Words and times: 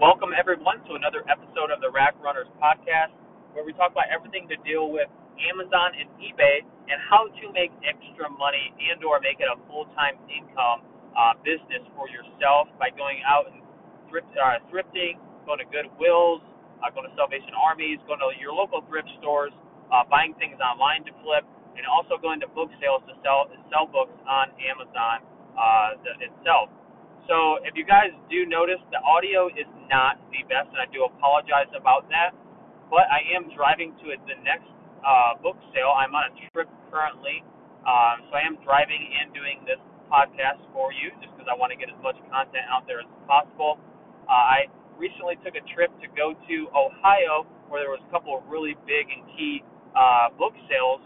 Welcome, 0.00 0.32
everyone, 0.32 0.80
to 0.88 0.96
another 0.96 1.20
episode 1.28 1.68
of 1.68 1.84
the 1.84 1.92
Rack 1.92 2.16
Runners 2.24 2.48
podcast, 2.56 3.12
where 3.52 3.60
we 3.60 3.76
talk 3.76 3.92
about 3.92 4.08
everything 4.08 4.48
to 4.48 4.56
deal 4.64 4.88
with 4.88 5.04
Amazon 5.36 5.92
and 5.92 6.08
eBay 6.16 6.64
and 6.88 6.96
how 7.12 7.28
to 7.28 7.44
make 7.52 7.68
extra 7.84 8.32
money 8.32 8.72
and/or 8.80 9.20
make 9.20 9.36
it 9.44 9.52
a 9.52 9.58
full-time 9.68 10.16
income 10.32 10.80
uh, 11.12 11.36
business 11.44 11.84
for 11.92 12.08
yourself 12.08 12.72
by 12.80 12.88
going 12.88 13.20
out 13.28 13.52
and 13.52 13.60
thrift, 14.08 14.32
uh, 14.40 14.58
thrifting, 14.72 15.20
going 15.44 15.60
to 15.60 15.68
Goodwills, 15.68 16.40
uh, 16.80 16.88
going 16.96 17.04
to 17.04 17.14
Salvation 17.14 17.52
Armies, 17.52 18.00
going 18.08 18.18
to 18.24 18.32
your 18.40 18.56
local 18.56 18.80
thrift 18.88 19.12
stores, 19.20 19.52
uh, 19.92 20.02
buying 20.08 20.32
things 20.40 20.56
online 20.64 21.04
to 21.04 21.12
flip, 21.20 21.44
and 21.76 21.84
also 21.84 22.16
going 22.16 22.40
to 22.40 22.48
book 22.56 22.72
sales 22.80 23.04
to 23.06 23.14
sell 23.20 23.46
sell 23.68 23.84
books 23.86 24.16
on 24.24 24.50
Amazon 24.56 25.20
uh, 25.54 26.00
itself. 26.24 26.72
So 27.30 27.62
if 27.62 27.78
you 27.78 27.86
guys 27.86 28.10
do 28.26 28.42
notice, 28.50 28.82
the 28.90 28.98
audio 28.98 29.46
is 29.46 29.68
not 29.86 30.18
the 30.34 30.42
best, 30.50 30.74
and 30.74 30.82
I 30.82 30.90
do 30.90 31.06
apologize 31.06 31.70
about 31.70 32.10
that. 32.10 32.34
But 32.90 33.06
I 33.08 33.22
am 33.32 33.46
driving 33.54 33.94
to 34.02 34.06
the 34.26 34.36
next 34.42 34.68
uh, 35.06 35.38
book 35.38 35.56
sale. 35.70 35.94
I'm 35.94 36.12
on 36.18 36.28
a 36.28 36.32
trip 36.50 36.66
currently, 36.90 37.46
um, 37.86 38.26
so 38.28 38.36
I 38.36 38.42
am 38.42 38.58
driving 38.66 39.00
and 39.22 39.30
doing 39.30 39.62
this 39.64 39.78
podcast 40.10 40.60
for 40.74 40.90
you, 40.90 41.14
just 41.22 41.30
because 41.32 41.46
I 41.46 41.54
want 41.54 41.70
to 41.70 41.78
get 41.78 41.88
as 41.88 41.96
much 42.02 42.18
content 42.28 42.66
out 42.68 42.84
there 42.90 43.00
as 43.00 43.08
possible. 43.24 43.78
Uh, 44.26 44.58
I 44.58 44.58
recently 44.98 45.38
took 45.46 45.54
a 45.54 45.64
trip 45.72 45.94
to 46.02 46.10
go 46.12 46.34
to 46.34 46.56
Ohio, 46.74 47.46
where 47.70 47.86
there 47.86 47.94
was 47.94 48.02
a 48.02 48.10
couple 48.10 48.34
of 48.34 48.42
really 48.50 48.74
big 48.84 49.08
and 49.08 49.22
key 49.38 49.62
uh, 49.94 50.34
book 50.34 50.52
sales, 50.66 51.00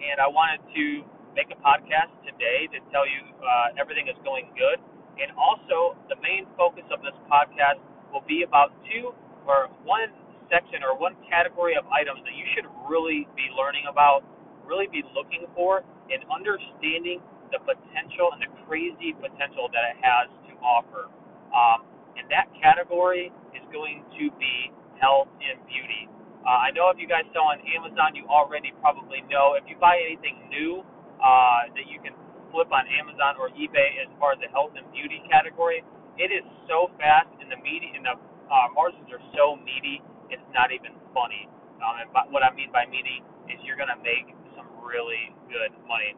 and 0.00 0.18
I 0.18 0.26
wanted 0.26 0.64
to 0.72 1.04
make 1.36 1.52
a 1.52 1.58
podcast 1.60 2.10
today 2.24 2.66
to 2.74 2.80
tell 2.90 3.04
you 3.04 3.22
uh, 3.38 3.76
everything 3.78 4.08
is 4.08 4.18
going 4.24 4.50
good 4.56 4.80
and 5.18 5.34
also, 5.34 5.98
the 6.06 6.16
main 6.22 6.46
focus 6.54 6.86
of 6.94 7.02
this 7.02 7.14
podcast 7.26 7.82
will 8.14 8.24
be 8.26 8.46
about 8.46 8.70
two 8.86 9.10
or 9.46 9.66
one 9.82 10.14
section 10.48 10.80
or 10.86 10.96
one 10.96 11.18
category 11.28 11.76
of 11.76 11.84
items 11.92 12.22
that 12.24 12.32
you 12.32 12.46
should 12.56 12.64
really 12.88 13.28
be 13.36 13.50
learning 13.52 13.84
about, 13.90 14.24
really 14.64 14.86
be 14.88 15.04
looking 15.12 15.44
for, 15.52 15.84
and 16.08 16.24
understanding 16.32 17.20
the 17.52 17.60
potential 17.64 18.32
and 18.32 18.40
the 18.40 18.50
crazy 18.64 19.12
potential 19.16 19.68
that 19.72 19.84
it 19.92 19.96
has 20.00 20.28
to 20.48 20.52
offer. 20.60 21.10
Um, 21.52 21.84
and 22.16 22.28
that 22.32 22.48
category 22.60 23.32
is 23.56 23.64
going 23.72 24.04
to 24.18 24.24
be 24.36 24.72
health 25.00 25.30
and 25.40 25.60
beauty. 25.68 26.08
Uh, 26.44 26.68
I 26.68 26.72
know 26.72 26.88
if 26.88 26.96
you 26.96 27.08
guys 27.08 27.28
sell 27.32 27.50
on 27.50 27.60
Amazon, 27.64 28.16
you 28.16 28.24
already 28.26 28.72
probably 28.80 29.20
know 29.28 29.54
if 29.54 29.64
you 29.68 29.76
buy 29.76 29.98
anything 30.00 30.48
new 30.48 30.84
uh, 31.20 31.68
that 31.74 31.86
you 31.88 32.00
can 32.00 32.14
flip 32.50 32.70
on 32.72 32.84
Amazon 32.88 33.36
or 33.38 33.52
eBay 33.54 34.02
as 34.02 34.10
far 34.18 34.34
as 34.34 34.40
the 34.40 34.50
health 34.52 34.74
and 34.76 34.84
beauty 34.92 35.20
category, 35.28 35.84
it 36.18 36.34
is 36.34 36.44
so 36.66 36.90
fast 36.98 37.30
and 37.38 37.48
the 37.48 37.60
meaty 37.62 37.92
and 37.94 38.04
the 38.04 38.16
uh, 38.48 38.68
margins 38.72 39.06
are 39.12 39.22
so 39.36 39.60
meaty, 39.60 40.00
it's 40.32 40.44
not 40.56 40.72
even 40.72 40.96
funny. 41.12 41.46
Um, 41.78 42.02
and 42.02 42.08
by, 42.10 42.24
what 42.32 42.42
I 42.42 42.50
mean 42.52 42.72
by 42.72 42.88
meaty 42.88 43.22
is 43.52 43.60
you're 43.62 43.78
gonna 43.78 44.00
make 44.00 44.32
some 44.56 44.66
really 44.82 45.30
good 45.52 45.72
money. 45.86 46.16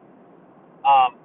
Um, 0.81 1.19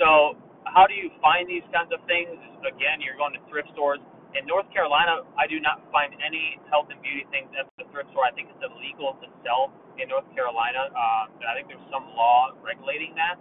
so 0.00 0.38
how 0.64 0.86
do 0.86 0.94
you 0.94 1.10
find 1.20 1.48
these 1.48 1.64
kinds 1.74 1.92
of 1.92 2.00
things? 2.08 2.32
Again, 2.64 3.02
you're 3.02 3.18
going 3.18 3.34
to 3.36 3.42
thrift 3.50 3.68
stores. 3.74 4.00
In 4.32 4.48
North 4.48 4.64
Carolina, 4.72 5.28
I 5.36 5.44
do 5.44 5.60
not 5.60 5.84
find 5.92 6.16
any 6.24 6.56
health 6.72 6.88
and 6.88 6.96
beauty 7.04 7.28
things 7.28 7.52
at 7.52 7.68
the 7.76 7.84
thrift 7.92 8.08
store. 8.16 8.24
I 8.24 8.32
think 8.32 8.48
it's 8.48 8.64
illegal 8.64 9.12
to 9.20 9.28
sell 9.44 9.68
in 10.00 10.08
North 10.08 10.24
Carolina. 10.32 10.88
Uh, 10.88 11.28
I 11.44 11.52
think 11.52 11.68
there's 11.68 11.84
some 11.92 12.08
law 12.16 12.56
regulating 12.64 13.12
that. 13.20 13.36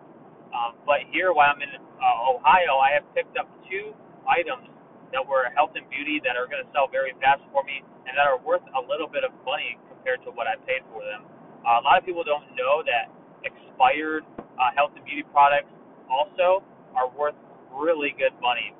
Um, 0.51 0.75
but 0.85 1.07
here, 1.11 1.31
while 1.33 1.51
I'm 1.55 1.61
in 1.63 1.71
uh, 1.75 2.31
Ohio, 2.31 2.79
I 2.79 2.95
have 2.95 3.07
picked 3.15 3.35
up 3.39 3.47
two 3.67 3.95
items 4.27 4.67
that 5.11 5.23
were 5.23 5.51
health 5.55 5.75
and 5.75 5.87
beauty 5.91 6.19
that 6.23 6.35
are 6.39 6.47
going 6.47 6.63
to 6.63 6.69
sell 6.71 6.87
very 6.87 7.11
fast 7.19 7.43
for 7.51 7.63
me 7.63 7.83
and 8.07 8.15
that 8.15 8.27
are 8.27 8.39
worth 8.39 8.63
a 8.75 8.81
little 8.83 9.07
bit 9.07 9.23
of 9.23 9.31
money 9.43 9.79
compared 9.91 10.23
to 10.23 10.31
what 10.31 10.47
I 10.47 10.55
paid 10.63 10.83
for 10.91 11.03
them. 11.03 11.27
Uh, 11.63 11.79
a 11.79 11.83
lot 11.83 11.99
of 11.99 12.03
people 12.07 12.23
don't 12.23 12.47
know 12.55 12.83
that 12.87 13.11
expired 13.43 14.23
uh, 14.39 14.71
health 14.75 14.91
and 14.95 15.03
beauty 15.03 15.23
products 15.31 15.71
also 16.07 16.63
are 16.95 17.07
worth 17.11 17.37
really 17.71 18.15
good 18.15 18.35
money. 18.39 18.75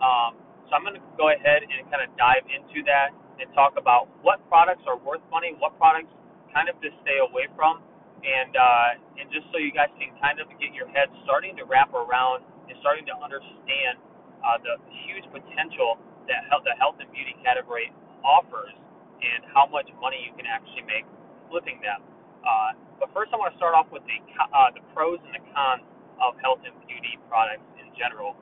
Um, 0.00 0.36
so 0.68 0.76
I'm 0.76 0.84
going 0.84 0.96
to 0.96 1.06
go 1.16 1.32
ahead 1.32 1.64
and 1.64 1.84
kind 1.88 2.04
of 2.04 2.10
dive 2.16 2.44
into 2.48 2.84
that 2.88 3.12
and 3.40 3.48
talk 3.52 3.76
about 3.76 4.08
what 4.24 4.40
products 4.48 4.84
are 4.88 4.96
worth 4.96 5.24
money, 5.30 5.52
what 5.60 5.76
products 5.76 6.12
kind 6.52 6.68
of 6.68 6.76
to 6.80 6.88
stay 7.04 7.20
away 7.20 7.48
from, 7.54 7.84
and 8.24 8.52
uh, 8.56 9.20
and 9.20 9.26
just 9.32 9.48
so 9.52 9.60
you 9.60 9.72
guys 9.72 9.92
can 10.00 10.12
kind 10.20 10.40
of 10.40 10.48
get 10.56 10.72
your 10.72 10.88
head 10.92 11.08
starting 11.24 11.56
to 11.60 11.64
wrap 11.68 11.92
around 11.92 12.44
and 12.68 12.74
starting 12.80 13.04
to 13.06 13.14
understand 13.16 14.00
uh, 14.42 14.56
the 14.62 14.78
huge 15.06 15.26
potential 15.30 16.00
that 16.26 16.42
the 16.66 16.74
health 16.80 16.98
and 16.98 17.08
beauty 17.14 17.36
category 17.44 17.92
offers 18.26 18.74
and 19.22 19.46
how 19.54 19.64
much 19.66 19.86
money 20.02 20.18
you 20.20 20.34
can 20.34 20.44
actually 20.44 20.84
make 20.84 21.06
flipping 21.48 21.78
them. 21.80 22.02
Uh, 22.42 22.76
but 22.98 23.08
first, 23.14 23.30
I 23.32 23.38
want 23.38 23.54
to 23.54 23.58
start 23.58 23.74
off 23.74 23.88
with 23.92 24.02
the 24.08 24.18
uh, 24.40 24.70
the 24.74 24.82
pros 24.92 25.20
and 25.22 25.34
the 25.34 25.44
cons 25.54 25.84
of 26.18 26.34
health 26.40 26.64
and 26.64 26.74
beauty 26.88 27.20
products 27.28 27.66
in 27.78 27.92
general. 27.94 28.34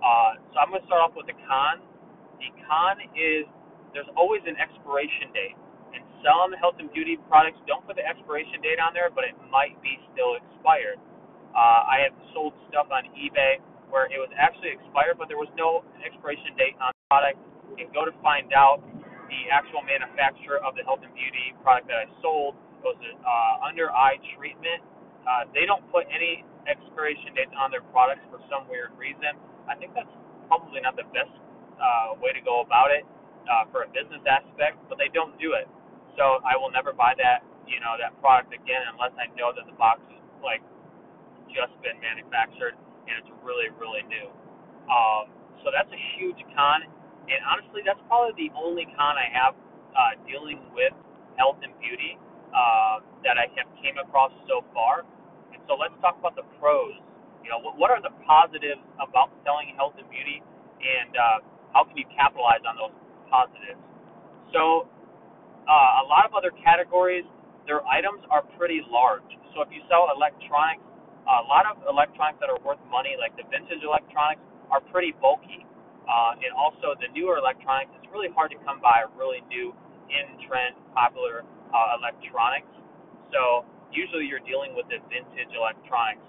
Uh, 0.00 0.38
so 0.54 0.62
I'm 0.62 0.70
going 0.70 0.80
to 0.80 0.88
start 0.88 1.02
off 1.02 1.14
with 1.14 1.26
the 1.26 1.36
con. 1.44 1.82
The 2.38 2.50
con 2.64 3.02
is 3.14 3.44
there's 3.92 4.08
always 4.16 4.42
an 4.46 4.56
expiration 4.56 5.32
date 5.34 5.58
some 6.24 6.52
health 6.58 6.76
and 6.82 6.90
beauty 6.92 7.16
products 7.30 7.58
don't 7.66 7.84
put 7.86 7.96
the 7.96 8.04
expiration 8.04 8.60
date 8.60 8.82
on 8.82 8.92
there, 8.92 9.08
but 9.12 9.24
it 9.24 9.36
might 9.48 9.78
be 9.80 9.96
still 10.12 10.36
expired. 10.36 10.98
Uh, 11.54 11.88
I 11.88 12.04
have 12.06 12.14
sold 12.34 12.52
stuff 12.68 12.90
on 12.92 13.08
eBay 13.16 13.62
where 13.88 14.06
it 14.12 14.20
was 14.20 14.28
actually 14.36 14.76
expired, 14.76 15.16
but 15.16 15.32
there 15.32 15.40
was 15.40 15.50
no 15.56 15.84
expiration 16.04 16.52
date 16.60 16.76
on 16.78 16.92
the 16.92 17.04
product. 17.08 17.38
And 17.78 17.88
go 17.94 18.04
to 18.04 18.14
find 18.24 18.50
out 18.52 18.82
the 19.28 19.40
actual 19.52 19.84
manufacturer 19.84 20.58
of 20.64 20.74
the 20.74 20.82
health 20.82 21.04
and 21.04 21.12
beauty 21.14 21.54
product 21.62 21.86
that 21.92 22.00
I 22.00 22.06
sold 22.24 22.56
It 22.80 22.84
was 22.84 22.98
uh, 22.98 23.68
under 23.68 23.92
eye 23.92 24.18
treatment. 24.36 24.82
Uh, 25.22 25.44
they 25.52 25.68
don't 25.68 25.84
put 25.92 26.08
any 26.08 26.42
expiration 26.66 27.36
dates 27.36 27.52
on 27.54 27.70
their 27.70 27.84
products 27.94 28.24
for 28.32 28.40
some 28.48 28.66
weird 28.66 28.92
reason. 28.96 29.36
I 29.68 29.76
think 29.76 29.92
that's 29.92 30.10
probably 30.48 30.80
not 30.80 30.96
the 30.96 31.06
best 31.12 31.32
uh, 31.76 32.16
way 32.18 32.32
to 32.32 32.42
go 32.42 32.64
about 32.64 32.90
it 32.90 33.04
uh, 33.46 33.68
for 33.70 33.84
a 33.84 33.88
business 33.92 34.24
aspect, 34.24 34.80
but 34.88 34.96
they 34.96 35.12
don't 35.12 35.36
do 35.38 35.52
it. 35.54 35.68
So 36.18 36.42
I 36.42 36.58
will 36.58 36.74
never 36.74 36.90
buy 36.90 37.14
that, 37.22 37.46
you 37.70 37.78
know, 37.78 37.94
that 37.94 38.10
product 38.18 38.50
again 38.50 38.82
unless 38.90 39.14
I 39.14 39.30
know 39.38 39.54
that 39.54 39.70
the 39.70 39.76
box 39.78 40.02
is 40.10 40.18
like 40.42 40.60
just 41.46 41.70
been 41.78 41.94
manufactured 42.02 42.74
and 43.06 43.14
it's 43.22 43.30
really, 43.46 43.70
really 43.78 44.02
new. 44.10 44.26
Um, 44.90 45.30
so 45.62 45.70
that's 45.70 45.88
a 45.94 46.02
huge 46.18 46.42
con, 46.58 46.82
and 47.30 47.40
honestly, 47.46 47.86
that's 47.86 48.02
probably 48.10 48.34
the 48.34 48.50
only 48.58 48.90
con 48.98 49.14
I 49.14 49.30
have 49.30 49.54
uh, 49.94 50.18
dealing 50.26 50.58
with 50.74 50.92
health 51.38 51.62
and 51.62 51.72
beauty 51.78 52.18
uh, 52.50 52.98
that 53.22 53.38
I 53.38 53.46
have 53.54 53.70
came 53.78 53.96
across 54.02 54.34
so 54.50 54.66
far. 54.74 55.06
And 55.54 55.62
so 55.70 55.78
let's 55.78 55.94
talk 56.02 56.18
about 56.18 56.34
the 56.34 56.46
pros. 56.58 56.98
You 57.46 57.54
know, 57.54 57.62
what, 57.62 57.94
are 57.94 58.02
the 58.02 58.12
positives 58.26 58.82
about 58.98 59.30
selling 59.46 59.72
health 59.78 59.94
and 59.96 60.08
beauty, 60.10 60.42
and 60.82 61.12
uh, 61.14 61.38
how 61.72 61.86
can 61.86 61.96
you 61.96 62.08
capitalize 62.12 62.60
on 62.66 62.76
those 62.76 62.94
positives? 63.30 63.80
So 64.52 64.88
uh, 65.68 66.02
a 66.02 66.04
lot 66.08 66.24
of 66.24 66.32
other 66.32 66.50
categories, 66.64 67.28
their 67.68 67.84
items 67.84 68.24
are 68.32 68.40
pretty 68.56 68.80
large. 68.88 69.28
So 69.52 69.60
if 69.60 69.68
you 69.68 69.84
sell 69.92 70.08
electronics, 70.08 70.80
a 71.28 71.44
lot 71.44 71.68
of 71.68 71.76
electronics 71.84 72.40
that 72.40 72.48
are 72.48 72.56
worth 72.64 72.80
money, 72.88 73.12
like 73.20 73.36
the 73.36 73.44
vintage 73.52 73.84
electronics, 73.84 74.40
are 74.72 74.80
pretty 74.88 75.12
bulky. 75.20 75.68
Uh, 76.08 76.40
and 76.40 76.56
also 76.56 76.96
the 77.04 77.12
newer 77.12 77.36
electronics, 77.36 77.92
it's 78.00 78.08
really 78.08 78.32
hard 78.32 78.48
to 78.48 78.56
come 78.64 78.80
by 78.80 79.04
a 79.04 79.08
really 79.12 79.44
new, 79.52 79.76
in-trend, 80.08 80.72
popular 80.96 81.44
uh, 81.44 82.00
electronics. 82.00 82.72
So 83.28 83.68
usually 83.92 84.24
you're 84.24 84.40
dealing 84.48 84.72
with 84.72 84.88
the 84.88 85.04
vintage 85.12 85.52
electronics, 85.52 86.24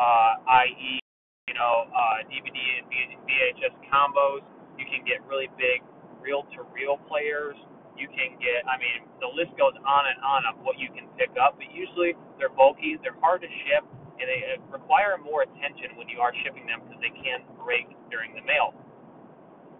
uh, 0.00 0.64
i.e., 0.64 0.96
you 1.44 1.52
know, 1.52 1.92
uh, 1.92 2.24
DVD 2.24 2.56
and 2.56 3.20
VHS 3.28 3.76
combos. 3.92 4.40
You 4.80 4.88
can 4.88 5.04
get 5.04 5.20
really 5.28 5.52
big 5.60 5.84
reel-to-reel 6.24 7.04
players 7.04 7.56
you 7.98 8.06
can 8.08 8.38
get, 8.38 8.64
I 8.64 8.78
mean, 8.78 9.04
the 9.18 9.28
list 9.28 9.52
goes 9.58 9.74
on 9.82 10.02
and 10.06 10.18
on 10.22 10.46
of 10.46 10.62
what 10.62 10.78
you 10.78 10.88
can 10.94 11.10
pick 11.18 11.34
up, 11.36 11.58
but 11.58 11.68
usually 11.74 12.14
they're 12.38 12.54
bulky, 12.54 12.96
they're 13.02 13.18
hard 13.18 13.42
to 13.42 13.50
ship, 13.66 13.82
and 14.18 14.26
they 14.26 14.40
uh, 14.54 14.62
require 14.70 15.18
more 15.18 15.42
attention 15.42 15.94
when 15.98 16.06
you 16.08 16.22
are 16.22 16.30
shipping 16.46 16.66
them 16.66 16.82
because 16.86 17.02
they 17.02 17.14
can 17.14 17.42
break 17.58 17.90
during 18.10 18.34
the 18.38 18.44
mail. 18.46 18.74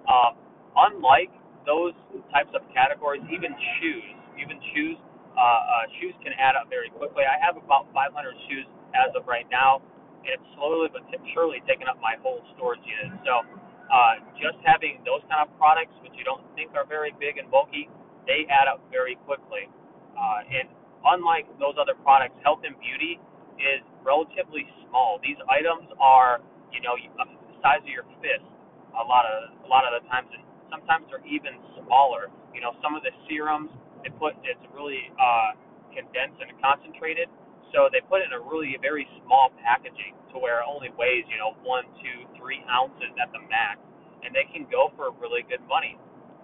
Um, 0.07 0.39
unlike 0.75 1.31
those 1.67 1.95
types 2.35 2.51
of 2.55 2.63
categories, 2.75 3.23
even 3.31 3.55
shoes, 3.79 4.09
even 4.39 4.59
shoes, 4.75 4.99
uh, 5.35 5.43
uh, 5.43 5.85
shoes 6.03 6.15
can 6.25 6.35
add 6.35 6.59
up 6.59 6.67
very 6.67 6.91
quickly. 6.91 7.23
I 7.23 7.39
have 7.39 7.55
about 7.55 7.87
500 7.95 8.11
shoes 8.51 8.67
as 8.99 9.15
of 9.15 9.29
right 9.31 9.47
now, 9.53 9.79
and 10.27 10.35
it's 10.35 10.49
slowly 10.59 10.91
but 10.91 11.07
surely 11.35 11.63
taken 11.69 11.87
up 11.87 12.01
my 12.03 12.19
whole 12.25 12.43
storage 12.57 12.83
unit. 12.83 13.15
So, 13.23 13.47
uh, 13.89 14.21
just 14.37 14.59
having 14.65 15.01
those 15.05 15.23
kind 15.29 15.45
of 15.45 15.49
products, 15.57 15.95
which 16.05 16.13
you 16.17 16.25
don't 16.25 16.45
think 16.57 16.73
are 16.77 16.85
very 16.85 17.13
big 17.17 17.39
and 17.41 17.49
bulky, 17.49 17.89
they 18.29 18.45
add 18.53 18.69
up 18.69 18.85
very 18.93 19.17
quickly. 19.25 19.67
Uh, 20.15 20.45
and 20.45 20.69
unlike 21.17 21.49
those 21.57 21.75
other 21.81 21.97
products, 22.05 22.37
health 22.45 22.61
and 22.63 22.77
beauty 22.79 23.17
is 23.59 23.83
relatively 24.05 24.69
small. 24.87 25.19
These 25.25 25.41
items 25.49 25.89
are, 25.99 26.45
you 26.71 26.85
know, 26.85 26.95
the 26.95 27.27
size 27.65 27.83
of 27.83 27.91
your 27.91 28.07
fist. 28.23 28.45
A 28.93 29.05
lot 29.05 29.25
of 29.29 29.55
a 29.63 29.69
lot 29.71 29.87
of 29.87 29.95
the 29.95 30.03
times, 30.11 30.27
and 30.33 30.43
sometimes 30.73 31.07
they're 31.07 31.23
even 31.23 31.55
smaller. 31.79 32.33
You 32.51 32.61
know, 32.65 32.75
some 32.83 32.99
of 32.99 33.05
the 33.07 33.15
serums 33.31 33.71
they 34.03 34.11
put 34.11 34.35
it's 34.43 34.63
really 34.75 35.13
uh, 35.15 35.55
condensed 35.95 36.41
and 36.43 36.51
concentrated, 36.59 37.31
so 37.71 37.87
they 37.93 38.03
put 38.11 38.25
it 38.25 38.33
in 38.33 38.35
a 38.35 38.43
really 38.43 38.75
very 38.81 39.07
small 39.23 39.55
packaging 39.63 40.19
to 40.35 40.41
where 40.41 40.65
it 40.65 40.67
only 40.67 40.91
weighs 40.99 41.29
you 41.31 41.39
know 41.39 41.55
one, 41.63 41.87
two, 42.03 42.27
three 42.41 42.65
ounces 42.67 43.13
at 43.23 43.31
the 43.31 43.43
max, 43.47 43.79
and 44.25 44.35
they 44.35 44.49
can 44.51 44.67
go 44.67 44.91
for 44.99 45.15
really 45.21 45.47
good 45.47 45.63
money. 45.69 45.95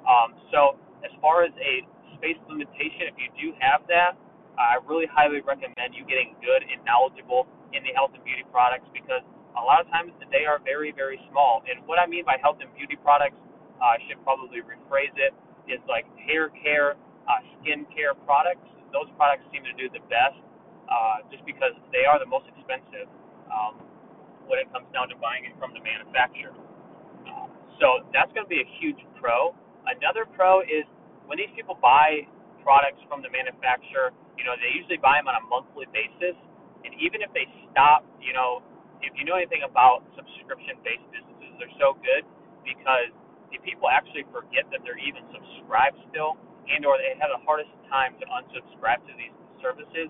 Um, 0.06 0.36
so 0.52 0.78
as 1.04 1.12
far 1.20 1.44
as 1.44 1.52
a 1.60 1.84
space 2.16 2.40
limitation, 2.48 3.06
if 3.12 3.16
you 3.20 3.28
do 3.36 3.46
have 3.60 3.84
that, 3.92 4.16
I 4.56 4.78
really 4.86 5.06
highly 5.10 5.42
recommend 5.42 5.92
you 5.92 6.06
getting 6.06 6.34
good 6.40 6.62
and 6.64 6.80
knowledgeable 6.86 7.46
in 7.74 7.82
the 7.82 7.92
health 7.92 8.14
and 8.14 8.22
beauty 8.22 8.46
products 8.48 8.86
because 8.94 9.22
a 9.58 9.62
lot 9.62 9.82
of 9.82 9.86
times 9.90 10.14
they 10.30 10.46
are 10.46 10.62
very, 10.62 10.94
very 10.94 11.18
small. 11.30 11.62
And 11.66 11.82
what 11.86 11.98
I 11.98 12.06
mean 12.06 12.24
by 12.24 12.38
health 12.38 12.62
and 12.62 12.70
beauty 12.74 12.94
products, 12.98 13.38
uh, 13.82 13.98
I 13.98 14.02
should 14.06 14.22
probably 14.22 14.62
rephrase 14.62 15.14
it, 15.18 15.34
is 15.66 15.82
like 15.90 16.06
hair 16.22 16.54
care, 16.54 16.94
uh, 17.26 17.40
skin 17.58 17.86
care 17.90 18.14
products. 18.26 18.66
Those 18.94 19.10
products 19.18 19.42
seem 19.50 19.66
to 19.66 19.74
do 19.74 19.90
the 19.90 20.02
best 20.06 20.38
uh, 20.86 21.26
just 21.30 21.42
because 21.42 21.74
they 21.90 22.06
are 22.06 22.22
the 22.22 22.30
most 22.30 22.46
expensive 22.54 23.10
um, 23.50 23.82
when 24.46 24.62
it 24.62 24.70
comes 24.70 24.86
down 24.94 25.10
to 25.10 25.16
buying 25.18 25.46
it 25.46 25.54
from 25.58 25.74
the 25.74 25.82
manufacturer. 25.82 26.54
Um, 27.26 27.50
so 27.82 28.06
that's 28.14 28.30
going 28.36 28.46
to 28.46 28.52
be 28.52 28.62
a 28.62 28.70
huge 28.78 29.00
pro. 29.18 29.50
Another 29.90 30.24
pro 30.24 30.62
is 30.62 30.86
when 31.26 31.40
these 31.40 31.52
people 31.56 31.76
buy 31.80 32.26
products 32.64 33.00
from 33.08 33.20
the 33.20 33.30
manufacturer, 33.32 34.12
you 34.36 34.44
know, 34.44 34.56
they 34.56 34.72
usually 34.72 35.00
buy 35.00 35.20
them 35.20 35.28
on 35.28 35.36
a 35.38 35.44
monthly 35.46 35.88
basis. 35.92 36.36
And 36.84 36.92
even 37.00 37.24
if 37.24 37.32
they 37.32 37.48
stop, 37.72 38.04
you 38.20 38.32
know, 38.32 38.60
if 39.00 39.12
you 39.16 39.24
know 39.24 39.36
anything 39.36 39.64
about 39.64 40.04
subscription-based 40.16 41.06
businesses, 41.12 41.50
they're 41.60 41.76
so 41.80 41.96
good 42.00 42.24
because 42.64 43.12
the 43.52 43.60
people 43.60 43.88
actually 43.92 44.24
forget 44.32 44.64
that 44.72 44.80
they're 44.84 45.00
even 45.00 45.24
subscribed 45.32 46.00
still, 46.08 46.36
and 46.68 46.84
or 46.88 46.96
they 46.96 47.12
have 47.20 47.28
the 47.32 47.42
hardest 47.44 47.70
time 47.92 48.16
to 48.20 48.24
unsubscribe 48.26 49.04
to 49.04 49.12
these 49.20 49.32
services, 49.60 50.08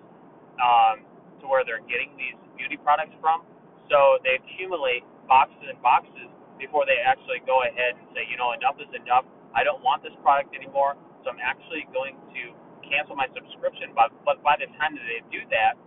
um, 0.62 1.02
to 1.42 1.50
where 1.50 1.66
they're 1.66 1.82
getting 1.90 2.14
these 2.14 2.38
beauty 2.54 2.78
products 2.78 3.14
from. 3.18 3.42
So 3.90 4.22
they 4.22 4.38
accumulate 4.38 5.02
boxes 5.26 5.66
and 5.66 5.78
boxes 5.82 6.30
before 6.56 6.86
they 6.86 7.02
actually 7.02 7.42
go 7.44 7.66
ahead 7.66 7.98
and 7.98 8.06
say, 8.14 8.24
you 8.30 8.38
know, 8.38 8.54
enough 8.54 8.78
is 8.78 8.88
enough. 8.94 9.26
I 9.54 9.64
don't 9.64 9.82
want 9.82 10.02
this 10.02 10.14
product 10.20 10.54
anymore, 10.54 10.98
so 11.22 11.30
I'm 11.30 11.42
actually 11.42 11.86
going 11.94 12.18
to 12.34 12.42
cancel 12.84 13.16
my 13.16 13.30
subscription. 13.32 13.94
But 13.96 14.12
but 14.26 14.42
by 14.42 14.58
the 14.60 14.68
time 14.76 14.98
that 14.98 15.06
they 15.06 15.22
do 15.30 15.42
that, 15.54 15.78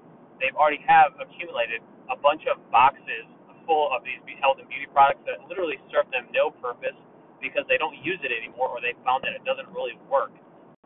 they've 0.41 0.55
already 0.55 0.81
have 0.87 1.13
accumulated 1.19 1.83
a 2.09 2.17
bunch 2.17 2.47
of 2.47 2.57
boxes 2.71 3.27
full 3.67 3.91
of 3.91 4.01
these 4.07 4.23
health 4.39 4.57
and 4.63 4.67
beauty 4.71 4.87
products 4.89 5.19
that 5.27 5.43
literally 5.51 5.75
serve 5.91 6.07
them 6.15 6.25
no 6.31 6.49
purpose 6.49 6.95
because 7.43 7.67
they 7.67 7.77
don't 7.77 7.99
use 8.01 8.17
it 8.23 8.31
anymore 8.31 8.71
or 8.71 8.79
they 8.79 8.95
found 9.03 9.21
that 9.27 9.35
it 9.35 9.43
doesn't 9.43 9.67
really 9.75 9.99
work. 10.07 10.31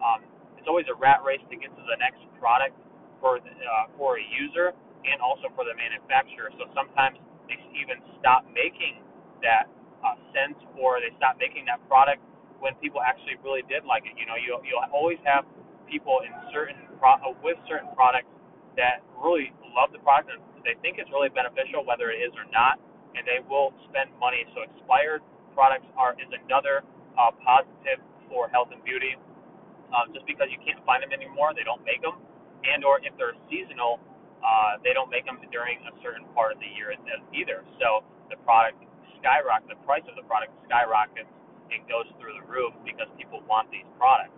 Um, 0.01 0.25
it's 0.57 0.65
always 0.65 0.89
a 0.89 0.97
rat 0.97 1.21
race 1.21 1.41
to 1.53 1.55
get 1.55 1.69
to 1.77 1.83
the 1.85 1.97
next 2.01 2.19
product 2.41 2.73
for 3.21 3.37
the, 3.37 3.53
uh, 3.53 3.93
for 3.95 4.17
a 4.17 4.25
user 4.33 4.73
and 5.05 5.21
also 5.21 5.53
for 5.53 5.63
the 5.63 5.77
manufacturer. 5.77 6.49
So 6.57 6.65
sometimes 6.73 7.21
they 7.45 7.61
even 7.77 8.01
stop 8.17 8.49
making 8.49 9.05
that 9.45 9.69
uh, 10.01 10.17
scent 10.33 10.57
or 10.77 10.97
they 11.01 11.13
stop 11.21 11.37
making 11.37 11.69
that 11.69 11.81
product 11.85 12.21
when 12.61 12.77
people 12.79 13.01
actually 13.01 13.35
really 13.43 13.65
did 13.67 13.83
like 13.83 14.05
it. 14.05 14.15
You 14.15 14.29
know, 14.29 14.37
you'll 14.37 14.61
you'll 14.63 14.85
always 14.93 15.19
have 15.25 15.43
people 15.89 16.21
in 16.23 16.31
certain 16.53 16.77
pro- 17.01 17.35
with 17.43 17.57
certain 17.67 17.89
products 17.97 18.29
that 18.77 19.03
really 19.19 19.51
love 19.75 19.91
the 19.91 19.99
product 19.99 20.31
and 20.31 20.39
they 20.63 20.77
think 20.79 21.01
it's 21.01 21.09
really 21.11 21.33
beneficial, 21.33 21.83
whether 21.83 22.13
it 22.13 22.21
is 22.21 22.31
or 22.37 22.45
not, 22.53 22.77
and 23.17 23.25
they 23.25 23.41
will 23.49 23.73
spend 23.89 24.13
money. 24.21 24.45
So 24.53 24.63
expired 24.63 25.25
products 25.57 25.89
are 25.97 26.13
is 26.21 26.29
another 26.31 26.85
uh, 27.17 27.33
positive 27.41 27.99
for 28.29 28.47
health 28.53 28.69
and 28.71 28.79
beauty. 28.85 29.17
Um, 29.91 30.15
just 30.15 30.23
because 30.23 30.47
you 30.47 30.61
can't 30.63 30.79
find 30.87 31.03
them 31.03 31.11
anymore, 31.11 31.51
they 31.51 31.67
don't 31.67 31.83
make 31.83 31.99
them, 31.99 32.15
and 32.63 32.79
or 32.87 33.03
if 33.03 33.11
they're 33.19 33.35
seasonal, 33.51 33.99
uh, 34.39 34.79
they 34.87 34.95
don't 34.95 35.11
make 35.11 35.27
them 35.27 35.35
during 35.51 35.83
a 35.83 35.91
certain 35.99 36.23
part 36.31 36.55
of 36.55 36.63
the 36.63 36.69
year 36.79 36.95
either. 37.35 37.67
So 37.75 38.07
the 38.31 38.39
product 38.47 38.79
skyrockets, 39.19 39.67
the 39.67 39.81
price 39.83 40.07
of 40.07 40.15
the 40.15 40.23
product 40.23 40.55
skyrockets 40.63 41.27
and 41.71 41.87
goes 41.87 42.07
through 42.19 42.35
the 42.35 42.45
roof 42.45 42.75
because 42.83 43.07
people 43.15 43.41
want 43.47 43.71
these 43.71 43.87
products. 43.95 44.37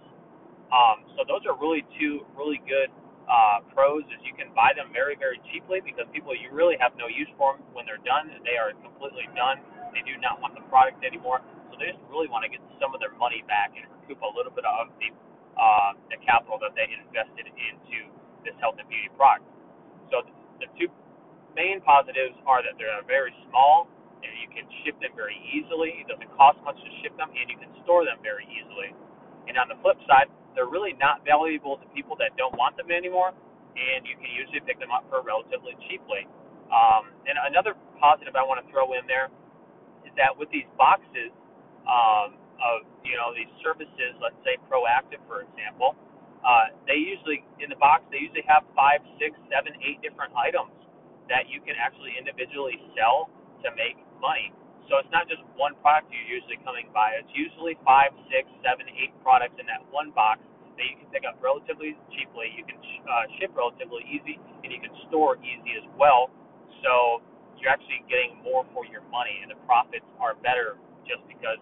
Um, 0.74 1.06
so 1.18 1.25
those 1.25 1.45
are 1.45 1.53
really 1.57 1.85
two 2.00 2.25
really 2.33 2.62
good 2.65 2.89
uh, 3.30 3.63
pros 3.71 4.03
is 4.12 4.19
you 4.27 4.35
can 4.35 4.51
buy 4.51 4.75
them 4.75 4.91
very, 4.91 5.15
very 5.15 5.39
cheaply 5.51 5.80
because 5.80 6.03
people 6.12 6.35
you 6.35 6.51
really 6.51 6.75
have 6.80 6.91
no 7.00 7.07
use 7.07 7.30
for 7.39 7.56
them 7.56 7.63
when 7.71 7.88
they're 7.88 8.01
done. 8.03 8.27
They 8.44 8.59
are 8.59 8.75
completely 8.83 9.27
done. 9.31 9.63
They 9.95 10.03
do 10.03 10.19
not 10.19 10.41
want 10.44 10.57
the 10.57 10.65
product 10.68 11.06
anymore, 11.06 11.39
so 11.69 11.77
they 11.80 11.94
just 11.94 12.03
really 12.09 12.27
want 12.27 12.44
to 12.44 12.51
get 12.51 12.59
some 12.81 12.91
of 12.91 13.00
their 13.00 13.13
money 13.15 13.45
back 13.45 13.71
and 13.77 13.86
recoup 13.88 14.19
a 14.25 14.31
little 14.33 14.51
bit 14.51 14.65
of 14.68 14.91
the 15.00 15.13
uh, 15.53 15.94
the 16.09 16.18
capital 16.25 16.57
that 16.57 16.74
they 16.74 16.89
invested 16.89 17.45
into 17.45 18.09
this 18.41 18.57
health 18.57 18.75
and 18.81 18.89
beauty 18.89 19.07
product. 19.13 19.45
So 20.09 20.25
the 20.57 20.65
two 20.75 20.89
main 21.53 21.77
positives 21.86 22.33
are 22.50 22.65
that 22.65 22.74
they're 22.81 23.06
very 23.06 23.31
small 23.47 23.86
you 24.31 24.47
can 24.51 24.65
ship 24.83 24.95
them 25.03 25.11
very 25.15 25.35
easily. 25.51 26.03
It 26.03 26.07
doesn't 26.07 26.31
cost 26.37 26.59
much 26.63 26.79
to 26.79 26.91
ship 27.03 27.15
them, 27.19 27.31
and 27.35 27.45
you 27.51 27.57
can 27.59 27.71
store 27.83 28.07
them 28.07 28.23
very 28.23 28.47
easily. 28.47 28.95
And 29.47 29.59
on 29.59 29.67
the 29.67 29.77
flip 29.83 29.99
side, 30.07 30.31
they're 30.55 30.69
really 30.69 30.95
not 31.01 31.25
valuable 31.27 31.77
to 31.81 31.85
people 31.91 32.15
that 32.23 32.37
don't 32.39 32.55
want 32.55 32.77
them 32.77 32.93
anymore, 32.93 33.33
and 33.75 34.05
you 34.05 34.15
can 34.15 34.29
usually 34.31 34.61
pick 34.63 34.79
them 34.79 34.93
up 34.93 35.03
for 35.09 35.25
relatively 35.25 35.75
cheaply. 35.89 36.29
Um, 36.71 37.11
and 37.27 37.35
another 37.49 37.75
positive 37.99 38.37
I 38.37 38.45
want 38.45 38.63
to 38.63 38.67
throw 38.71 38.93
in 38.95 39.05
there 39.09 39.29
is 40.05 40.13
that 40.17 40.33
with 40.33 40.49
these 40.53 40.67
boxes 40.77 41.33
um, 41.89 42.37
of 42.61 42.85
you 43.03 43.17
know 43.17 43.33
these 43.35 43.49
services, 43.65 44.15
let's 44.21 44.37
say 44.45 44.57
Proactiv, 44.69 45.19
for 45.27 45.43
example, 45.43 45.97
uh, 46.45 46.73
they 46.85 46.97
usually 46.97 47.43
in 47.59 47.69
the 47.69 47.79
box 47.79 48.05
they 48.13 48.21
usually 48.21 48.45
have 48.47 48.63
five, 48.77 49.01
six, 49.19 49.35
seven, 49.49 49.73
eight 49.83 49.99
different 50.05 50.31
items 50.37 50.73
that 51.29 51.47
you 51.47 51.59
can 51.63 51.75
actually 51.79 52.15
individually 52.19 52.79
sell 52.95 53.31
to 53.63 53.71
make 53.79 53.95
money. 54.23 54.55
So 54.87 54.99
it's 55.03 55.11
not 55.11 55.27
just 55.27 55.43
one 55.59 55.75
product 55.83 56.11
you're 56.11 56.27
usually 56.27 56.59
coming 56.63 56.87
by. 56.95 57.19
It's 57.19 57.31
usually 57.35 57.75
five, 57.83 58.15
six, 58.31 58.47
seven, 58.63 58.87
eight 58.95 59.11
products 59.19 59.59
in 59.59 59.67
that 59.67 59.83
one 59.91 60.15
box 60.15 60.39
that 60.79 60.85
you 60.87 60.95
can 60.99 61.07
pick 61.11 61.27
up 61.27 61.39
relatively 61.43 61.95
cheaply. 62.15 62.51
You 62.55 62.63
can 62.63 62.79
uh, 62.79 63.27
ship 63.39 63.51
relatively 63.55 64.03
easy, 64.07 64.39
and 64.63 64.71
you 64.71 64.79
can 64.79 64.91
store 65.11 65.39
easy 65.43 65.75
as 65.79 65.87
well. 65.99 66.31
So 66.83 67.23
you're 67.59 67.71
actually 67.71 68.03
getting 68.11 68.39
more 68.43 68.67
for 68.75 68.83
your 68.87 69.03
money, 69.07 69.39
and 69.39 69.51
the 69.51 69.59
profits 69.63 70.07
are 70.19 70.35
better 70.43 70.75
just 71.07 71.23
because 71.31 71.59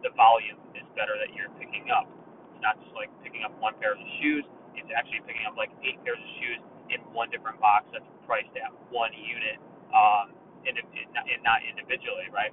the 0.00 0.12
volume 0.16 0.60
is 0.76 0.84
better 0.96 1.16
that 1.20 1.32
you're 1.36 1.52
picking 1.60 1.88
up. 1.92 2.08
It's 2.52 2.62
not 2.64 2.80
just 2.80 2.92
like 2.96 3.12
picking 3.24 3.44
up 3.44 3.52
one 3.60 3.76
pair 3.80 3.92
of 3.92 4.00
shoes. 4.20 4.44
It's 4.72 4.88
actually 4.92 5.20
picking 5.28 5.44
up 5.44 5.56
like 5.56 5.72
eight 5.84 6.00
pairs 6.04 6.20
of 6.20 6.30
shoes 6.40 6.60
in 6.92 7.00
one 7.12 7.28
different 7.32 7.60
box 7.60 7.88
that's 7.92 8.08
priced 8.28 8.52
at 8.56 8.72
one 8.88 9.12
unit. 9.12 9.60
Um, 9.92 10.32
and 10.68 11.40
not 11.44 11.60
individually, 11.66 12.28
right? 12.32 12.52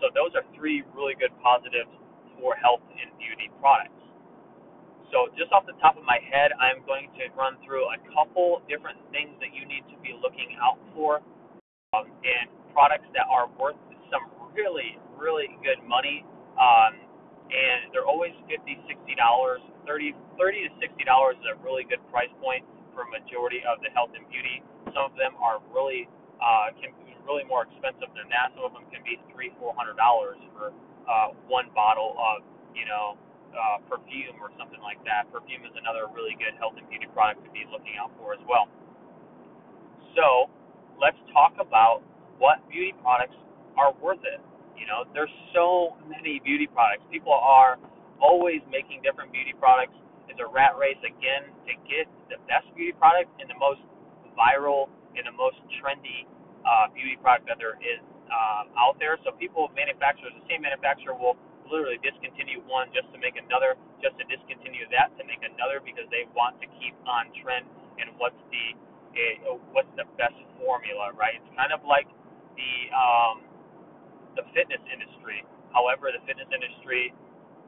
So 0.00 0.12
those 0.14 0.36
are 0.36 0.44
three 0.54 0.84
really 0.94 1.16
good 1.16 1.32
positives 1.42 1.90
for 2.38 2.54
health 2.56 2.84
and 2.92 3.10
beauty 3.18 3.50
products. 3.60 3.96
So 5.12 5.30
just 5.38 5.52
off 5.54 5.64
the 5.66 5.78
top 5.80 5.96
of 5.96 6.04
my 6.04 6.20
head, 6.20 6.52
I'm 6.58 6.84
going 6.84 7.08
to 7.16 7.30
run 7.38 7.56
through 7.64 7.86
a 7.88 7.98
couple 8.12 8.60
different 8.68 8.98
things 9.14 9.34
that 9.40 9.54
you 9.54 9.64
need 9.64 9.86
to 9.88 9.96
be 10.02 10.12
looking 10.18 10.58
out 10.60 10.78
for, 10.92 11.22
um, 11.94 12.10
and 12.26 12.46
products 12.74 13.08
that 13.14 13.26
are 13.30 13.48
worth 13.58 13.78
some 14.12 14.26
really, 14.54 14.98
really 15.16 15.48
good 15.62 15.80
money. 15.86 16.26
Um, 16.58 17.00
and 17.52 17.92
they're 17.94 18.08
always 18.08 18.34
50 18.50 18.78
60 18.88 19.14
dollars 19.16 19.62
30 19.86 20.16
30 20.40 20.66
to 20.66 20.72
60 20.82 21.04
dollars 21.06 21.36
is 21.38 21.46
a 21.52 21.56
really 21.62 21.84
good 21.86 22.02
price 22.10 22.32
point 22.42 22.66
for 22.96 23.06
a 23.06 23.10
majority 23.12 23.62
of 23.68 23.78
the 23.84 23.90
health 23.94 24.10
and 24.18 24.26
beauty 24.28 24.64
some 24.90 25.06
of 25.10 25.14
them 25.14 25.36
are 25.38 25.62
really 25.70 26.08
uh, 26.40 26.72
can 26.78 26.92
be 27.04 27.14
really 27.26 27.44
more 27.44 27.66
expensive 27.66 28.10
than 28.14 28.30
that. 28.30 28.54
Some 28.54 28.68
of 28.68 28.72
them 28.76 28.86
can 28.92 29.02
be 29.02 29.18
three, 29.32 29.50
four 29.58 29.74
hundred 29.74 29.98
dollars 29.98 30.38
for 30.54 30.70
uh, 31.06 31.34
one 31.50 31.70
bottle 31.74 32.14
of, 32.18 32.42
you 32.74 32.86
know, 32.86 33.18
uh, 33.54 33.80
perfume 33.88 34.36
or 34.42 34.52
something 34.60 34.80
like 34.84 35.00
that. 35.08 35.30
Perfume 35.32 35.64
is 35.64 35.74
another 35.78 36.10
really 36.12 36.36
good 36.36 36.54
health 36.60 36.76
and 36.76 36.86
beauty 36.90 37.08
product 37.14 37.42
to 37.46 37.50
be 37.50 37.64
looking 37.72 37.96
out 37.96 38.12
for 38.20 38.34
as 38.36 38.42
well. 38.44 38.68
So 40.14 40.48
let's 41.00 41.18
talk 41.32 41.56
about 41.60 42.02
what 42.38 42.60
beauty 42.68 42.92
products 43.00 43.36
are 43.76 43.92
worth 44.00 44.22
it. 44.24 44.40
You 44.76 44.84
know, 44.84 45.08
there's 45.16 45.32
so 45.56 45.96
many 46.04 46.40
beauty 46.44 46.68
products. 46.68 47.04
People 47.08 47.32
are 47.32 47.80
always 48.20 48.60
making 48.68 49.00
different 49.00 49.32
beauty 49.32 49.56
products. 49.56 49.96
It's 50.28 50.40
a 50.40 50.48
rat 50.48 50.76
race 50.76 51.00
again 51.00 51.48
to 51.64 51.72
get 51.88 52.08
the 52.28 52.36
best 52.44 52.68
beauty 52.76 52.92
product 52.92 53.32
and 53.40 53.48
the 53.48 53.56
most 53.56 53.80
viral 54.36 54.92
and 55.16 55.26
the 55.26 55.34
most 55.36 55.58
trendy 55.80 56.28
uh, 56.64 56.88
beauty 56.92 57.16
product 57.20 57.48
that 57.48 57.58
there 57.58 57.78
is 57.80 58.00
um, 58.28 58.70
out 58.76 58.98
there. 58.98 59.16
So 59.24 59.32
people, 59.36 59.70
manufacturers, 59.74 60.34
the 60.34 60.46
same 60.50 60.62
manufacturer 60.62 61.14
will 61.14 61.38
literally 61.66 61.98
discontinue 62.02 62.62
one 62.66 62.90
just 62.94 63.10
to 63.14 63.18
make 63.18 63.34
another, 63.38 63.74
just 64.02 64.14
to 64.18 64.24
discontinue 64.30 64.86
that 64.94 65.14
to 65.18 65.22
make 65.26 65.42
another 65.42 65.82
because 65.82 66.06
they 66.14 66.26
want 66.34 66.58
to 66.62 66.66
keep 66.78 66.94
on 67.06 67.30
trend 67.42 67.66
and 67.98 68.12
what's 68.18 68.38
the 68.52 68.66
uh, 69.16 69.56
what's 69.72 69.90
the 69.96 70.04
best 70.20 70.36
formula, 70.60 71.10
right? 71.16 71.40
It's 71.40 71.52
kind 71.56 71.72
of 71.72 71.80
like 71.88 72.06
the 72.54 72.72
um, 72.92 73.36
the 74.36 74.44
fitness 74.52 74.82
industry. 74.92 75.42
However, 75.72 76.12
the 76.12 76.22
fitness 76.28 76.48
industry 76.52 77.12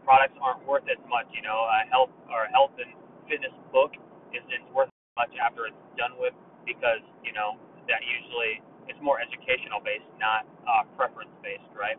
products 0.04 0.36
aren't 0.40 0.64
worth 0.68 0.84
as 0.88 1.00
much. 1.08 1.28
You 1.32 1.42
know, 1.42 1.56
a 1.68 1.88
health 1.88 2.12
or 2.28 2.48
health 2.52 2.76
and 2.80 2.92
fitness 3.28 3.54
book 3.72 3.96
isn't 4.32 4.64
worth 4.72 4.92
much 5.16 5.32
after 5.40 5.66
it's 5.68 5.84
done 5.96 6.16
with 6.20 6.36
because 6.68 7.00
you 7.24 7.32
know 7.32 7.56
that 7.88 8.04
usually 8.04 8.60
it's 8.92 9.00
more 9.00 9.16
educational 9.16 9.80
based, 9.80 10.04
not 10.20 10.44
uh, 10.68 10.84
preference 11.00 11.32
based, 11.40 11.64
right? 11.72 11.96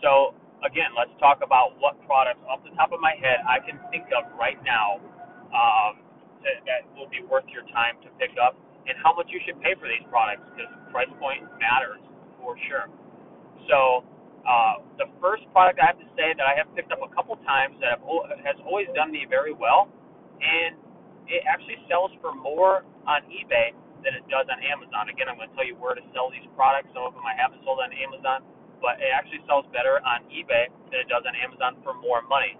So 0.00 0.32
again, 0.64 0.96
let's 0.96 1.12
talk 1.20 1.44
about 1.44 1.76
what 1.76 2.00
products 2.08 2.40
off 2.48 2.64
the 2.64 2.72
top 2.72 2.96
of 2.96 3.00
my 3.04 3.12
head 3.20 3.44
I 3.44 3.60
can 3.60 3.76
think 3.92 4.08
of 4.16 4.24
right 4.40 4.56
now 4.64 5.00
um, 5.52 6.00
to, 6.40 6.48
that 6.64 6.88
will 6.96 7.08
be 7.12 7.20
worth 7.28 7.44
your 7.52 7.68
time 7.72 8.00
to 8.04 8.08
pick 8.16 8.32
up, 8.40 8.56
and 8.88 8.96
how 9.00 9.12
much 9.12 9.28
you 9.28 9.40
should 9.44 9.60
pay 9.60 9.76
for 9.76 9.88
these 9.88 10.04
products 10.08 10.48
because 10.56 10.72
price 10.88 11.12
point 11.20 11.44
matters 11.60 12.00
for 12.40 12.56
sure. 12.68 12.88
So 13.68 14.06
uh, 14.46 14.84
the 14.96 15.10
first 15.18 15.42
product 15.50 15.82
I 15.82 15.90
have 15.90 16.00
to 16.00 16.08
say 16.14 16.32
that 16.36 16.46
I 16.46 16.54
have 16.56 16.70
picked 16.78 16.94
up 16.94 17.02
a 17.02 17.10
couple 17.10 17.34
times 17.42 17.76
that 17.82 17.98
have, 17.98 18.04
has 18.46 18.56
always 18.62 18.86
done 18.94 19.10
me 19.10 19.26
very 19.28 19.52
well, 19.52 19.90
and 20.38 20.78
it 21.26 21.42
actually 21.46 21.78
sells 21.90 22.14
for 22.22 22.34
more 22.34 22.86
on 23.06 23.22
eBay 23.30 23.74
than 24.02 24.14
it 24.14 24.24
does 24.30 24.46
on 24.46 24.58
Amazon. 24.62 25.10
Again, 25.10 25.26
I'm 25.26 25.38
going 25.38 25.50
to 25.50 25.56
tell 25.58 25.66
you 25.66 25.74
where 25.78 25.94
to 25.94 26.04
sell 26.14 26.30
these 26.30 26.46
products. 26.54 26.90
Some 26.94 27.06
of 27.06 27.12
them 27.14 27.26
I 27.26 27.34
haven't 27.34 27.62
sold 27.66 27.82
on 27.82 27.90
Amazon, 27.90 28.46
but 28.78 29.02
it 29.02 29.10
actually 29.10 29.42
sells 29.50 29.66
better 29.74 29.98
on 30.04 30.26
eBay 30.30 30.70
than 30.92 31.02
it 31.02 31.08
does 31.10 31.26
on 31.26 31.34
Amazon 31.34 31.80
for 31.82 31.96
more 31.98 32.22
money. 32.26 32.54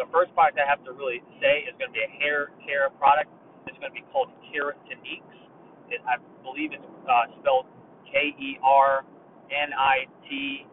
The 0.00 0.06
first 0.14 0.32
product 0.32 0.56
I 0.56 0.66
have 0.68 0.80
to 0.86 0.94
really 0.94 1.20
say 1.42 1.66
is 1.66 1.74
going 1.76 1.90
to 1.90 1.96
be 1.96 2.04
a 2.04 2.12
hair 2.22 2.54
care 2.62 2.88
product. 2.96 3.28
It's 3.66 3.76
going 3.82 3.90
to 3.90 3.98
be 3.98 4.06
called 4.14 4.30
Keratiniques. 4.48 5.38
It, 5.90 6.00
I 6.06 6.22
believe 6.46 6.70
it's 6.70 6.86
uh, 7.04 7.28
spelled 7.42 7.66
K 8.06 8.32
E 8.38 8.56
R 8.62 9.02
N 9.50 9.74
I 9.74 10.06
T 10.24 10.64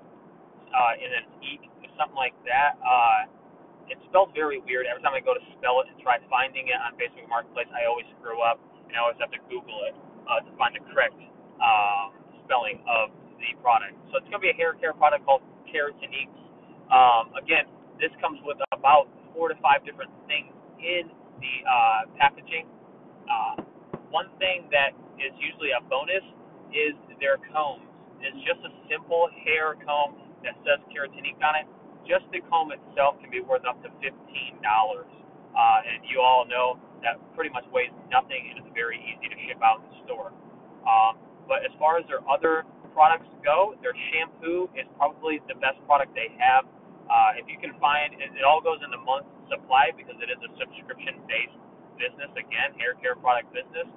uh, 0.76 0.94
and 1.02 1.10
then 1.10 1.26
eek, 1.42 1.64
something 1.98 2.16
like 2.16 2.36
that. 2.46 2.76
Uh, 2.84 3.32
it's 3.90 4.02
spelled 4.10 4.34
very 4.34 4.58
weird. 4.62 4.90
Every 4.90 5.02
time 5.02 5.14
I 5.14 5.22
go 5.22 5.34
to 5.34 5.44
spell 5.58 5.82
it 5.84 5.90
and 5.92 5.98
try 6.02 6.18
finding 6.30 6.70
it 6.70 6.80
on 6.80 6.98
Facebook 6.98 7.28
Marketplace, 7.30 7.70
I 7.74 7.86
always 7.86 8.06
screw 8.18 8.42
up, 8.42 8.58
and 8.90 8.94
I 8.98 9.02
always 9.02 9.20
have 9.22 9.34
to 9.34 9.42
Google 9.50 9.86
it 9.90 9.96
uh, 10.26 10.42
to 10.46 10.52
find 10.58 10.74
the 10.74 10.84
correct 10.90 11.18
um, 11.62 12.18
spelling 12.46 12.82
of 12.90 13.14
the 13.38 13.54
product. 13.62 13.94
So 14.10 14.18
it's 14.22 14.28
going 14.30 14.42
to 14.42 14.46
be 14.46 14.54
a 14.54 14.58
hair 14.58 14.74
care 14.78 14.94
product 14.94 15.26
called 15.26 15.46
Keratiniques. 15.70 16.34
Um, 16.90 17.34
again, 17.38 17.70
this 18.02 18.14
comes 18.22 18.42
with 18.46 18.58
about 18.74 19.10
four 19.34 19.50
to 19.50 19.58
five 19.62 19.86
different 19.86 20.12
things 20.30 20.54
in 20.82 21.10
the 21.42 21.56
uh, 21.66 22.02
packaging. 22.18 22.70
Uh, 23.26 23.66
one 24.10 24.30
thing 24.38 24.70
that 24.72 24.94
is 25.18 25.34
usually 25.38 25.74
a 25.76 25.82
bonus 25.86 26.24
is 26.72 26.96
their 27.20 27.38
combs. 27.52 27.86
It's 28.22 28.38
just 28.48 28.62
a 28.66 28.72
simple 28.90 29.30
hair 29.46 29.76
comb 29.86 30.18
that 30.44 30.56
says 30.66 30.82
Keratinique 30.90 31.42
on 31.42 31.56
it. 31.62 31.68
Just 32.06 32.26
the 32.32 32.42
comb 32.48 32.72
itself 32.72 33.18
can 33.22 33.30
be 33.34 33.42
worth 33.42 33.66
up 33.66 33.82
to 33.84 33.90
fifteen 34.02 34.62
dollars. 34.62 35.10
Uh, 35.56 35.88
and 35.88 36.04
you 36.08 36.20
all 36.22 36.46
know 36.46 36.78
that 37.02 37.18
pretty 37.34 37.50
much 37.50 37.64
weighs 37.72 37.94
nothing 38.12 38.52
and 38.52 38.60
is 38.62 38.70
very 38.76 39.00
easy 39.02 39.28
to 39.32 39.38
ship 39.48 39.62
out 39.64 39.82
in 39.82 39.86
the 39.90 39.98
store. 40.06 40.30
Um, 40.86 41.18
but 41.48 41.66
as 41.66 41.72
far 41.80 41.98
as 41.98 42.06
their 42.12 42.22
other 42.28 42.68
products 42.94 43.30
go, 43.44 43.74
their 43.80 43.96
shampoo 44.12 44.68
is 44.76 44.86
probably 45.00 45.40
the 45.48 45.56
best 45.58 45.80
product 45.88 46.12
they 46.14 46.30
have. 46.38 46.68
Uh, 47.08 47.40
if 47.40 47.46
you 47.48 47.56
can 47.62 47.78
find, 47.80 48.18
it, 48.18 48.34
it 48.36 48.44
all 48.44 48.60
goes 48.60 48.82
in 48.84 48.90
the 48.92 49.00
month 49.02 49.30
supply 49.48 49.94
because 49.96 50.18
it 50.20 50.30
is 50.30 50.40
a 50.42 50.52
subscription 50.60 51.22
based 51.30 51.56
business. 52.02 52.32
Again, 52.36 52.76
hair 52.82 52.98
care 53.00 53.16
product 53.16 53.50
business. 53.56 53.88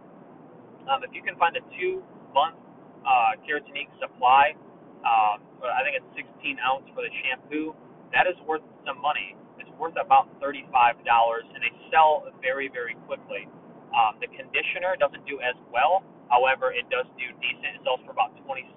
Um, 0.89 1.05
if 1.05 1.13
you 1.13 1.23
can 1.25 1.37
find 1.37 1.57
a 1.57 1.65
two 1.77 2.05
month 2.33 2.57
uh, 3.05 3.37
Keratinique 3.45 3.91
supply, 3.99 4.55
um, 5.05 5.43
I 5.65 5.83
think 5.83 5.99
it's 5.99 6.11
16 6.15 6.59
ounce 6.63 6.87
for 6.95 7.03
the 7.03 7.13
shampoo. 7.25 7.75
That 8.13 8.27
is 8.27 8.37
worth 8.49 8.65
some 8.87 9.01
money. 9.01 9.37
It's 9.61 9.71
worth 9.77 9.97
about 10.01 10.31
$35, 10.41 10.65
and 10.69 11.61
they 11.61 11.73
sell 11.93 12.25
very, 12.41 12.69
very 12.73 12.97
quickly. 13.07 13.49
Um, 13.93 14.21
the 14.21 14.29
conditioner 14.33 14.97
doesn't 15.01 15.25
do 15.27 15.41
as 15.41 15.57
well. 15.73 16.05
However, 16.29 16.73
it 16.73 16.89
does 16.93 17.09
do 17.17 17.27
decent. 17.41 17.81
It 17.81 17.83
sells 17.85 18.01
for 18.05 18.13
about 18.13 18.37
$27. 18.45 18.77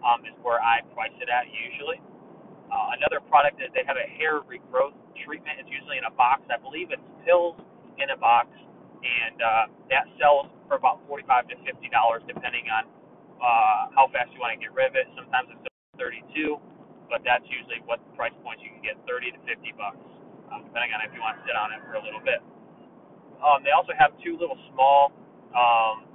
Um, 0.00 0.24
is 0.24 0.32
where 0.40 0.62
I 0.64 0.80
price 0.96 1.12
it 1.20 1.28
at 1.28 1.44
usually. 1.52 2.00
Uh, 2.72 2.96
another 2.96 3.20
product 3.20 3.60
is 3.60 3.68
they 3.76 3.84
have 3.84 4.00
a 4.00 4.08
hair 4.16 4.40
regrowth 4.46 4.96
treatment. 5.26 5.60
It's 5.60 5.68
usually 5.68 5.98
in 6.00 6.06
a 6.08 6.14
box. 6.14 6.46
I 6.48 6.56
believe 6.56 6.88
it's 6.88 7.04
pills 7.26 7.58
in 8.00 8.08
a 8.08 8.16
box, 8.16 8.48
and 9.04 9.36
uh, 9.42 9.64
that 9.92 10.08
sells 10.16 10.48
for 10.70 10.80
about 10.80 11.04
forty-five 11.04 11.52
to 11.52 11.56
fifty 11.68 11.90
dollars, 11.92 12.24
depending 12.24 12.70
on 12.72 12.88
uh, 13.42 13.92
how 13.92 14.08
fast 14.14 14.32
you 14.32 14.40
want 14.40 14.56
to 14.56 14.60
get 14.62 14.72
rid 14.72 14.88
of 14.88 14.96
it. 14.96 15.04
Sometimes 15.18 15.52
it's 15.52 15.66
32, 15.98 16.56
but 17.10 17.26
that's 17.26 17.44
usually 17.50 17.82
what 17.84 17.98
the 18.06 18.12
price 18.14 18.34
points 18.46 18.62
you 18.62 18.70
can 18.70 18.80
get 18.80 18.96
30 19.04 19.34
to 19.34 19.40
50 19.42 19.74
bucks, 19.74 19.98
uh, 20.48 20.62
depending 20.62 20.94
on 20.94 21.02
if 21.02 21.10
you 21.12 21.20
want 21.20 21.36
to 21.36 21.42
sit 21.44 21.58
on 21.58 21.74
it 21.74 21.82
for 21.84 21.98
a 21.98 22.02
little 22.02 22.22
bit. 22.22 22.40
Um, 23.42 23.66
they 23.66 23.74
also 23.74 23.92
have 23.98 24.14
two 24.22 24.38
little 24.38 24.56
small 24.72 25.10
um, 25.52 26.06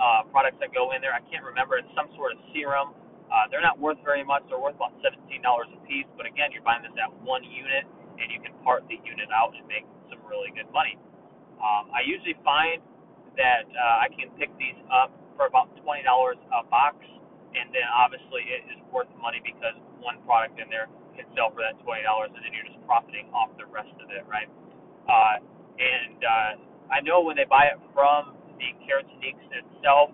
uh, 0.00 0.24
products 0.32 0.56
that 0.64 0.72
go 0.72 0.96
in 0.96 1.04
there. 1.04 1.12
I 1.12 1.22
can't 1.28 1.44
remember. 1.44 1.76
It's 1.76 1.90
some 1.92 2.08
sort 2.16 2.32
of 2.32 2.40
serum. 2.56 2.96
Uh, 3.26 3.50
they're 3.50 3.64
not 3.64 3.76
worth 3.76 3.98
very 4.06 4.22
much. 4.22 4.46
They're 4.48 4.62
worth 4.62 4.78
about 4.78 4.94
$17 5.02 5.18
a 5.42 5.80
piece. 5.84 6.08
But 6.16 6.24
again, 6.24 6.54
you're 6.54 6.64
buying 6.64 6.86
this 6.86 6.94
at 6.96 7.10
one 7.26 7.42
unit, 7.42 7.84
and 8.16 8.30
you 8.30 8.38
can 8.38 8.54
part 8.62 8.86
the 8.86 8.96
unit 9.02 9.28
out 9.34 9.52
and 9.58 9.66
make 9.66 9.84
some 10.08 10.22
really 10.24 10.54
good 10.54 10.70
money. 10.70 10.96
Um, 11.58 11.90
I 11.90 12.06
usually 12.06 12.38
find 12.46 12.78
that 13.36 13.66
uh, 13.68 14.04
I 14.04 14.08
can 14.14 14.30
pick 14.38 14.48
these 14.56 14.78
up 14.88 15.12
for 15.36 15.50
about 15.50 15.68
$20 15.82 16.04
a 16.06 16.62
box, 16.70 16.96
and 17.56 17.72
then 17.72 17.86
obviously 17.90 18.44
it 18.46 18.64
is 18.70 18.80
worth 18.92 19.08
the 19.10 19.20
money 19.20 19.40
because 19.42 19.76
one 20.04 20.20
product 20.28 20.60
in 20.60 20.68
there 20.70 20.88
can 21.16 21.26
sell 21.34 21.50
for 21.52 21.64
that 21.64 21.76
$20, 21.82 22.04
and 22.36 22.42
then 22.44 22.52
you're 22.54 22.68
just 22.68 22.80
profiting 22.86 23.28
off 23.34 23.50
the 23.58 23.66
rest 23.72 23.92
of 24.04 24.08
it, 24.12 24.24
right? 24.28 24.48
Uh, 25.08 25.36
and 25.80 26.18
uh, 26.22 26.50
I 26.92 27.00
know 27.02 27.22
when 27.24 27.36
they 27.38 27.48
buy 27.48 27.72
it 27.72 27.80
from 27.96 28.36
the 28.60 28.70
Keratiniques 28.84 29.48
itself, 29.50 30.12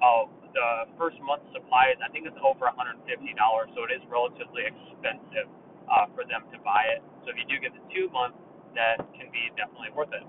uh, 0.00 0.30
the 0.54 0.88
first 0.96 1.18
month 1.22 1.42
supply 1.52 1.92
is 1.94 1.98
I 2.02 2.10
think 2.14 2.26
it's 2.30 2.38
over 2.42 2.66
$150, 2.70 3.02
so 3.04 3.78
it 3.86 3.92
is 3.94 4.02
relatively 4.08 4.64
expensive 4.66 5.48
uh, 5.90 6.06
for 6.14 6.24
them 6.26 6.46
to 6.54 6.58
buy 6.62 6.86
it. 6.96 7.02
So 7.26 7.34
if 7.34 7.36
you 7.40 7.46
do 7.50 7.58
get 7.60 7.74
the 7.74 7.84
two 7.92 8.08
month, 8.14 8.36
that 8.78 9.02
can 9.18 9.28
be 9.34 9.50
definitely 9.58 9.92
worth 9.94 10.12
it. 10.14 10.24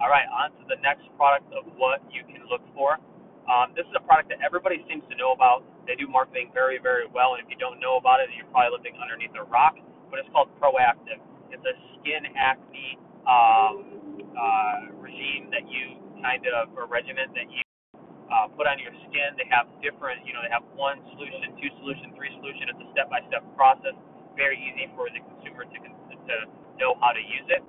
All 0.00 0.08
right, 0.10 0.26
on 0.32 0.52
to 0.60 0.64
the 0.68 0.80
next 0.82 1.04
product 1.16 1.48
of 1.52 1.66
what 1.76 2.00
you 2.12 2.24
can 2.24 2.46
look 2.48 2.64
for. 2.74 2.98
Um, 3.46 3.72
this 3.78 3.86
is 3.86 3.94
a 3.94 4.02
product 4.02 4.28
that 4.34 4.42
everybody 4.42 4.82
seems 4.90 5.06
to 5.10 5.16
know 5.16 5.30
about. 5.30 5.62
They 5.86 5.94
do 5.94 6.10
marketing 6.10 6.50
very, 6.50 6.82
very 6.82 7.06
well, 7.06 7.38
and 7.38 7.42
if 7.42 7.48
you 7.48 7.58
don't 7.58 7.78
know 7.78 7.96
about 7.96 8.18
it, 8.18 8.30
you're 8.34 8.50
probably 8.50 8.74
living 8.74 8.98
underneath 8.98 9.34
a 9.38 9.46
rock. 9.46 9.78
But 10.10 10.18
it's 10.22 10.30
called 10.34 10.50
Proactiv. 10.58 11.18
It's 11.54 11.62
a 11.62 11.74
skin 11.98 12.26
acne 12.34 12.98
um, 13.26 14.18
uh, 14.34 14.90
regime 14.98 15.50
that 15.54 15.66
you 15.70 15.98
kind 16.22 16.42
of, 16.46 16.74
or 16.74 16.90
regimen 16.90 17.30
that 17.38 17.46
you 17.50 17.62
uh, 18.30 18.50
put 18.54 18.66
on 18.66 18.82
your 18.82 18.94
skin. 19.06 19.38
They 19.38 19.46
have 19.50 19.70
different, 19.78 20.26
you 20.26 20.34
know, 20.34 20.42
they 20.42 20.50
have 20.50 20.66
one 20.74 20.98
solution, 21.14 21.54
two 21.58 21.70
solution, 21.82 22.14
three 22.18 22.34
solution. 22.42 22.70
It's 22.70 22.82
a 22.82 22.88
step-by-step 22.94 23.42
process. 23.54 23.94
Very 24.34 24.58
easy 24.58 24.90
for 24.98 25.06
the 25.10 25.22
consumer 25.22 25.64
to 25.64 25.78
to 26.26 26.34
know 26.82 26.98
how 26.98 27.14
to 27.14 27.22
use 27.22 27.46
it. 27.48 27.62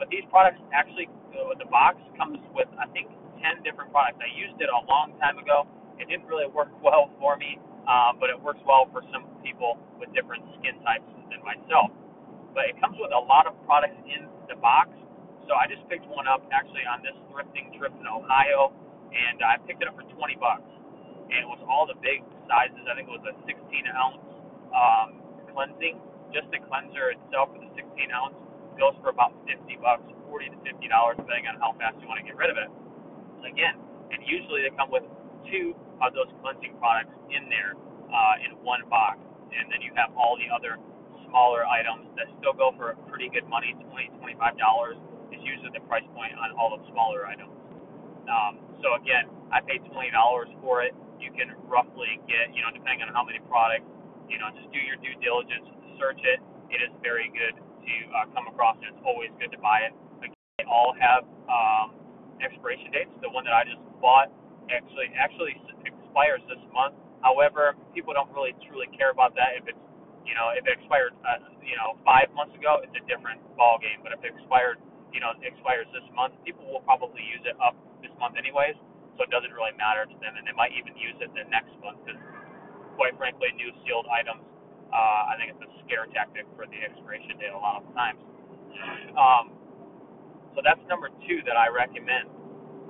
But 0.00 0.08
these 0.08 0.24
products 0.32 0.60
actually, 0.72 1.12
uh, 1.36 1.52
the 1.60 1.68
box 1.68 2.00
comes 2.16 2.40
with, 2.56 2.68
I 2.80 2.88
think, 2.96 3.12
10 3.40 3.64
different 3.64 3.90
products. 3.90 4.20
I 4.20 4.30
used 4.32 4.60
it 4.60 4.68
a 4.68 4.82
long 4.86 5.16
time 5.18 5.40
ago. 5.40 5.66
It 5.96 6.08
didn't 6.08 6.28
really 6.28 6.48
work 6.48 6.70
well 6.84 7.10
for 7.18 7.36
me, 7.36 7.58
uh, 7.88 8.16
but 8.16 8.30
it 8.30 8.38
works 8.38 8.60
well 8.64 8.88
for 8.92 9.02
some 9.12 9.26
people 9.44 9.80
with 9.98 10.12
different 10.12 10.44
skin 10.60 10.78
types 10.84 11.08
than 11.32 11.40
myself. 11.44 11.92
But 12.52 12.68
it 12.70 12.76
comes 12.82 12.98
with 13.00 13.12
a 13.14 13.22
lot 13.22 13.46
of 13.46 13.54
products 13.64 13.98
in 14.06 14.28
the 14.50 14.56
box. 14.58 14.90
So 15.48 15.56
I 15.58 15.66
just 15.66 15.82
picked 15.90 16.06
one 16.06 16.30
up 16.30 16.46
actually 16.54 16.86
on 16.86 17.02
this 17.02 17.16
thrifting 17.30 17.74
trip 17.78 17.94
in 17.98 18.06
Ohio 18.06 18.70
and 19.10 19.42
I 19.42 19.58
picked 19.66 19.82
it 19.82 19.88
up 19.90 19.98
for 19.98 20.06
20 20.06 20.38
bucks. 20.38 20.66
And 21.30 21.42
it 21.42 21.48
was 21.50 21.62
all 21.66 21.86
the 21.86 21.98
big 21.98 22.22
sizes. 22.46 22.82
I 22.86 22.94
think 22.98 23.06
it 23.10 23.14
was 23.14 23.26
a 23.26 23.34
16 23.46 23.58
ounce 23.90 24.22
um, 24.74 25.08
cleansing. 25.54 25.98
Just 26.34 26.50
the 26.54 26.62
cleanser 26.66 27.14
itself 27.14 27.50
for 27.54 27.58
the 27.62 27.70
16 27.74 27.86
ounce 28.14 28.34
goes 28.78 28.94
for 29.02 29.10
about 29.10 29.34
50 29.46 29.58
bucks, 29.82 30.06
40 30.30 30.54
to 30.54 30.58
50 30.62 30.86
dollars, 30.90 31.18
depending 31.18 31.50
on 31.50 31.58
how 31.58 31.74
fast 31.78 31.98
you 31.98 32.06
want 32.06 32.22
to 32.22 32.26
get 32.26 32.38
rid 32.38 32.50
of 32.50 32.58
it. 32.58 32.70
Again, 33.44 33.76
and 34.12 34.20
usually 34.26 34.62
they 34.66 34.72
come 34.76 34.90
with 34.90 35.04
two 35.50 35.74
of 36.02 36.14
those 36.14 36.30
cleansing 36.42 36.76
products 36.78 37.12
in 37.32 37.48
there 37.48 37.74
uh, 38.10 38.44
in 38.44 38.56
one 38.64 38.84
box, 38.88 39.20
and 39.52 39.70
then 39.72 39.80
you 39.82 39.92
have 39.96 40.12
all 40.16 40.36
the 40.38 40.48
other 40.52 40.78
smaller 41.28 41.66
items 41.66 42.10
that 42.18 42.26
still 42.42 42.54
go 42.54 42.74
for 42.76 42.94
a 42.94 42.96
pretty 43.10 43.30
good 43.30 43.46
money, 43.46 43.74
20 43.90 44.10
25 44.18 44.56
dollars 44.58 44.98
is 45.30 45.40
usually 45.46 45.70
the 45.74 45.84
price 45.86 46.06
point 46.14 46.34
on 46.38 46.50
all 46.58 46.74
the 46.74 46.82
smaller 46.90 47.26
items. 47.26 47.54
Um, 48.28 48.60
so 48.82 48.98
again, 48.98 49.30
I 49.54 49.62
paid 49.62 49.82
twenty 49.92 50.10
dollars 50.10 50.50
for 50.60 50.82
it. 50.82 50.92
You 51.20 51.30
can 51.32 51.52
roughly 51.68 52.18
get, 52.26 52.52
you 52.56 52.64
know, 52.64 52.72
depending 52.72 53.04
on 53.04 53.12
how 53.12 53.24
many 53.24 53.40
products, 53.44 53.86
you 54.28 54.40
know, 54.40 54.48
just 54.56 54.72
do 54.72 54.80
your 54.80 54.96
due 55.04 55.14
diligence, 55.20 55.68
search 56.00 56.20
it. 56.24 56.40
It 56.72 56.80
is 56.80 56.92
very 57.04 57.28
good 57.32 57.56
to 57.60 57.94
uh, 58.16 58.26
come 58.32 58.48
across, 58.48 58.80
and 58.80 58.96
it's 58.96 59.04
always 59.04 59.28
good 59.36 59.52
to 59.52 59.60
buy 59.60 59.90
it. 59.90 59.92
Again, 60.24 60.40
they 60.58 60.64
all 60.64 60.96
have 60.96 61.28
um, 61.50 61.99
expiration 62.42 62.90
dates. 62.90 63.12
The 63.22 63.30
one 63.30 63.44
that 63.44 63.54
I 63.54 63.64
just 63.64 63.80
bought 64.00 64.32
actually 64.72 65.12
actually 65.16 65.56
expires 65.86 66.42
this 66.48 66.60
month, 66.72 66.94
However, 67.20 67.76
people 67.92 68.16
don't 68.16 68.32
really 68.32 68.56
truly 68.64 68.88
care 68.96 69.12
about 69.12 69.36
that. 69.36 69.56
If 69.60 69.68
it's 69.68 69.80
you 70.24 70.32
know 70.36 70.52
if 70.56 70.64
it 70.64 70.72
expired 70.80 71.12
uh, 71.24 71.40
you 71.60 71.76
know 71.76 71.96
five 72.04 72.32
months 72.32 72.56
ago, 72.56 72.80
it's 72.80 72.96
a 72.96 73.04
different 73.04 73.40
ball 73.56 73.76
game. 73.76 74.00
But 74.00 74.16
if 74.16 74.24
it 74.24 74.32
expired 74.32 74.80
you 75.12 75.20
know 75.20 75.36
expires 75.44 75.88
this 75.92 76.04
month, 76.16 76.36
people 76.44 76.64
will 76.64 76.84
probably 76.84 77.20
use 77.20 77.44
it 77.44 77.56
up 77.60 77.76
this 78.00 78.12
month 78.16 78.40
anyways. 78.40 78.76
So 79.16 79.28
it 79.28 79.30
doesn't 79.32 79.52
really 79.52 79.76
matter 79.76 80.08
to 80.08 80.16
them, 80.24 80.32
and 80.40 80.48
they 80.48 80.56
might 80.56 80.72
even 80.72 80.96
use 80.96 81.16
it 81.20 81.28
the 81.36 81.44
next 81.52 81.76
month 81.84 82.00
because, 82.08 82.16
quite 82.96 83.12
frankly, 83.20 83.52
new 83.52 83.68
sealed 83.84 84.08
items. 84.08 84.40
Uh, 84.88 85.28
I 85.28 85.36
think 85.36 85.52
it's 85.52 85.60
a 85.60 85.70
scare 85.84 86.08
tactic 86.08 86.48
for 86.56 86.64
the 86.64 86.80
expiration 86.80 87.36
date 87.36 87.52
a 87.52 87.60
lot 87.60 87.84
of 87.84 87.86
times. 87.92 88.16
Um, 89.12 89.59
so 90.54 90.62
that's 90.64 90.80
number 90.90 91.08
two 91.26 91.40
that 91.46 91.56
I 91.56 91.70
recommend. 91.70 92.30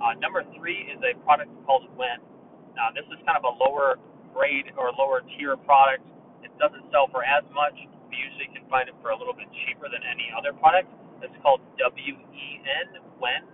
Uh, 0.00 0.16
number 0.18 0.42
three 0.56 0.88
is 0.88 0.98
a 1.04 1.12
product 1.24 1.52
called 1.68 1.84
Wen. 1.96 2.24
Now, 2.76 2.88
this 2.94 3.04
is 3.12 3.20
kind 3.28 3.36
of 3.36 3.44
a 3.44 3.54
lower 3.60 4.00
grade 4.32 4.72
or 4.80 4.94
lower 4.96 5.20
tier 5.36 5.56
product. 5.68 6.06
It 6.40 6.52
doesn't 6.56 6.88
sell 6.88 7.10
for 7.12 7.20
as 7.20 7.44
much. 7.52 7.76
We 8.08 8.16
usually 8.16 8.48
can 8.56 8.64
find 8.72 8.88
it 8.88 8.96
for 9.04 9.12
a 9.12 9.18
little 9.18 9.36
bit 9.36 9.50
cheaper 9.66 9.92
than 9.92 10.00
any 10.06 10.32
other 10.32 10.56
product. 10.56 10.88
It's 11.20 11.36
called 11.44 11.60
W-E-N, 11.76 12.88
Wen. 13.20 13.44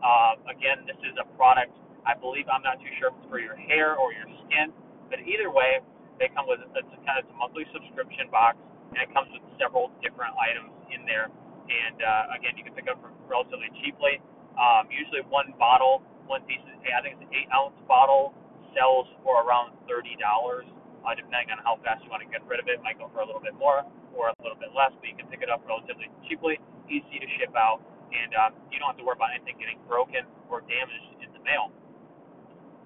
Uh, 0.00 0.34
again, 0.50 0.82
this 0.88 0.98
is 1.04 1.14
a 1.20 1.26
product, 1.36 1.76
I 2.02 2.16
believe, 2.18 2.48
I'm 2.50 2.64
not 2.64 2.80
too 2.82 2.90
sure 2.98 3.12
if 3.12 3.16
it's 3.22 3.28
for 3.30 3.38
your 3.38 3.54
hair 3.54 3.94
or 3.94 4.10
your 4.10 4.26
skin, 4.48 4.74
but 5.12 5.22
either 5.22 5.52
way, 5.52 5.78
they 6.18 6.26
come 6.34 6.50
with, 6.50 6.58
it's 6.74 6.90
a 6.90 7.00
kind 7.06 7.22
of 7.22 7.30
a 7.30 7.34
monthly 7.38 7.68
subscription 7.70 8.26
box, 8.32 8.58
and 8.90 8.98
it 8.98 9.12
comes 9.14 9.30
with 9.30 9.44
several 9.62 9.94
different 10.02 10.34
items 10.40 10.74
in 10.90 11.06
there. 11.06 11.30
And 11.68 11.98
uh, 12.02 12.36
again, 12.36 12.58
you 12.58 12.64
can 12.66 12.74
pick 12.74 12.90
up 12.90 12.98
for 13.00 13.14
relatively 13.30 13.70
cheaply. 13.82 14.18
Um, 14.58 14.90
usually 14.92 15.24
one 15.32 15.54
bottle, 15.56 16.04
one 16.28 16.44
piece, 16.44 16.60
I 16.64 17.00
think 17.00 17.16
it's 17.16 17.24
an 17.24 17.32
eight 17.32 17.48
ounce 17.54 17.76
bottle, 17.88 18.36
sells 18.76 19.08
for 19.24 19.40
around 19.44 19.72
thirty 19.88 20.18
dollars, 20.20 20.68
uh, 21.06 21.14
depending 21.16 21.54
on 21.54 21.60
how 21.64 21.80
fast 21.80 22.04
you 22.04 22.10
want 22.12 22.20
to 22.20 22.28
get 22.28 22.44
rid 22.44 22.60
of 22.60 22.68
it. 22.68 22.82
Might 22.84 23.00
go 23.00 23.08
for 23.14 23.24
a 23.24 23.26
little 23.26 23.40
bit 23.40 23.56
more 23.56 23.86
or 24.12 24.28
a 24.28 24.36
little 24.44 24.58
bit 24.60 24.74
less, 24.76 24.92
but 25.00 25.08
you 25.08 25.16
can 25.16 25.24
pick 25.32 25.40
it 25.40 25.48
up 25.48 25.64
relatively 25.64 26.12
cheaply, 26.28 26.60
easy 26.92 27.16
to 27.16 27.28
ship 27.40 27.56
out, 27.56 27.80
and 28.12 28.36
um, 28.36 28.52
you 28.68 28.76
don't 28.76 28.92
have 28.92 29.00
to 29.00 29.06
worry 29.06 29.16
about 29.16 29.32
anything 29.32 29.56
getting 29.56 29.80
broken 29.88 30.28
or 30.52 30.60
damaged 30.68 31.16
in 31.24 31.32
the 31.32 31.40
mail. 31.40 31.72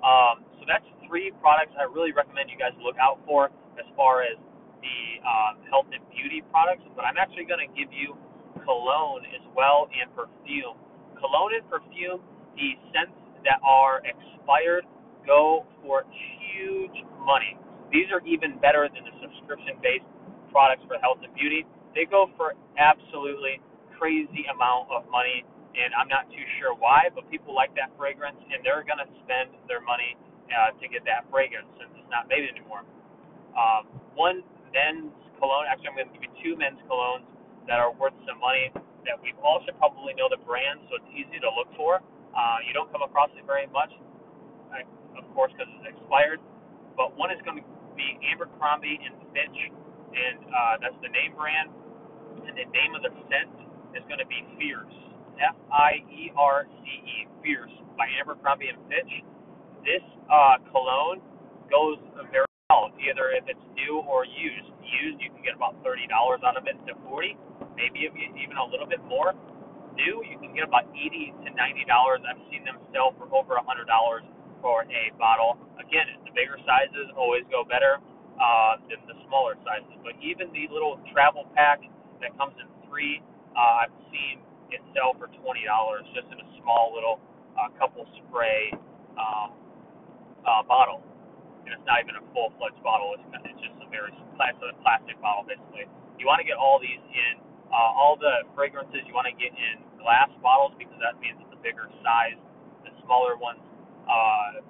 Um, 0.07 0.47
so 0.61 0.63
that's 0.71 0.87
three 1.09 1.35
products 1.43 1.75
I 1.75 1.91
really 1.91 2.15
recommend 2.15 2.47
you 2.47 2.59
guys 2.59 2.77
look 2.79 2.95
out 3.03 3.19
for 3.27 3.51
as 3.75 3.87
far 3.99 4.23
as 4.23 4.39
the 4.85 4.99
um, 5.27 5.59
health 5.67 5.91
and 5.91 6.03
beauty 6.15 6.47
products. 6.55 6.87
But 6.95 7.03
I'm 7.09 7.19
actually 7.19 7.49
going 7.49 7.65
to 7.65 7.71
give 7.75 7.91
you 7.91 8.15
cologne 8.67 9.23
as 9.31 9.45
well 9.55 9.89
and 9.95 10.11
perfume 10.13 10.77
cologne 11.19 11.57
and 11.57 11.67
perfume, 11.67 12.21
the 12.55 12.77
scents 12.93 13.17
that 13.45 13.59
are 13.65 14.05
expired 14.05 14.85
go 15.25 15.65
for 15.83 16.05
huge 16.55 16.97
money. 17.25 17.59
These 17.91 18.13
are 18.13 18.23
even 18.29 18.61
better 18.61 18.87
than 18.87 19.03
the 19.03 19.15
subscription 19.19 19.81
based 19.83 20.07
products 20.53 20.85
for 20.87 21.01
health 21.03 21.19
and 21.25 21.33
beauty. 21.35 21.67
They 21.97 22.07
go 22.07 22.31
for 22.37 22.55
absolutely 22.79 23.59
crazy 23.99 24.47
amount 24.53 24.93
of 24.93 25.09
money 25.11 25.43
and 25.77 25.93
I'm 25.93 26.09
not 26.09 26.25
too 26.33 26.47
sure 26.57 26.73
why, 26.73 27.13
but 27.13 27.29
people 27.29 27.53
like 27.53 27.73
that 27.77 27.93
fragrance 28.01 28.41
and 28.49 28.65
they're 28.65 28.85
going 28.85 29.01
to 29.01 29.09
spend 29.25 29.53
their 29.69 29.85
money 29.85 30.17
uh, 30.49 30.73
to 30.73 30.85
get 30.89 31.05
that 31.05 31.29
fragrance 31.29 31.69
since 31.77 31.93
it's 31.97 32.09
not 32.09 32.29
made 32.33 32.49
anymore. 32.49 32.85
Um, 33.57 33.89
one 34.17 34.41
men's 34.73 35.13
cologne, 35.37 35.69
actually, 35.69 35.93
I'm 35.93 35.97
going 36.01 36.09
to 36.09 36.17
give 36.17 36.25
you 36.25 36.35
two 36.41 36.55
men's 36.57 36.81
colognes 36.89 37.29
that 37.67 37.83
are 37.83 37.93
worth 37.95 38.15
some 38.27 38.39
money 38.39 38.71
that 39.07 39.19
we 39.23 39.35
all 39.43 39.63
should 39.63 39.79
probably 39.79 40.15
know 40.15 40.27
the 40.31 40.41
brand, 40.43 40.83
so 40.91 40.99
it's 40.99 41.11
easy 41.15 41.39
to 41.39 41.51
look 41.55 41.71
for. 41.79 42.03
Uh, 42.35 42.59
you 42.67 42.75
don't 42.75 42.91
come 42.91 43.03
across 43.03 43.31
it 43.39 43.47
very 43.47 43.67
much, 43.71 43.91
of 45.17 45.25
course, 45.35 45.51
because 45.55 45.71
it's 45.79 45.97
expired. 45.97 46.43
But 46.97 47.17
one 47.17 47.31
is 47.31 47.41
going 47.45 47.63
to 47.63 47.67
be 47.95 48.19
Abercrombie 48.33 48.99
and 49.03 49.15
Fitch, 49.31 49.59
and 50.15 50.39
uh, 50.49 50.75
that's 50.83 50.99
the 51.03 51.13
name 51.13 51.37
brand. 51.37 51.71
And 52.47 52.55
the 52.55 52.69
name 52.71 52.95
of 52.95 53.03
the 53.03 53.13
scent 53.29 53.53
is 53.97 54.05
going 54.09 54.21
to 54.21 54.29
be 54.29 54.45
Fierce, 54.59 54.97
F 55.41 55.57
I 55.73 56.05
E 56.09 56.33
R 56.37 56.67
C 56.69 56.85
E, 56.85 57.17
Fierce 57.43 57.73
by 57.97 58.07
Abercrombie 58.21 58.69
and 58.69 58.81
Fitch. 58.89 59.13
This 59.85 60.05
uh, 60.29 60.59
cologne 60.73 61.23
goes 61.71 61.99
very 62.31 62.46
well, 62.87 62.95
either 63.03 63.35
if 63.35 63.51
it's 63.51 63.67
new 63.75 63.99
or 64.07 64.23
used. 64.23 64.71
Used, 64.87 65.19
you 65.19 65.35
can 65.35 65.43
get 65.43 65.59
about 65.59 65.75
thirty 65.83 66.07
dollars 66.07 66.47
out 66.47 66.55
of 66.55 66.71
it 66.71 66.79
to 66.87 66.95
forty 67.03 67.35
maybe 67.75 68.07
even 68.07 68.57
a 68.57 68.67
little 68.71 68.87
bit 68.87 69.03
more. 69.11 69.35
New, 69.99 70.23
you 70.23 70.39
can 70.39 70.55
get 70.55 70.63
about 70.63 70.87
eighty 70.95 71.35
to 71.43 71.49
ninety 71.59 71.83
dollars. 71.85 72.23
I've 72.23 72.39
seen 72.55 72.63
them 72.63 72.79
sell 72.95 73.11
for 73.19 73.27
over 73.35 73.59
a 73.59 73.65
hundred 73.67 73.91
dollars 73.91 74.23
for 74.63 74.87
a 74.87 75.11
bottle. 75.19 75.59
Again, 75.83 76.07
the 76.23 76.31
bigger 76.33 76.57
sizes 76.63 77.11
always 77.19 77.43
go 77.51 77.67
better 77.67 77.99
uh, 78.39 78.79
than 78.87 79.03
the 79.11 79.19
smaller 79.27 79.59
sizes. 79.67 79.91
But 80.07 80.15
even 80.23 80.55
the 80.55 80.71
little 80.71 81.03
travel 81.11 81.51
pack 81.59 81.83
that 82.23 82.31
comes 82.39 82.55
in 82.63 82.71
three, 82.87 83.19
uh, 83.59 83.85
I've 83.91 83.97
seen 84.15 84.39
it 84.71 84.81
sell 84.95 85.19
for 85.19 85.27
twenty 85.43 85.67
dollars 85.67 86.07
just 86.15 86.31
in 86.31 86.39
a 86.39 86.49
small 86.63 86.95
little 86.95 87.19
uh, 87.59 87.75
couple 87.75 88.07
spray 88.23 88.71
um, 89.19 89.51
uh, 90.47 90.63
bottle. 90.63 91.03
And 91.67 91.75
it's 91.75 91.87
not 91.87 91.99
even 91.99 92.15
a 92.15 92.25
full 92.31 92.55
fledged 92.57 92.79
bottle. 92.87 93.19
It's, 93.19 93.27
it's 93.43 93.59
just 93.59 93.75
a 93.83 93.89
very 93.91 94.15
plastic, 94.39 94.71
plastic 94.87 95.19
bottle, 95.19 95.43
basically. 95.43 95.91
You 96.17 96.31
want 96.31 96.39
to 96.39 96.47
get 96.47 96.57
all 96.57 96.79
these 96.79 97.03
in 97.03 97.43
uh, 97.67 97.91
all 97.99 98.15
the 98.15 98.47
fragrances 98.55 99.03
you 99.05 99.15
want 99.15 99.27
to 99.27 99.35
get 99.35 99.51
in 99.51 99.83
glass 99.99 100.31
bottles 100.39 100.71
because 100.79 100.95
that 101.03 101.19
means 101.19 101.35
it's 101.43 101.51
a 101.51 101.61
bigger 101.61 101.91
size. 102.01 102.39
The 102.87 102.95
smaller 103.03 103.35
ones 103.35 103.59
uh, 104.07 104.63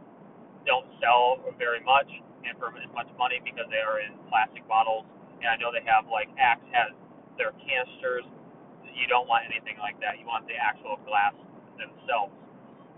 don't 0.65 0.89
sell 0.99 1.45
very 1.61 1.85
much 1.85 2.09
and 2.47 2.57
for 2.57 2.73
as 2.73 2.89
much 2.97 3.11
money 3.21 3.43
because 3.45 3.69
they 3.69 3.83
are 3.83 4.01
in 4.01 4.17
plastic 4.33 4.65
bottles. 4.65 5.05
And 5.45 5.53
I 5.53 5.57
know 5.61 5.69
they 5.69 5.85
have 5.85 6.09
like 6.09 6.33
Axe 6.41 6.65
has 6.73 6.97
their 7.37 7.53
canisters. 7.61 8.25
You 8.89 9.05
don't 9.13 9.29
want 9.29 9.45
anything 9.45 9.77
like 9.77 10.01
that. 10.01 10.17
You 10.17 10.25
want 10.25 10.49
the 10.49 10.57
actual 10.57 10.97
glass 11.05 11.37
themselves. 11.77 12.33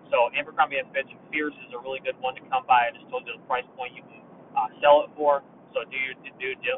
So 0.08 0.32
Abercrombie 0.32 0.80
Fitch 0.92 1.12
Fierce 1.28 1.56
is 1.68 1.70
a 1.76 1.80
really 1.80 2.00
good 2.00 2.16
one 2.20 2.34
to 2.36 2.42
come 2.48 2.64
by. 2.64 2.88
I 2.88 2.96
just 2.96 3.08
told 3.12 3.28
you 3.28 3.36
the 3.36 3.44
price 3.44 3.68
point 3.76 3.92
you 3.92 4.04
can 4.04 4.20
uh, 4.56 4.68
sell 4.80 5.04
it 5.04 5.12
for. 5.16 5.44
So 5.76 5.84
do 5.84 5.96
your 5.96 6.16
do, 6.24 6.56
do, 6.64 6.72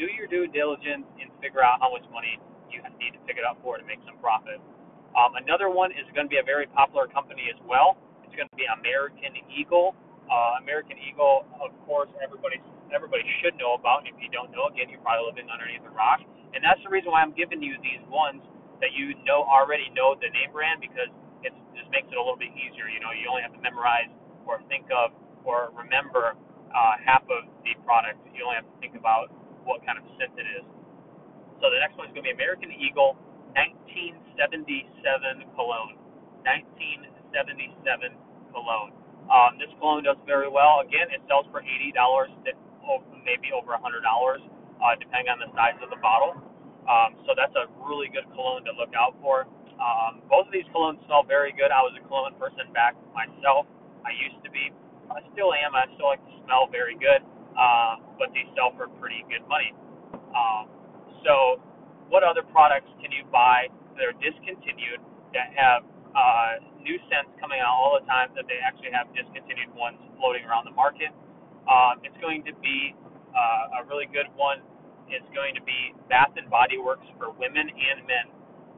do 0.00 0.06
your 0.08 0.26
due 0.26 0.48
diligence 0.48 1.04
and 1.20 1.28
figure 1.44 1.60
out 1.60 1.78
how 1.80 1.92
much 1.92 2.04
money 2.08 2.40
you 2.72 2.80
need 2.96 3.12
to 3.12 3.20
pick 3.28 3.36
it 3.36 3.44
up 3.44 3.60
for 3.60 3.76
to 3.76 3.84
make 3.84 4.00
some 4.08 4.16
profit. 4.18 4.58
Um, 5.12 5.36
another 5.36 5.68
one 5.68 5.90
is 5.92 6.06
going 6.14 6.24
to 6.24 6.32
be 6.32 6.40
a 6.40 6.46
very 6.46 6.70
popular 6.70 7.10
company 7.10 7.50
as 7.52 7.58
well. 7.66 7.98
It's 8.24 8.32
going 8.32 8.48
to 8.48 8.56
be 8.56 8.64
American 8.64 9.36
Eagle. 9.50 9.92
Uh, 10.30 10.62
American 10.62 10.94
Eagle, 11.02 11.42
of 11.58 11.74
course, 11.84 12.08
everybody 12.22 12.62
everybody 12.94 13.26
should 13.42 13.58
know 13.58 13.74
about. 13.74 14.06
If 14.06 14.14
you 14.22 14.30
don't 14.30 14.50
know, 14.54 14.70
again, 14.70 14.88
you're 14.88 15.02
probably 15.02 15.28
living 15.28 15.50
underneath 15.50 15.82
a 15.84 15.92
rock. 15.92 16.22
And 16.54 16.62
that's 16.62 16.80
the 16.82 16.90
reason 16.90 17.10
why 17.10 17.22
I'm 17.22 17.34
giving 17.34 17.60
you 17.62 17.78
these 17.82 18.02
ones 18.10 18.42
that 18.80 18.94
you 18.96 19.14
know 19.26 19.44
already 19.44 19.90
know 19.92 20.16
the 20.16 20.30
name 20.32 20.50
brand 20.54 20.80
because 20.80 21.10
just 21.76 21.90
makes 21.92 22.08
it 22.10 22.16
a 22.18 22.22
little 22.22 22.38
bit 22.40 22.52
easier. 22.54 22.88
You 22.90 23.00
know, 23.02 23.12
you 23.14 23.28
only 23.30 23.42
have 23.42 23.54
to 23.54 23.62
memorize 23.62 24.10
or 24.46 24.62
think 24.70 24.88
of 24.92 25.14
or 25.46 25.70
remember 25.74 26.36
uh, 26.72 26.94
half 27.02 27.24
of 27.30 27.48
the 27.66 27.74
product. 27.86 28.20
You 28.34 28.44
only 28.46 28.60
have 28.60 28.68
to 28.68 28.78
think 28.82 28.94
about 28.98 29.32
what 29.66 29.84
kind 29.86 29.98
of 29.98 30.04
scent 30.18 30.34
it 30.38 30.48
is. 30.60 30.66
So 31.60 31.68
the 31.68 31.80
next 31.82 31.98
one 32.00 32.08
is 32.08 32.14
going 32.16 32.24
to 32.24 32.30
be 32.32 32.36
American 32.36 32.72
Eagle 32.72 33.18
1977 33.58 35.50
cologne. 35.58 35.98
1977 36.46 38.16
cologne. 38.54 38.92
Um, 39.28 39.60
this 39.60 39.70
cologne 39.78 40.02
does 40.06 40.18
very 40.26 40.48
well. 40.48 40.80
Again, 40.82 41.12
it 41.12 41.22
sells 41.28 41.46
for 41.52 41.62
eighty 41.62 41.92
dollars, 41.94 42.32
maybe 43.22 43.52
over 43.54 43.76
a 43.76 43.80
hundred 43.82 44.02
dollars, 44.02 44.42
uh, 44.82 44.96
depending 44.98 45.30
on 45.30 45.38
the 45.38 45.50
size 45.54 45.78
of 45.84 45.90
the 45.92 46.00
bottle. 46.02 46.34
Um, 46.88 47.14
so 47.28 47.36
that's 47.36 47.54
a 47.54 47.70
really 47.86 48.10
good 48.10 48.26
cologne 48.34 48.64
to 48.66 48.74
look 48.74 48.90
out 48.96 49.14
for. 49.22 49.46
Um, 49.80 50.20
both 50.28 50.44
of 50.44 50.52
these 50.52 50.68
colognes 50.76 51.00
smell 51.08 51.24
very 51.24 51.56
good. 51.56 51.72
I 51.72 51.80
was 51.80 51.96
a 51.96 52.04
cologne 52.04 52.36
person 52.36 52.68
back 52.76 52.92
myself. 53.16 53.64
I 54.04 54.12
used 54.12 54.36
to 54.44 54.52
be. 54.52 54.68
I 55.08 55.24
still 55.32 55.56
am. 55.56 55.72
I 55.72 55.88
still 55.96 56.12
like 56.12 56.22
to 56.22 56.34
smell 56.44 56.68
very 56.68 56.94
good. 57.00 57.24
Uh, 57.56 57.98
but 58.20 58.30
these 58.36 58.46
sell 58.54 58.76
for 58.76 58.92
pretty 59.00 59.24
good 59.26 59.42
money. 59.48 59.72
Um, 60.36 60.68
so, 61.26 61.58
what 62.12 62.22
other 62.22 62.44
products 62.52 62.88
can 63.00 63.10
you 63.10 63.24
buy 63.32 63.72
that 63.96 64.04
are 64.04 64.16
discontinued 64.20 65.00
that 65.34 65.50
have 65.56 65.82
uh, 66.12 66.62
new 66.78 67.00
scents 67.10 67.32
coming 67.40 67.58
out 67.58 67.72
all 67.72 67.96
the 67.98 68.06
time 68.06 68.30
that 68.36 68.46
they 68.46 68.60
actually 68.60 68.92
have 68.94 69.08
discontinued 69.16 69.72
ones 69.74 69.98
floating 70.20 70.44
around 70.46 70.68
the 70.68 70.76
market? 70.76 71.10
Um, 71.66 72.04
it's 72.04 72.16
going 72.22 72.44
to 72.46 72.54
be 72.60 72.94
uh, 73.32 73.80
a 73.82 73.88
really 73.88 74.06
good 74.12 74.28
one. 74.36 74.62
It's 75.10 75.26
going 75.34 75.58
to 75.58 75.64
be 75.66 75.96
Bath 76.06 76.36
and 76.38 76.46
Body 76.46 76.78
Works 76.78 77.06
for 77.18 77.34
women 77.34 77.66
and 77.66 77.98
men. 78.06 78.26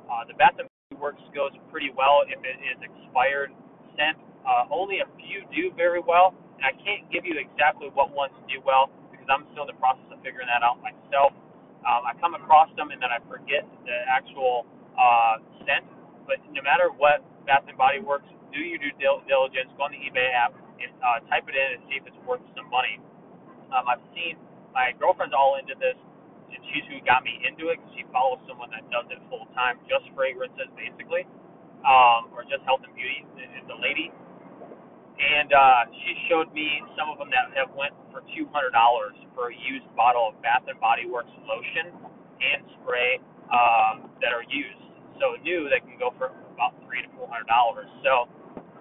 Uh, 0.09 0.25
the 0.25 0.35
Bath 0.35 0.57
and 0.57 0.72
Works 1.03 1.23
goes 1.35 1.51
pretty 1.75 1.91
well 1.91 2.23
if 2.31 2.39
it 2.47 2.63
is 2.63 2.79
expired 2.79 3.51
scent. 3.99 4.15
Uh, 4.47 4.71
only 4.71 5.03
a 5.03 5.09
few 5.19 5.43
do 5.51 5.75
very 5.75 5.99
well, 5.99 6.31
and 6.59 6.63
I 6.63 6.75
can't 6.79 7.03
give 7.11 7.27
you 7.27 7.35
exactly 7.39 7.91
what 7.91 8.15
ones 8.15 8.35
do 8.47 8.63
well 8.63 8.87
because 9.11 9.27
I'm 9.27 9.43
still 9.51 9.67
in 9.67 9.75
the 9.75 9.81
process 9.83 10.07
of 10.15 10.23
figuring 10.23 10.47
that 10.47 10.63
out 10.63 10.79
myself. 10.79 11.35
Um, 11.83 12.07
I 12.07 12.15
come 12.23 12.39
across 12.39 12.71
them 12.79 12.95
and 12.95 13.03
then 13.03 13.11
I 13.11 13.19
forget 13.27 13.67
the 13.83 13.97
actual 14.07 14.67
uh, 14.95 15.43
scent. 15.67 15.83
But 16.27 16.39
no 16.55 16.63
matter 16.63 16.95
what 16.95 17.27
Bath 17.47 17.67
and 17.67 17.75
Body 17.75 17.99
Works, 17.99 18.31
do 18.55 18.63
your 18.63 18.79
due 18.79 18.95
diligence. 19.27 19.75
Go 19.75 19.91
on 19.91 19.93
the 19.95 19.99
eBay 19.99 20.31
app 20.31 20.55
and 20.79 20.91
uh, 21.03 21.19
type 21.27 21.51
it 21.51 21.59
in 21.59 21.69
and 21.79 21.81
see 21.91 21.99
if 21.99 22.07
it's 22.07 22.19
worth 22.23 22.43
some 22.55 22.71
money. 22.71 23.03
Um, 23.75 23.91
I've 23.91 24.05
seen 24.15 24.39
my 24.71 24.95
girlfriend's 24.99 25.35
all 25.35 25.59
into 25.59 25.75
this, 25.79 25.99
and 26.55 26.61
she's 26.73 26.87
who 26.93 27.01
got 27.09 27.25
me 27.25 27.41
into 27.49 27.73
it 27.73 27.81
because 27.81 27.93
she 27.97 28.05
follows 28.13 28.41
someone 28.47 28.71
that 28.73 28.85
does 28.93 29.09
it 29.11 29.21
full 29.33 29.49
time, 29.57 29.81
just 29.91 30.07
fragrances 30.15 30.69
basically, 30.79 31.27
um, 31.85 32.31
or 32.37 32.45
just 32.47 32.63
health 32.69 32.85
and 32.87 32.95
beauty. 32.95 33.25
It's 33.41 33.71
a 33.73 33.79
lady, 33.81 34.13
and 35.19 35.51
uh, 35.53 35.83
she 36.05 36.13
showed 36.31 36.51
me 36.55 36.83
some 36.99 37.11
of 37.13 37.19
them 37.21 37.31
that 37.35 37.53
have 37.57 37.73
went 37.77 37.95
for 38.15 38.25
two 38.37 38.49
hundred 38.53 38.73
dollars 38.77 39.17
for 39.37 39.51
a 39.53 39.57
used 39.57 39.89
bottle 39.97 40.33
of 40.33 40.39
Bath 40.43 40.67
and 40.69 40.79
Body 40.81 41.07
Works 41.09 41.33
lotion 41.47 41.93
and 42.43 42.61
spray 42.81 43.21
um, 43.53 44.11
that 44.25 44.33
are 44.35 44.47
used. 44.49 44.81
So 45.21 45.39
new, 45.47 45.71
they 45.71 45.79
can 45.85 46.01
go 46.01 46.11
for 46.19 46.35
about 46.57 46.75
three 46.87 47.03
to 47.05 47.11
four 47.15 47.29
hundred 47.31 47.49
dollars. 47.51 47.89
So 48.03 48.27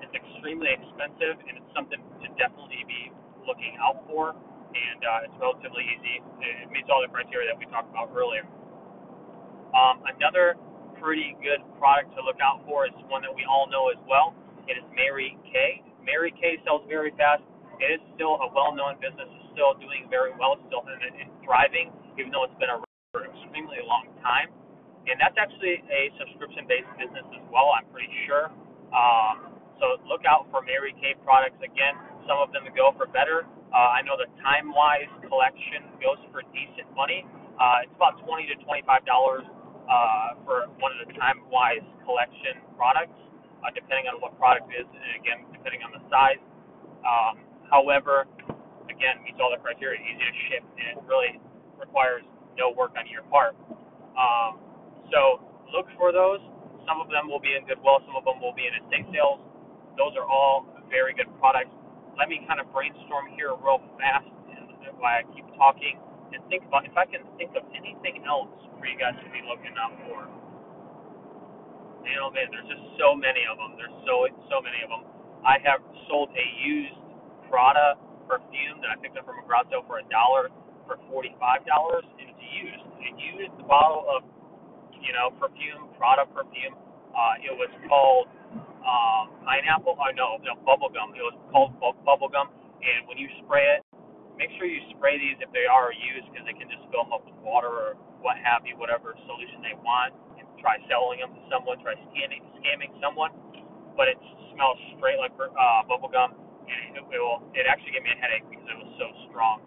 it's 0.02 0.14
extremely 0.16 0.72
expensive, 0.74 1.38
and 1.46 1.60
it's 1.62 1.72
something 1.76 2.00
to 2.02 2.28
definitely 2.40 2.84
be 2.90 3.14
looking 3.46 3.78
out 3.82 4.02
for. 4.10 4.34
And 4.72 5.02
uh, 5.04 5.26
it's 5.28 5.36
relatively 5.36 5.84
easy. 5.84 6.24
It 6.40 6.72
meets 6.72 6.88
all 6.88 7.04
the 7.04 7.12
criteria 7.12 7.52
that 7.52 7.60
we 7.60 7.68
talked 7.68 7.92
about 7.92 8.08
earlier. 8.16 8.48
Um, 9.76 10.00
another 10.08 10.56
pretty 11.00 11.36
good 11.44 11.60
product 11.76 12.16
to 12.16 12.24
look 12.24 12.40
out 12.40 12.64
for 12.64 12.88
is 12.88 12.96
one 13.12 13.20
that 13.24 13.34
we 13.34 13.44
all 13.44 13.68
know 13.68 13.92
as 13.92 14.00
well. 14.08 14.32
It 14.72 14.80
is 14.80 14.86
Mary 14.96 15.36
Kay. 15.50 15.84
Mary 16.04 16.32
Kay 16.40 16.62
sells 16.64 16.88
very 16.88 17.12
fast. 17.20 17.44
It 17.82 18.00
is 18.00 18.02
still 18.14 18.38
a 18.40 18.48
well-known 18.54 19.02
business. 19.02 19.26
It's 19.26 19.50
still 19.58 19.74
doing 19.82 20.06
very 20.08 20.32
well. 20.38 20.56
It's 20.56 20.66
still 20.70 20.86
in, 20.86 21.02
in 21.18 21.28
thriving, 21.42 21.90
even 22.16 22.30
though 22.30 22.46
it's 22.46 22.56
been 22.62 22.70
around 22.70 22.88
for 23.12 23.26
an 23.26 23.34
extremely 23.34 23.82
long 23.84 24.08
time. 24.22 24.54
And 25.10 25.18
that's 25.18 25.34
actually 25.36 25.82
a 25.90 26.14
subscription-based 26.22 26.94
business 27.02 27.26
as 27.34 27.46
well. 27.50 27.74
I'm 27.74 27.90
pretty 27.90 28.14
sure. 28.30 28.54
Um, 28.94 29.58
so 29.82 29.98
look 30.06 30.22
out 30.30 30.46
for 30.54 30.62
Mary 30.62 30.94
Kay 31.02 31.18
products. 31.26 31.58
Again, 31.66 31.98
some 32.30 32.38
of 32.38 32.54
them 32.54 32.70
go 32.78 32.94
for 32.94 33.10
better. 33.10 33.50
Uh, 33.72 33.98
I 33.98 34.04
know 34.04 34.20
the 34.20 34.28
Time 34.44 34.72
Wise 34.76 35.12
collection 35.28 35.88
goes 36.04 36.20
for 36.36 36.44
decent 36.52 36.92
money. 36.96 37.24
Uh, 37.56 37.88
it's 37.88 37.96
about 37.96 38.20
twenty 38.28 38.48
to 38.52 38.56
twenty-five 38.68 39.08
dollars 39.08 39.48
uh, 39.88 40.36
for 40.44 40.68
one 40.84 40.92
of 40.96 41.00
the 41.08 41.12
Time 41.16 41.44
Wise 41.48 41.84
collection 42.04 42.60
products, 42.76 43.16
uh, 43.64 43.72
depending 43.72 44.12
on 44.12 44.20
what 44.20 44.36
product 44.36 44.68
it 44.72 44.84
is, 44.84 44.88
and 44.92 45.12
again, 45.20 45.40
depending 45.56 45.82
on 45.88 45.92
the 45.96 46.04
size. 46.12 46.42
Um, 47.04 47.44
however, 47.72 48.28
again, 48.92 49.24
meets 49.24 49.40
all 49.40 49.52
the 49.56 49.62
criteria, 49.64 50.00
easy 50.04 50.20
to 50.20 50.36
ship, 50.52 50.64
and 50.68 51.02
really 51.08 51.40
requires 51.80 52.28
no 52.60 52.76
work 52.76 52.94
on 53.00 53.08
your 53.08 53.24
part. 53.32 53.56
Um, 54.20 54.60
so 55.10 55.40
look 55.72 55.88
for 55.96 56.12
those. 56.12 56.44
Some 56.84 57.00
of 57.00 57.08
them 57.08 57.30
will 57.32 57.40
be 57.40 57.56
in 57.56 57.64
Goodwill, 57.70 58.04
some 58.04 58.20
of 58.20 58.26
them 58.28 58.42
will 58.44 58.54
be 58.54 58.68
in 58.68 58.74
estate 58.84 59.08
sales. 59.16 59.40
Those 59.96 60.18
are 60.20 60.28
all 60.28 60.68
very 60.92 61.14
good 61.16 61.30
products. 61.40 61.72
Let 62.18 62.30
me 62.30 62.44
kind 62.48 62.60
of 62.60 62.68
brainstorm 62.72 63.32
here 63.36 63.56
real 63.56 63.82
fast 64.00 64.28
while 65.02 65.18
I 65.18 65.26
keep 65.34 65.46
talking 65.58 65.98
and 66.32 66.40
think 66.48 66.64
about 66.64 66.86
if 66.86 66.96
I 66.96 67.10
can 67.10 67.26
think 67.36 67.58
of 67.58 67.66
anything 67.74 68.24
else 68.24 68.54
for 68.78 68.86
you 68.86 68.96
guys 68.96 69.18
to 69.18 69.28
be 69.34 69.42
looking 69.44 69.74
out 69.76 69.98
for. 70.06 70.30
Man, 72.06 72.18
oh 72.22 72.32
man, 72.34 72.50
there's 72.50 72.70
just 72.70 72.86
so 72.98 73.14
many 73.14 73.46
of 73.50 73.58
them. 73.58 73.78
There's 73.78 73.98
so 74.06 74.26
so 74.50 74.62
many 74.62 74.82
of 74.86 74.90
them. 74.90 75.04
I 75.46 75.58
have 75.66 75.82
sold 76.10 76.30
a 76.34 76.46
used 76.62 76.98
Prada 77.50 77.98
perfume 78.26 78.80
that 78.82 78.90
I 78.94 78.98
picked 79.02 79.18
up 79.18 79.26
from 79.28 79.42
a 79.42 79.46
garage 79.46 79.70
sale 79.70 79.86
for 79.86 80.02
a 80.02 80.08
dollar 80.10 80.50
for 80.90 80.98
forty 81.10 81.34
five 81.38 81.66
dollars. 81.66 82.06
It 82.18 82.30
was 82.30 82.42
used. 82.42 82.86
A 83.02 83.10
used 83.18 83.54
the 83.58 83.66
bottle 83.66 84.06
of 84.10 84.26
you 84.98 85.14
know 85.14 85.30
perfume, 85.38 85.94
Prada 85.98 86.26
perfume. 86.30 86.78
Uh, 87.14 87.36
it 87.44 87.54
was 87.54 87.70
called 87.86 88.30
um, 88.86 89.32
pineapple. 89.46 89.98
Oh 89.98 90.12
no, 90.16 90.38
no 90.44 90.56
bubble 90.66 90.92
gum. 90.92 91.14
It 91.16 91.24
was 91.24 91.38
called 91.52 91.76
bu- 91.80 91.98
bubble 92.06 92.30
gum. 92.30 92.50
And 92.82 93.08
when 93.08 93.18
you 93.18 93.30
spray 93.46 93.80
it, 93.80 93.82
make 94.38 94.50
sure 94.58 94.66
you 94.68 94.82
spray 94.98 95.18
these 95.20 95.38
if 95.42 95.52
they 95.54 95.66
are 95.70 95.94
used 95.94 96.30
because 96.32 96.46
they 96.48 96.58
can 96.58 96.70
just 96.72 96.84
fill 96.90 97.06
them 97.08 97.14
up 97.14 97.24
with 97.26 97.38
water 97.46 97.70
or 97.72 97.90
what 98.22 98.38
have 98.42 98.66
you, 98.66 98.78
whatever 98.78 99.14
solution 99.26 99.62
they 99.66 99.76
want 99.82 100.14
And 100.38 100.46
try 100.62 100.78
selling 100.90 101.22
them 101.22 101.34
to 101.34 101.42
someone, 101.50 101.82
try 101.82 101.98
scamming 102.12 102.44
scamming 102.62 102.94
someone, 103.02 103.34
but 103.98 104.10
it 104.10 104.20
smells 104.54 104.78
straight 104.98 105.18
like 105.22 105.34
uh, 105.40 105.82
bubble 105.88 106.10
gum, 106.12 106.36
and 106.68 106.98
it, 106.98 107.04
it 107.04 107.22
will 107.22 107.44
it 107.54 107.66
actually 107.70 107.94
gave 107.98 108.06
me 108.06 108.14
a 108.14 108.20
headache 108.20 108.46
because 108.50 108.66
it 108.68 108.78
was 108.78 108.92
so 109.00 109.08
strong. 109.30 109.62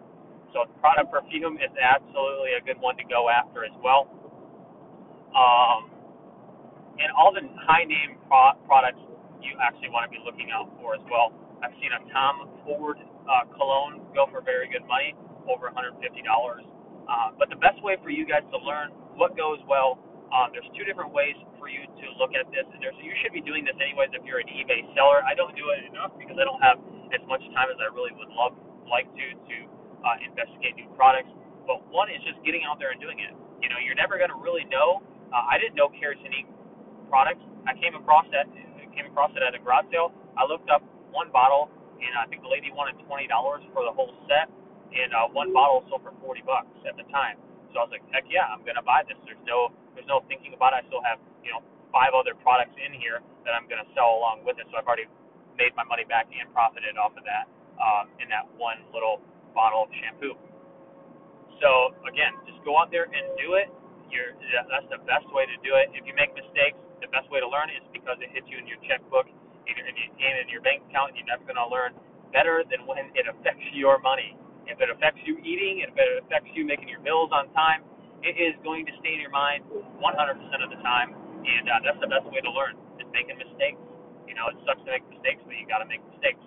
So 0.53 0.65
Prada 0.79 1.03
perfume 1.07 1.59
is 1.59 1.71
absolutely 1.75 2.55
a 2.59 2.63
good 2.63 2.79
one 2.79 2.95
to 2.97 3.05
go 3.07 3.27
after 3.29 3.65
as 3.65 3.75
well. 3.83 4.07
Um, 5.35 5.91
and 6.99 7.09
all 7.15 7.31
the 7.33 7.43
high 7.67 7.85
name 7.87 8.17
pro- 8.29 8.57
products 8.67 9.01
you 9.41 9.55
actually 9.61 9.89
want 9.93 10.07
to 10.07 10.11
be 10.13 10.21
looking 10.23 10.51
out 10.51 10.69
for 10.79 10.95
as 10.95 11.03
well. 11.11 11.33
I've 11.63 11.75
seen 11.81 11.91
a 11.93 12.01
Tom 12.13 12.49
Ford 12.65 12.97
uh, 12.99 13.45
cologne 13.55 14.03
go 14.15 14.27
for 14.31 14.41
very 14.41 14.69
good 14.69 14.85
money, 14.87 15.15
over 15.49 15.69
$150. 15.71 15.97
Uh, 15.99 17.31
but 17.37 17.49
the 17.49 17.59
best 17.61 17.77
way 17.83 17.97
for 18.03 18.09
you 18.09 18.25
guys 18.25 18.43
to 18.51 18.59
learn 18.59 18.91
what 19.17 19.37
goes 19.37 19.59
well 19.69 19.97
um, 20.33 20.49
there's 20.55 20.67
two 20.73 20.85
different 20.87 21.13
ways 21.13 21.37
for 21.59 21.69
you 21.69 21.85
to 21.85 22.05
look 22.17 22.33
at 22.33 22.47
this, 22.49 22.65
and 22.73 22.79
there's 22.81 22.97
you 23.03 23.13
should 23.21 23.35
be 23.35 23.43
doing 23.45 23.67
this 23.67 23.77
anyways 23.77 24.09
if 24.15 24.23
you're 24.25 24.41
an 24.41 24.49
eBay 24.49 24.81
seller. 24.97 25.21
I 25.21 25.35
don't 25.37 25.53
do 25.53 25.69
it 25.75 25.85
enough 25.91 26.15
because 26.17 26.39
I 26.39 26.45
don't 26.47 26.61
have 26.63 26.79
as 27.13 27.21
much 27.29 27.43
time 27.53 27.69
as 27.69 27.77
I 27.77 27.91
really 27.93 28.15
would 28.17 28.31
love 28.33 28.55
like 28.89 29.05
to 29.11 29.25
to 29.35 29.57
uh, 30.01 30.17
investigate 30.25 30.79
new 30.79 30.89
products. 30.97 31.29
But 31.69 31.85
one 31.93 32.09
is 32.09 32.21
just 32.25 32.41
getting 32.47 32.65
out 32.65 32.79
there 32.81 32.93
and 32.95 33.01
doing 33.01 33.19
it. 33.21 33.33
You 33.61 33.69
know, 33.69 33.79
you're 33.81 33.97
never 33.97 34.17
going 34.17 34.33
to 34.33 34.39
really 34.41 34.65
know. 34.69 35.01
Uh, 35.33 35.45
I 35.47 35.57
didn't 35.61 35.77
know 35.77 35.89
Kerosene 35.93 36.47
products. 37.15 37.39
I 37.63 37.71
came 37.79 37.95
across 37.95 38.27
that 38.35 38.51
came 38.91 39.07
across 39.07 39.31
it 39.39 39.43
at 39.43 39.55
a 39.55 39.59
garage 39.63 39.87
sale. 39.87 40.11
I 40.35 40.43
looked 40.43 40.67
up 40.67 40.83
one 41.15 41.31
bottle, 41.31 41.71
and 42.03 42.11
I 42.19 42.27
think 42.27 42.43
the 42.43 42.51
lady 42.51 42.75
wanted 42.75 42.99
twenty 43.07 43.31
dollars 43.31 43.63
for 43.71 43.87
the 43.87 43.95
whole 43.95 44.11
set, 44.27 44.51
and 44.91 45.15
uh, 45.15 45.31
one 45.31 45.55
bottle 45.55 45.87
sold 45.87 46.03
for 46.03 46.11
forty 46.19 46.43
bucks 46.43 46.75
at 46.83 46.99
the 46.99 47.07
time. 47.07 47.39
So 47.71 47.79
I 47.79 47.87
was 47.87 47.91
like, 47.95 48.03
heck 48.11 48.27
yeah, 48.27 48.51
I'm 48.51 48.67
gonna 48.67 48.83
buy 48.83 49.07
this. 49.07 49.15
There's 49.23 49.39
no 49.47 49.71
there's 49.95 50.07
no 50.11 50.27
thinking 50.27 50.51
about 50.51 50.75
it. 50.75 50.83
I 50.83 50.91
still 50.91 51.03
have 51.07 51.23
you 51.39 51.55
know 51.55 51.63
five 51.95 52.11
other 52.11 52.35
products 52.35 52.75
in 52.75 52.91
here 52.99 53.23
that 53.47 53.55
I'm 53.55 53.71
gonna 53.71 53.87
sell 53.95 54.19
along 54.19 54.43
with 54.43 54.59
it. 54.59 54.67
So 54.71 54.75
I've 54.75 54.87
already 54.87 55.07
made 55.55 55.71
my 55.79 55.87
money 55.87 56.03
back 56.03 56.27
and 56.35 56.51
profited 56.51 56.99
off 56.99 57.15
of 57.15 57.23
that 57.23 57.47
um, 57.79 58.11
in 58.19 58.27
that 58.27 58.47
one 58.59 58.83
little 58.91 59.23
bottle 59.55 59.87
of 59.87 59.91
shampoo. 60.03 60.35
So 61.63 61.95
again, 62.07 62.35
just 62.47 62.59
go 62.67 62.75
out 62.79 62.91
there 62.91 63.07
and 63.07 63.25
do 63.39 63.55
it. 63.59 63.71
You're 64.11 64.35
that's 64.71 64.87
the 64.91 65.01
best 65.07 65.27
way 65.35 65.47
to 65.47 65.57
do 65.65 65.75
it. 65.79 65.91
If 65.95 66.05
you 66.07 66.13
make 66.15 66.31
mistakes, 66.35 66.79
the 67.01 67.09
best 67.11 67.27
way 67.31 67.39
to 67.39 67.49
learn 67.49 67.71
is 67.71 67.83
because 67.91 68.19
it 68.21 68.31
hits 68.31 68.47
you 68.47 68.59
in 68.59 68.67
your 68.67 68.79
checkbook 68.87 69.27
and 69.27 69.75
in 69.85 70.47
your 70.51 70.61
bank 70.61 70.83
account. 70.89 71.15
You're 71.17 71.27
never 71.27 71.43
gonna 71.47 71.67
learn 71.67 71.95
better 72.35 72.63
than 72.67 72.83
when 72.87 73.11
it 73.15 73.25
affects 73.27 73.65
your 73.73 73.99
money. 73.99 74.35
If 74.67 74.81
it 74.81 74.89
affects 74.89 75.21
you 75.23 75.37
eating, 75.45 75.85
if 75.85 75.93
it 75.93 76.09
affects 76.25 76.49
you 76.57 76.65
making 76.65 76.89
your 76.89 76.99
bills 76.99 77.29
on 77.31 77.47
time, 77.53 77.85
it 78.25 78.35
is 78.41 78.57
going 78.65 78.89
to 78.89 78.93
stay 78.99 79.13
in 79.13 79.21
your 79.21 79.33
mind 79.33 79.61
100% 79.69 80.01
of 80.01 80.69
the 80.73 80.79
time. 80.81 81.13
And 81.45 81.69
uh, 81.69 81.85
that's 81.85 82.01
the 82.01 82.09
best 82.09 82.25
way 82.33 82.41
to 82.41 82.49
learn 82.49 82.73
is 82.97 83.05
making 83.13 83.37
mistakes. 83.37 83.77
You 84.25 84.33
know, 84.33 84.49
it 84.49 84.57
sucks 84.65 84.81
to 84.81 84.89
make 84.89 85.05
mistakes, 85.05 85.45
but 85.45 85.53
you 85.53 85.69
got 85.69 85.85
to 85.85 85.89
make 85.89 86.01
mistakes. 86.09 86.41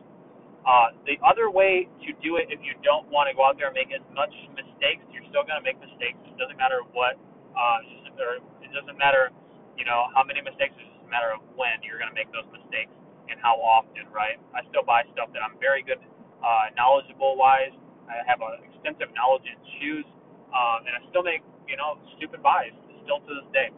Uh, 0.67 0.93
the 1.07 1.17
other 1.23 1.49
way 1.49 1.87
to 2.03 2.11
do 2.19 2.37
it, 2.37 2.51
if 2.51 2.59
you 2.67 2.75
don't 2.83 3.07
want 3.09 3.31
to 3.31 3.33
go 3.33 3.47
out 3.47 3.55
there 3.57 3.71
and 3.71 3.79
make 3.79 3.95
as 3.95 4.03
much 4.11 4.35
mistakes, 4.59 5.07
you're 5.15 5.25
still 5.31 5.47
going 5.47 5.57
to 5.57 5.65
make 5.65 5.79
mistakes. 5.79 6.19
It 6.27 6.35
doesn't 6.37 6.59
matter 6.59 6.83
what, 6.93 7.15
uh, 7.55 8.19
or 8.19 8.43
it 8.61 8.71
doesn't 8.75 8.99
matter, 8.99 9.31
you 9.79 9.87
know, 9.87 10.11
how 10.13 10.27
many 10.27 10.43
mistakes. 10.43 10.75
It 10.77 10.85
doesn't 10.91 11.09
matter 11.09 11.31
of 11.31 11.41
when 11.55 11.81
you're 11.87 12.03
going 12.03 12.11
to 12.11 12.19
make 12.19 12.29
those 12.35 12.47
mistakes 12.51 12.93
and 13.31 13.39
how 13.41 13.57
often, 13.63 14.11
right? 14.11 14.37
I 14.53 14.67
still 14.69 14.83
buy 14.83 15.07
stuff 15.15 15.31
that 15.33 15.41
I'm 15.41 15.55
very 15.63 15.87
good, 15.87 16.03
uh, 16.43 16.75
knowledgeable 16.75 17.39
wise 17.39 17.73
I 18.09 18.25
have 18.25 18.41
an 18.41 18.65
extensive 18.65 19.13
knowledge 19.13 19.45
in 19.45 19.57
shoes, 19.79 20.07
um, 20.51 20.89
and 20.89 20.97
I 20.97 21.01
still 21.13 21.23
make 21.23 21.45
you 21.69 21.77
know 21.77 22.01
stupid 22.17 22.41
buys 22.41 22.73
still 23.05 23.21
to 23.21 23.31
this 23.31 23.49
day. 23.53 23.69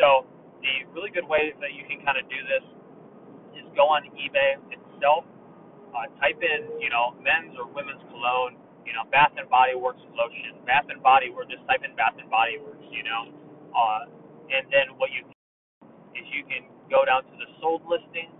So 0.00 0.24
the 0.64 0.88
really 0.96 1.12
good 1.12 1.28
way 1.28 1.52
that 1.60 1.76
you 1.76 1.84
can 1.84 2.00
kind 2.02 2.16
of 2.16 2.24
do 2.32 2.40
this 2.48 2.64
is 3.60 3.64
go 3.76 3.92
on 3.92 4.08
eBay 4.16 4.56
itself, 4.72 5.28
uh, 5.92 6.08
type 6.18 6.40
in 6.40 6.80
you 6.80 6.88
know 6.88 7.12
men's 7.20 7.52
or 7.60 7.68
women's 7.68 8.02
cologne, 8.08 8.56
you 8.88 8.96
know 8.96 9.04
Bath 9.12 9.36
and 9.36 9.46
Body 9.52 9.76
Works 9.76 10.02
lotion, 10.16 10.56
Bath 10.64 10.88
and 10.88 11.04
Body 11.04 11.28
Works, 11.28 11.52
just 11.52 11.64
type 11.68 11.84
in 11.84 11.92
Bath 11.94 12.16
and 12.16 12.32
Body 12.32 12.56
Works, 12.56 12.84
you 12.88 13.04
know, 13.04 13.28
uh, 13.76 14.08
and 14.48 14.64
then 14.72 14.96
what 14.96 15.12
you 15.12 15.28
is 16.16 16.24
you 16.32 16.44
can 16.48 16.66
go 16.88 17.04
down 17.04 17.22
to 17.28 17.34
the 17.38 17.48
sold 17.60 17.84
listings 17.86 18.34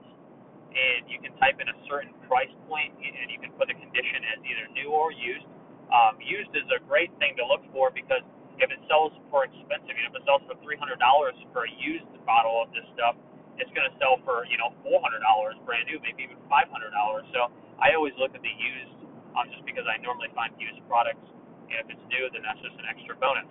and 0.73 1.09
you 1.09 1.21
can 1.23 1.33
type 1.41 1.57
in 1.61 1.69
a 1.69 1.77
certain 1.89 2.13
price 2.29 2.51
point 2.69 2.93
and 3.01 3.29
you 3.33 3.41
can 3.41 3.53
put 3.57 3.69
the 3.71 3.77
condition 3.77 4.21
as 4.37 4.39
either 4.45 4.65
new 4.77 4.93
or 4.93 5.13
used. 5.13 5.47
Um, 5.89 6.19
used 6.19 6.51
is 6.53 6.67
a 6.75 6.83
great 6.85 7.15
thing 7.23 7.39
to 7.39 7.45
look 7.47 7.63
for 7.71 7.95
because 7.95 8.25
if 8.59 8.69
it 8.73 8.81
sells 8.91 9.15
for 9.31 9.47
expensive, 9.47 9.95
you 9.95 10.03
know, 10.03 10.11
if 10.13 10.19
it 10.19 10.27
sells 10.27 10.43
for 10.51 10.59
three 10.65 10.77
hundred 10.77 10.99
dollars 10.99 11.37
for 11.55 11.65
a 11.69 11.73
used 11.79 12.09
bottle 12.27 12.59
of 12.59 12.73
this 12.75 12.85
stuff, 12.99 13.15
it's 13.57 13.71
going 13.73 13.87
to 13.87 13.95
sell 14.03 14.19
for 14.27 14.45
you 14.51 14.59
know 14.59 14.75
four 14.83 14.99
hundred 15.01 15.23
dollars 15.23 15.55
brand 15.63 15.87
new, 15.87 16.03
maybe 16.03 16.27
even 16.27 16.41
five 16.51 16.67
hundred 16.75 16.91
dollars. 16.91 17.25
So 17.31 17.55
I 17.79 17.95
always 17.95 18.17
look 18.19 18.35
at 18.35 18.43
the 18.43 18.51
used, 18.51 18.99
um, 19.39 19.47
just 19.55 19.63
because 19.63 19.87
I 19.87 20.01
normally 20.03 20.33
find 20.35 20.51
used 20.59 20.83
products, 20.91 21.23
and 21.71 21.79
if 21.79 21.87
it's 21.87 22.05
new, 22.11 22.27
then 22.35 22.43
that's 22.43 22.61
just 22.65 22.75
an 22.83 22.89
extra 22.91 23.15
bonus. 23.17 23.49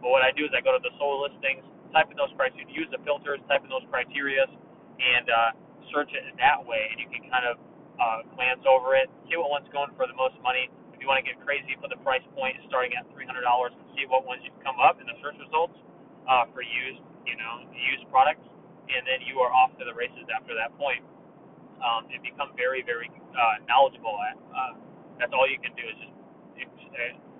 But 0.00 0.14
what 0.14 0.22
I 0.22 0.30
do 0.36 0.46
is 0.46 0.54
I 0.54 0.62
go 0.62 0.76
to 0.76 0.82
the 0.82 0.94
sold 1.02 1.26
listings, 1.26 1.66
type 1.96 2.12
in 2.12 2.20
those 2.20 2.32
prices, 2.36 2.60
use 2.68 2.84
the 2.92 3.00
filters, 3.08 3.40
type 3.48 3.64
in 3.64 3.72
those 3.72 3.88
criterias, 3.88 4.52
and 5.00 5.26
uh, 5.32 5.56
search 5.88 6.12
it 6.12 6.28
that 6.36 6.60
way, 6.60 6.92
and 6.92 7.00
you 7.00 7.08
can 7.08 7.24
kind 7.32 7.48
of 7.48 7.56
uh, 7.96 8.20
glance 8.36 8.60
over 8.68 8.92
it, 8.92 9.08
see 9.32 9.40
what 9.40 9.48
one's 9.48 9.68
going 9.72 9.88
for 9.96 10.04
the 10.04 10.16
most 10.20 10.36
money. 10.44 10.68
If 10.92 11.00
you 11.00 11.08
want 11.08 11.24
to 11.24 11.26
get 11.26 11.40
crazy, 11.40 11.72
put 11.80 11.88
the 11.88 12.00
price 12.04 12.24
point 12.36 12.60
starting 12.68 12.92
at 12.92 13.08
$300 13.16 13.40
and 13.40 13.86
see 13.96 14.04
what 14.12 14.28
ones 14.28 14.44
you 14.44 14.52
come 14.60 14.76
up 14.76 15.00
in 15.00 15.08
the 15.08 15.16
search 15.24 15.40
results 15.40 15.76
uh, 16.28 16.44
for 16.52 16.60
used, 16.60 17.00
you 17.24 17.40
know, 17.40 17.64
used 17.72 18.04
products, 18.12 18.44
and 18.92 19.02
then 19.08 19.24
you 19.24 19.40
are 19.40 19.52
off 19.52 19.72
to 19.80 19.84
the 19.88 19.96
races 19.96 20.28
after 20.36 20.52
that 20.52 20.76
point. 20.76 21.00
Um, 21.76 22.08
and 22.08 22.24
become 22.24 22.56
very, 22.56 22.80
very 22.80 23.12
uh, 23.36 23.56
knowledgeable 23.68 24.16
at. 24.32 24.36
Uh, 24.48 24.72
that's 25.20 25.32
all 25.36 25.44
you 25.44 25.60
can 25.60 25.76
do 25.76 25.84
is 25.84 25.96
just 26.00 26.16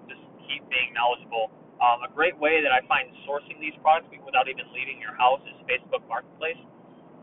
just 0.09 0.23
keep 0.49 0.62
being 0.69 0.92
knowledgeable. 0.92 1.51
Um, 1.76 2.00
a 2.08 2.10
great 2.10 2.32
way 2.40 2.64
that 2.64 2.72
I 2.72 2.80
find 2.88 3.12
sourcing 3.28 3.60
these 3.60 3.76
products 3.84 4.08
without 4.24 4.48
even 4.48 4.64
leaving 4.72 4.96
your 4.96 5.12
house 5.12 5.44
is 5.44 5.56
Facebook 5.68 6.00
Marketplace. 6.08 6.56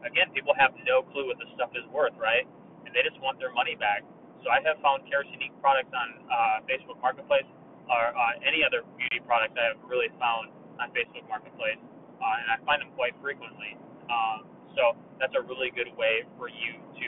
Again, 0.05 0.29
people 0.29 0.53
have 0.53 0.77
no 0.85 1.01
clue 1.09 1.25
what 1.25 1.41
this 1.41 1.49
stuff 1.57 1.73
is 1.73 1.85
worth, 1.89 2.13
right? 2.21 2.45
And 2.85 2.93
they 2.93 3.01
just 3.01 3.17
want 3.23 3.41
their 3.41 3.49
money 3.55 3.73
back. 3.73 4.05
So 4.45 4.51
I 4.53 4.61
have 4.61 4.77
found 4.83 5.07
Kerasinique 5.09 5.55
products 5.63 5.89
on 5.95 6.07
uh, 6.29 6.57
Facebook 6.69 6.99
Marketplace 7.01 7.47
or 7.89 8.13
uh, 8.13 8.33
any 8.45 8.61
other 8.61 8.85
beauty 8.99 9.23
products 9.25 9.55
I 9.57 9.73
have 9.73 9.79
really 9.87 10.11
found 10.21 10.51
on 10.77 10.91
Facebook 10.91 11.25
Marketplace, 11.31 11.79
uh, 12.19 12.41
and 12.43 12.47
I 12.51 12.57
find 12.67 12.83
them 12.83 12.91
quite 12.93 13.15
frequently. 13.23 13.79
Um, 14.11 14.45
so 14.75 14.99
that's 15.17 15.33
a 15.33 15.43
really 15.47 15.71
good 15.71 15.89
way 15.95 16.27
for 16.37 16.51
you 16.51 16.77
to 16.77 17.07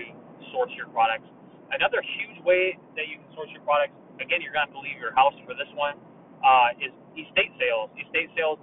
source 0.55 0.71
your 0.79 0.87
products. 0.89 1.27
Another 1.75 1.99
huge 1.99 2.39
way 2.45 2.79
that 2.95 3.09
you 3.11 3.19
can 3.19 3.29
source 3.35 3.51
your 3.51 3.63
products, 3.67 3.97
again, 4.21 4.39
you're 4.39 4.55
going 4.55 4.65
to 4.65 4.71
have 4.71 4.77
to 4.77 4.83
leave 4.83 4.97
your 5.01 5.13
house 5.13 5.35
for 5.43 5.57
this 5.57 5.69
one, 5.75 5.97
uh, 6.45 6.77
is 6.77 6.93
estate 7.17 7.51
sales. 7.57 7.89
Estate 7.97 8.29
sales, 8.37 8.61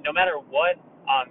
no 0.00 0.10
matter 0.16 0.40
what, 0.40 0.80
um, 1.04 1.28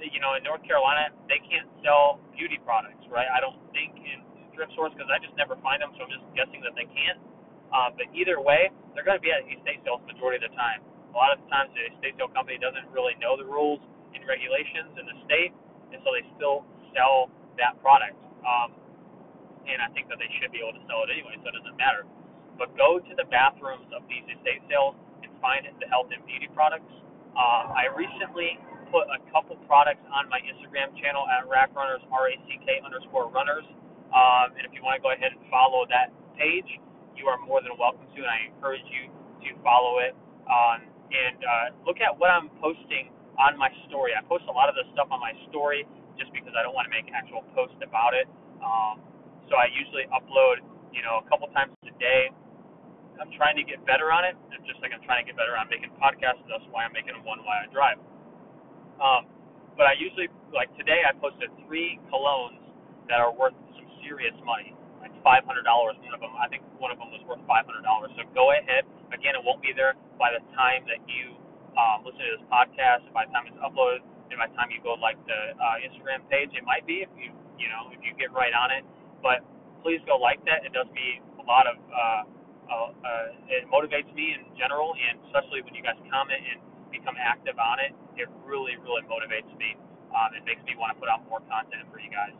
you 0.00 0.18
know, 0.24 0.32
in 0.34 0.42
North 0.42 0.64
Carolina, 0.64 1.12
they 1.28 1.38
can't 1.44 1.68
sell 1.84 2.16
beauty 2.32 2.56
products, 2.64 3.04
right? 3.12 3.28
I 3.28 3.38
don't 3.44 3.60
think 3.76 4.00
in 4.00 4.24
thrift 4.56 4.72
stores 4.72 4.96
because 4.96 5.12
I 5.12 5.20
just 5.20 5.36
never 5.36 5.60
find 5.60 5.84
them, 5.84 5.92
so 5.94 6.08
I'm 6.08 6.12
just 6.12 6.24
guessing 6.32 6.64
that 6.64 6.72
they 6.72 6.88
can't. 6.88 7.20
Uh, 7.68 7.92
but 7.92 8.08
either 8.16 8.40
way, 8.40 8.72
they're 8.96 9.06
going 9.06 9.20
to 9.20 9.22
be 9.22 9.30
at 9.30 9.44
estate 9.44 9.84
sales 9.84 10.00
majority 10.08 10.40
of 10.42 10.48
the 10.50 10.56
time. 10.56 10.80
A 11.12 11.16
lot 11.16 11.36
of 11.36 11.38
the 11.44 11.48
times, 11.52 11.70
the 11.76 11.84
estate 11.92 12.16
sale 12.16 12.32
company 12.32 12.56
doesn't 12.56 12.88
really 12.90 13.14
know 13.20 13.36
the 13.36 13.46
rules 13.46 13.78
and 14.16 14.24
regulations 14.24 14.96
in 14.96 15.04
the 15.06 15.16
state, 15.28 15.52
and 15.92 16.00
so 16.02 16.10
they 16.16 16.24
still 16.34 16.64
sell 16.96 17.28
that 17.60 17.76
product. 17.84 18.16
Um, 18.42 18.74
and 19.68 19.84
I 19.84 19.92
think 19.92 20.08
that 20.08 20.16
they 20.18 20.30
should 20.40 20.50
be 20.50 20.64
able 20.64 20.74
to 20.74 20.82
sell 20.88 21.04
it 21.04 21.12
anyway, 21.12 21.36
so 21.44 21.52
it 21.52 21.56
doesn't 21.60 21.76
matter. 21.76 22.08
But 22.56 22.72
go 22.74 22.98
to 22.98 23.12
the 23.14 23.28
bathrooms 23.28 23.86
of 23.92 24.02
these 24.08 24.24
estate 24.26 24.64
sales 24.66 24.96
find 25.40 25.66
the 25.66 25.88
health 25.88 26.12
and 26.12 26.22
beauty 26.28 26.48
products. 26.52 26.88
Uh, 27.32 27.72
I 27.72 27.88
recently 27.92 28.60
put 28.92 29.06
a 29.10 29.18
couple 29.30 29.56
products 29.70 30.02
on 30.10 30.28
my 30.28 30.42
Instagram 30.44 30.92
channel 30.98 31.24
at 31.30 31.46
Rack 31.48 31.72
Runners, 31.74 32.02
R 32.10 32.30
A 32.30 32.34
C 32.46 32.60
K 32.62 32.80
underscore 32.84 33.30
runners. 33.32 33.64
Um, 34.10 34.54
and 34.58 34.66
if 34.66 34.74
you 34.74 34.82
want 34.82 34.98
to 34.98 35.02
go 35.02 35.14
ahead 35.14 35.30
and 35.30 35.42
follow 35.46 35.86
that 35.86 36.10
page, 36.34 36.66
you 37.14 37.30
are 37.30 37.38
more 37.46 37.62
than 37.62 37.76
welcome 37.78 38.06
to, 38.10 38.18
and 38.18 38.30
I 38.30 38.50
encourage 38.50 38.82
you 38.90 39.06
to 39.46 39.48
follow 39.62 40.02
it. 40.02 40.18
Um, 40.50 40.90
and 41.10 41.38
uh, 41.38 41.66
look 41.86 42.02
at 42.02 42.10
what 42.10 42.34
I'm 42.34 42.50
posting 42.58 43.14
on 43.38 43.54
my 43.54 43.70
story. 43.86 44.12
I 44.18 44.22
post 44.26 44.44
a 44.50 44.54
lot 44.54 44.66
of 44.66 44.74
this 44.74 44.86
stuff 44.92 45.08
on 45.14 45.22
my 45.22 45.32
story 45.48 45.86
just 46.18 46.34
because 46.34 46.52
I 46.58 46.66
don't 46.66 46.74
want 46.74 46.90
to 46.90 46.92
make 46.92 47.06
actual 47.14 47.46
post 47.54 47.78
about 47.80 48.12
it. 48.18 48.26
Um, 48.58 48.98
so 49.46 49.56
I 49.56 49.70
usually 49.70 50.10
upload, 50.10 50.60
you 50.90 51.06
know, 51.06 51.22
a 51.22 51.26
couple 51.30 51.46
times 51.54 51.72
a 51.86 51.94
day. 52.02 52.34
I'm 53.20 53.28
trying 53.36 53.60
to 53.60 53.64
get 53.68 53.84
better 53.84 54.08
on 54.08 54.24
it, 54.24 54.32
just 54.64 54.80
like 54.80 54.96
I'm 54.96 55.04
trying 55.04 55.20
to 55.20 55.28
get 55.28 55.36
better 55.36 55.52
on 55.52 55.68
making 55.68 55.92
podcasts. 56.00 56.40
That's 56.48 56.64
why 56.72 56.88
I'm 56.88 56.94
making 56.96 57.12
them 57.12 57.22
one 57.28 57.44
while 57.44 57.60
I 57.60 57.68
drive. 57.68 58.00
Um, 58.96 59.28
but 59.76 59.84
I 59.84 59.94
usually, 60.00 60.32
like 60.56 60.72
today, 60.80 61.04
I 61.04 61.12
posted 61.12 61.52
three 61.68 62.00
colognes 62.08 62.64
that 63.12 63.20
are 63.20 63.28
worth 63.28 63.52
some 63.76 63.84
serious 64.00 64.32
money, 64.40 64.72
like 65.04 65.12
$500. 65.20 65.44
One 65.44 66.16
of 66.16 66.20
them, 66.24 66.32
I 66.40 66.48
think 66.48 66.64
one 66.80 66.88
of 66.88 66.96
them 66.96 67.12
was 67.12 67.20
worth 67.28 67.44
$500. 67.44 67.68
So 68.16 68.24
go 68.32 68.56
ahead. 68.56 68.88
Again, 69.12 69.36
it 69.36 69.44
won't 69.44 69.60
be 69.60 69.76
there 69.76 70.00
by 70.16 70.32
the 70.32 70.40
time 70.56 70.88
that 70.88 71.04
you 71.04 71.36
um, 71.76 72.00
listen 72.08 72.24
to 72.24 72.40
this 72.40 72.46
podcast, 72.48 73.04
by 73.12 73.28
the 73.28 73.32
time 73.36 73.44
it's 73.52 73.60
uploaded, 73.60 74.00
and 74.32 74.40
by 74.40 74.48
the 74.48 74.56
time 74.56 74.72
you 74.72 74.80
go 74.80 74.96
like 74.96 75.20
the 75.28 75.56
uh, 75.60 75.76
Instagram 75.84 76.24
page. 76.32 76.56
It 76.56 76.64
might 76.64 76.88
be 76.88 77.04
if 77.04 77.12
you, 77.20 77.36
you 77.60 77.68
know, 77.68 77.92
if 77.92 78.00
you 78.00 78.16
get 78.16 78.32
right 78.32 78.56
on 78.56 78.72
it. 78.72 78.84
But 79.20 79.44
please 79.84 80.00
go 80.08 80.16
like 80.16 80.40
that. 80.48 80.64
It 80.64 80.72
does 80.72 80.88
me 80.96 81.20
a 81.36 81.44
lot 81.44 81.68
of. 81.68 81.76
Uh, 81.92 82.39
uh, 82.70 82.94
uh, 82.94 83.52
it 83.52 83.66
motivates 83.66 84.08
me 84.14 84.38
in 84.38 84.46
general, 84.54 84.94
and 84.94 85.18
especially 85.28 85.60
when 85.66 85.74
you 85.74 85.82
guys 85.82 85.98
comment 86.06 86.40
and 86.40 86.58
become 86.94 87.18
active 87.18 87.58
on 87.58 87.82
it, 87.82 87.92
it 88.14 88.30
really, 88.46 88.78
really 88.80 89.02
motivates 89.10 89.50
me. 89.58 89.74
Um, 90.14 90.34
it 90.34 90.42
makes 90.46 90.62
me 90.66 90.74
want 90.78 90.94
to 90.94 90.98
put 90.98 91.10
out 91.10 91.22
more 91.26 91.42
content 91.50 91.86
for 91.90 91.98
you 91.98 92.10
guys. 92.10 92.34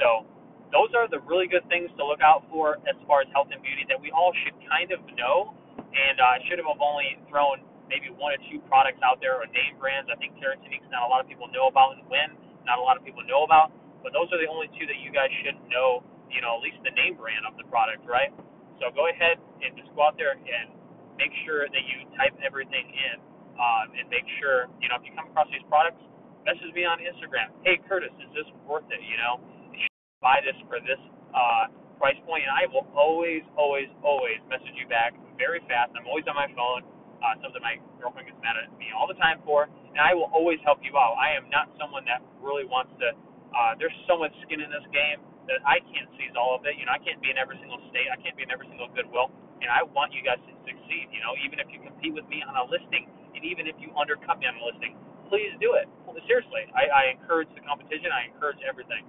So 0.00 0.24
those 0.72 0.92
are 0.96 1.08
the 1.08 1.20
really 1.24 1.48
good 1.48 1.64
things 1.68 1.92
to 2.00 2.02
look 2.04 2.24
out 2.24 2.44
for 2.48 2.80
as 2.88 2.96
far 3.04 3.24
as 3.24 3.28
health 3.32 3.52
and 3.52 3.60
beauty 3.60 3.84
that 3.92 4.00
we 4.00 4.12
all 4.12 4.32
should 4.44 4.56
kind 4.68 4.92
of 4.92 5.00
know. 5.16 5.52
And 5.76 6.16
uh, 6.20 6.36
I 6.36 6.38
should 6.48 6.60
have 6.60 6.68
only 6.68 7.20
thrown 7.28 7.64
maybe 7.90 8.08
one 8.14 8.32
or 8.36 8.40
two 8.48 8.62
products 8.70 9.02
out 9.02 9.18
there 9.18 9.36
or 9.36 9.44
name 9.50 9.76
brands. 9.76 10.08
I 10.08 10.16
think 10.16 10.38
Kerasinique's 10.38 10.88
not 10.88 11.04
a 11.04 11.10
lot 11.10 11.20
of 11.20 11.26
people 11.26 11.50
know 11.50 11.68
about 11.68 11.98
and 11.98 12.06
Wen 12.08 12.36
not 12.64 12.78
a 12.78 12.84
lot 12.84 12.96
of 12.96 13.02
people 13.04 13.24
know 13.24 13.42
about. 13.44 13.72
But 14.00 14.16
those 14.16 14.32
are 14.32 14.40
the 14.40 14.48
only 14.48 14.70
two 14.78 14.86
that 14.88 14.96
you 15.02 15.12
guys 15.12 15.28
should 15.44 15.58
know, 15.68 16.00
you 16.32 16.40
know, 16.40 16.56
at 16.56 16.62
least 16.64 16.80
the 16.86 16.94
name 16.96 17.20
brand 17.20 17.44
of 17.44 17.58
the 17.60 17.66
product, 17.68 18.06
right? 18.08 18.32
So 18.80 18.88
go 18.96 19.12
ahead 19.12 19.36
and 19.60 19.76
just 19.76 19.92
go 19.92 20.08
out 20.08 20.16
there 20.16 20.32
and 20.32 20.72
make 21.20 21.30
sure 21.44 21.68
that 21.68 21.84
you 21.84 22.08
type 22.16 22.32
everything 22.40 22.88
in 22.88 23.20
um, 23.60 23.92
and 23.92 24.08
make 24.08 24.24
sure, 24.40 24.72
you 24.80 24.88
know, 24.88 24.96
if 24.96 25.04
you 25.04 25.12
come 25.12 25.28
across 25.28 25.52
these 25.52 25.64
products, 25.68 26.00
message 26.48 26.72
me 26.72 26.88
on 26.88 26.96
Instagram. 27.04 27.52
Hey, 27.60 27.76
Curtis, 27.84 28.10
is 28.24 28.32
this 28.32 28.48
worth 28.64 28.88
it? 28.88 29.04
You 29.04 29.20
know, 29.20 29.36
should 29.76 29.92
buy 30.24 30.40
this 30.40 30.56
for 30.64 30.80
this 30.80 30.96
uh, 31.36 31.68
price 32.00 32.16
point, 32.24 32.48
and 32.48 32.52
I 32.56 32.64
will 32.72 32.88
always, 32.96 33.44
always, 33.60 33.92
always 34.00 34.40
message 34.48 34.72
you 34.80 34.88
back 34.88 35.12
very 35.36 35.60
fast. 35.68 35.92
I'm 35.92 36.08
always 36.08 36.24
on 36.24 36.36
my 36.40 36.48
phone. 36.56 36.88
Uh, 37.20 37.36
something 37.44 37.60
my 37.60 37.76
girlfriend 38.00 38.32
gets 38.32 38.40
mad 38.40 38.56
at 38.56 38.72
me 38.80 38.88
all 38.96 39.04
the 39.04 39.20
time 39.20 39.44
for, 39.44 39.68
and 39.68 40.00
I 40.00 40.16
will 40.16 40.32
always 40.32 40.56
help 40.64 40.80
you 40.80 40.96
out. 40.96 41.20
I 41.20 41.36
am 41.36 41.52
not 41.52 41.68
someone 41.76 42.08
that 42.08 42.24
really 42.40 42.64
wants 42.64 42.96
to. 42.96 43.12
Uh, 43.52 43.76
there's 43.76 43.92
so 44.08 44.16
much 44.16 44.32
skin 44.48 44.64
in 44.64 44.72
this 44.72 44.88
game 44.88 45.20
that 45.50 45.60
I 45.66 45.82
can't 45.90 46.06
seize 46.14 46.32
all 46.38 46.54
of 46.54 46.62
it. 46.64 46.78
You 46.78 46.86
know, 46.86 46.94
I 46.94 47.02
can't 47.02 47.18
be 47.18 47.34
in 47.34 47.38
every 47.38 47.58
single 47.58 47.82
state. 47.90 48.06
I 48.06 48.16
can't 48.22 48.38
be 48.38 48.46
in 48.46 48.50
every 48.54 48.70
single 48.70 48.86
Goodwill, 48.94 49.34
and 49.60 49.68
I 49.68 49.82
want 49.82 50.14
you 50.14 50.22
guys 50.22 50.38
to 50.46 50.52
succeed. 50.62 51.10
You 51.10 51.20
know, 51.20 51.34
even 51.42 51.58
if 51.58 51.66
you 51.74 51.82
compete 51.82 52.14
with 52.14 52.26
me 52.30 52.40
on 52.46 52.54
a 52.54 52.64
listing, 52.70 53.10
and 53.34 53.42
even 53.42 53.66
if 53.66 53.74
you 53.82 53.90
undercut 53.98 54.38
me 54.38 54.46
on 54.46 54.54
the 54.56 54.64
listing, 54.64 54.94
please 55.26 55.50
do 55.58 55.74
it. 55.74 55.90
Seriously, 56.30 56.70
I, 56.74 56.86
I 56.90 57.02
encourage 57.10 57.50
the 57.58 57.62
competition. 57.66 58.14
I 58.14 58.30
encourage 58.30 58.62
everything. 58.62 59.02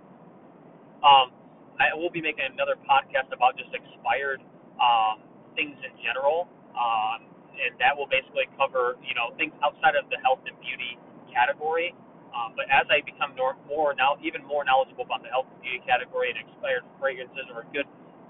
Um, 1.06 1.34
I 1.82 1.94
will 1.98 2.14
be 2.14 2.22
making 2.22 2.46
another 2.46 2.78
podcast 2.86 3.34
about 3.34 3.58
just 3.58 3.74
expired 3.74 4.42
um, 4.78 5.22
things 5.58 5.78
in 5.82 5.94
general, 6.02 6.46
um, 6.78 7.26
and 7.58 7.74
that 7.82 7.94
will 7.98 8.10
basically 8.10 8.46
cover 8.58 8.98
you 9.02 9.14
know 9.18 9.34
things 9.38 9.54
outside 9.66 9.98
of 9.98 10.10
the 10.14 10.18
health 10.22 10.42
and 10.46 10.58
beauty 10.62 10.98
category. 11.34 11.94
Um, 12.32 12.56
but 12.56 12.68
as 12.72 12.88
I 12.88 13.04
become 13.04 13.36
more, 13.36 13.60
more 13.68 13.92
now, 13.94 14.16
even 14.24 14.44
more 14.48 14.64
knowledgeable 14.64 15.04
about 15.04 15.22
the 15.24 15.32
health 15.32 15.52
and 15.52 15.60
beauty 15.60 15.84
category 15.84 16.32
and 16.32 16.40
expired 16.40 16.88
fragrances 16.96 17.48
or 17.52 17.68
good 17.76 17.88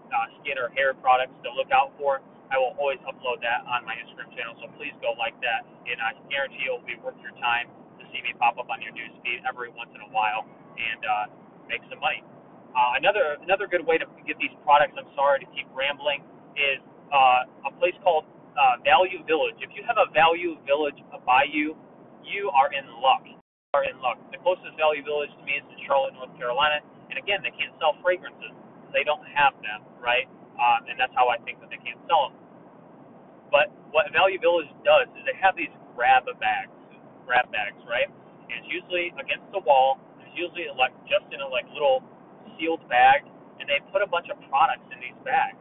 uh, 0.10 0.28
skin 0.42 0.58
or 0.58 0.74
hair 0.74 0.98
products 0.98 1.38
to 1.46 1.50
look 1.54 1.70
out 1.70 1.94
for, 2.02 2.20
I 2.52 2.60
will 2.60 2.76
always 2.76 3.00
upload 3.08 3.40
that 3.46 3.64
on 3.70 3.88
my 3.88 3.96
Instagram 3.96 4.34
channel. 4.36 4.58
So 4.60 4.68
please 4.76 4.92
go 5.00 5.16
like 5.16 5.38
that, 5.40 5.64
and 5.88 6.04
I 6.04 6.18
guarantee 6.28 6.68
it 6.68 6.74
will 6.74 6.84
be 6.84 7.00
worth 7.00 7.16
your 7.24 7.32
time 7.40 7.72
to 8.02 8.04
see 8.12 8.20
me 8.20 8.36
pop 8.36 8.60
up 8.60 8.68
on 8.68 8.84
your 8.84 8.92
news 8.92 9.14
feed 9.24 9.40
every 9.48 9.72
once 9.72 9.94
in 9.96 10.02
a 10.04 10.10
while 10.12 10.44
and 10.76 11.02
uh, 11.06 11.26
make 11.70 11.80
some 11.88 12.02
money. 12.04 12.26
Uh, 12.76 13.00
another 13.00 13.40
another 13.44 13.68
good 13.68 13.84
way 13.84 14.00
to 14.00 14.08
get 14.28 14.36
these 14.40 14.52
products. 14.64 14.96
I'm 15.00 15.08
sorry 15.16 15.40
to 15.44 15.48
keep 15.56 15.68
rambling. 15.72 16.24
Is 16.60 16.84
uh, 17.16 17.72
a 17.72 17.72
place 17.80 17.96
called 18.04 18.28
uh, 18.60 18.84
Value 18.84 19.24
Village. 19.24 19.56
If 19.64 19.72
you 19.72 19.84
have 19.88 19.96
a 19.96 20.12
Value 20.12 20.60
Village 20.68 21.00
by 21.24 21.48
you, 21.48 21.76
you 22.24 22.52
are 22.52 22.68
in 22.76 22.84
luck. 23.00 23.24
Are 23.72 23.88
in 23.88 24.04
luck. 24.04 24.20
The 24.36 24.40
closest 24.44 24.76
Value 24.76 25.00
Village 25.00 25.32
to 25.32 25.44
me 25.48 25.56
is 25.56 25.64
in 25.72 25.80
Charlotte, 25.88 26.12
North 26.20 26.36
Carolina, 26.36 26.84
and 27.08 27.16
again, 27.16 27.40
they 27.40 27.56
can't 27.56 27.72
sell 27.80 27.96
fragrances. 28.04 28.52
They 28.92 29.08
don't 29.08 29.24
have 29.32 29.56
them, 29.64 29.88
right? 29.96 30.28
Um, 30.60 30.92
and 30.92 31.00
that's 31.00 31.16
how 31.16 31.32
I 31.32 31.40
think 31.48 31.64
that 31.64 31.72
they 31.72 31.80
can't 31.80 31.96
sell 32.04 32.28
them. 32.28 32.36
But 33.48 33.72
what 33.96 34.12
Value 34.12 34.44
Village 34.44 34.68
does 34.84 35.08
is 35.16 35.24
they 35.24 35.40
have 35.40 35.56
these 35.56 35.72
grab 35.96 36.28
bags, 36.44 36.76
grab 37.24 37.48
bags, 37.56 37.80
right? 37.88 38.12
And 38.52 38.60
it's 38.60 38.68
usually 38.68 39.16
against 39.16 39.48
the 39.56 39.64
wall. 39.64 40.04
It's 40.20 40.36
usually 40.36 40.68
like 40.76 40.92
just 41.08 41.32
in 41.32 41.40
a 41.40 41.48
like 41.48 41.64
little 41.72 42.04
sealed 42.60 42.84
bag, 42.92 43.24
and 43.64 43.72
they 43.72 43.80
put 43.96 44.04
a 44.04 44.10
bunch 44.12 44.28
of 44.28 44.36
products 44.52 44.84
in 44.92 45.00
these 45.00 45.16
bags. 45.24 45.56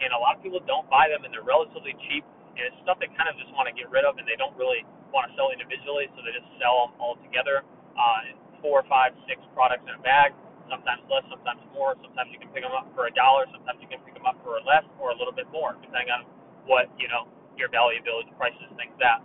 And 0.00 0.16
a 0.16 0.20
lot 0.20 0.32
of 0.32 0.40
people 0.40 0.64
don't 0.64 0.88
buy 0.88 1.12
them, 1.12 1.28
and 1.28 1.30
they're 1.36 1.44
relatively 1.44 1.92
cheap. 2.08 2.24
And 2.56 2.72
it's 2.72 2.80
stuff 2.88 2.96
they 3.04 3.12
kind 3.20 3.28
of 3.28 3.36
just 3.36 3.52
want 3.52 3.68
to 3.68 3.76
get 3.76 3.92
rid 3.92 4.08
of, 4.08 4.16
and 4.16 4.24
they 4.24 4.40
don't 4.40 4.56
really 4.56 4.80
want 5.10 5.30
to 5.30 5.32
sell 5.38 5.50
individually, 5.54 6.08
so 6.14 6.22
they 6.22 6.34
just 6.34 6.48
sell 6.58 6.88
them 6.88 6.92
all 6.98 7.18
together. 7.22 7.62
Uh, 7.94 8.34
four, 8.62 8.84
five, 8.86 9.12
six 9.26 9.40
products 9.52 9.84
in 9.88 9.94
a 9.96 10.02
bag. 10.02 10.32
Sometimes 10.70 11.02
less, 11.10 11.26
sometimes 11.26 11.60
more. 11.74 11.98
Sometimes 11.98 12.30
you 12.30 12.38
can 12.38 12.48
pick 12.54 12.62
them 12.62 12.72
up 12.72 12.86
for 12.94 13.10
a 13.10 13.12
dollar. 13.12 13.44
Sometimes 13.50 13.82
you 13.82 13.90
can 13.90 13.98
pick 14.06 14.14
them 14.14 14.24
up 14.24 14.38
for 14.46 14.58
less 14.62 14.86
or 15.02 15.10
a 15.10 15.16
little 15.18 15.34
bit 15.34 15.50
more, 15.50 15.74
depending 15.82 16.14
on 16.14 16.22
what 16.70 16.86
you 16.94 17.10
know 17.10 17.26
your 17.58 17.66
Value 17.68 17.98
Village 18.06 18.30
prices 18.38 18.70
things 18.78 18.94
at. 19.02 19.18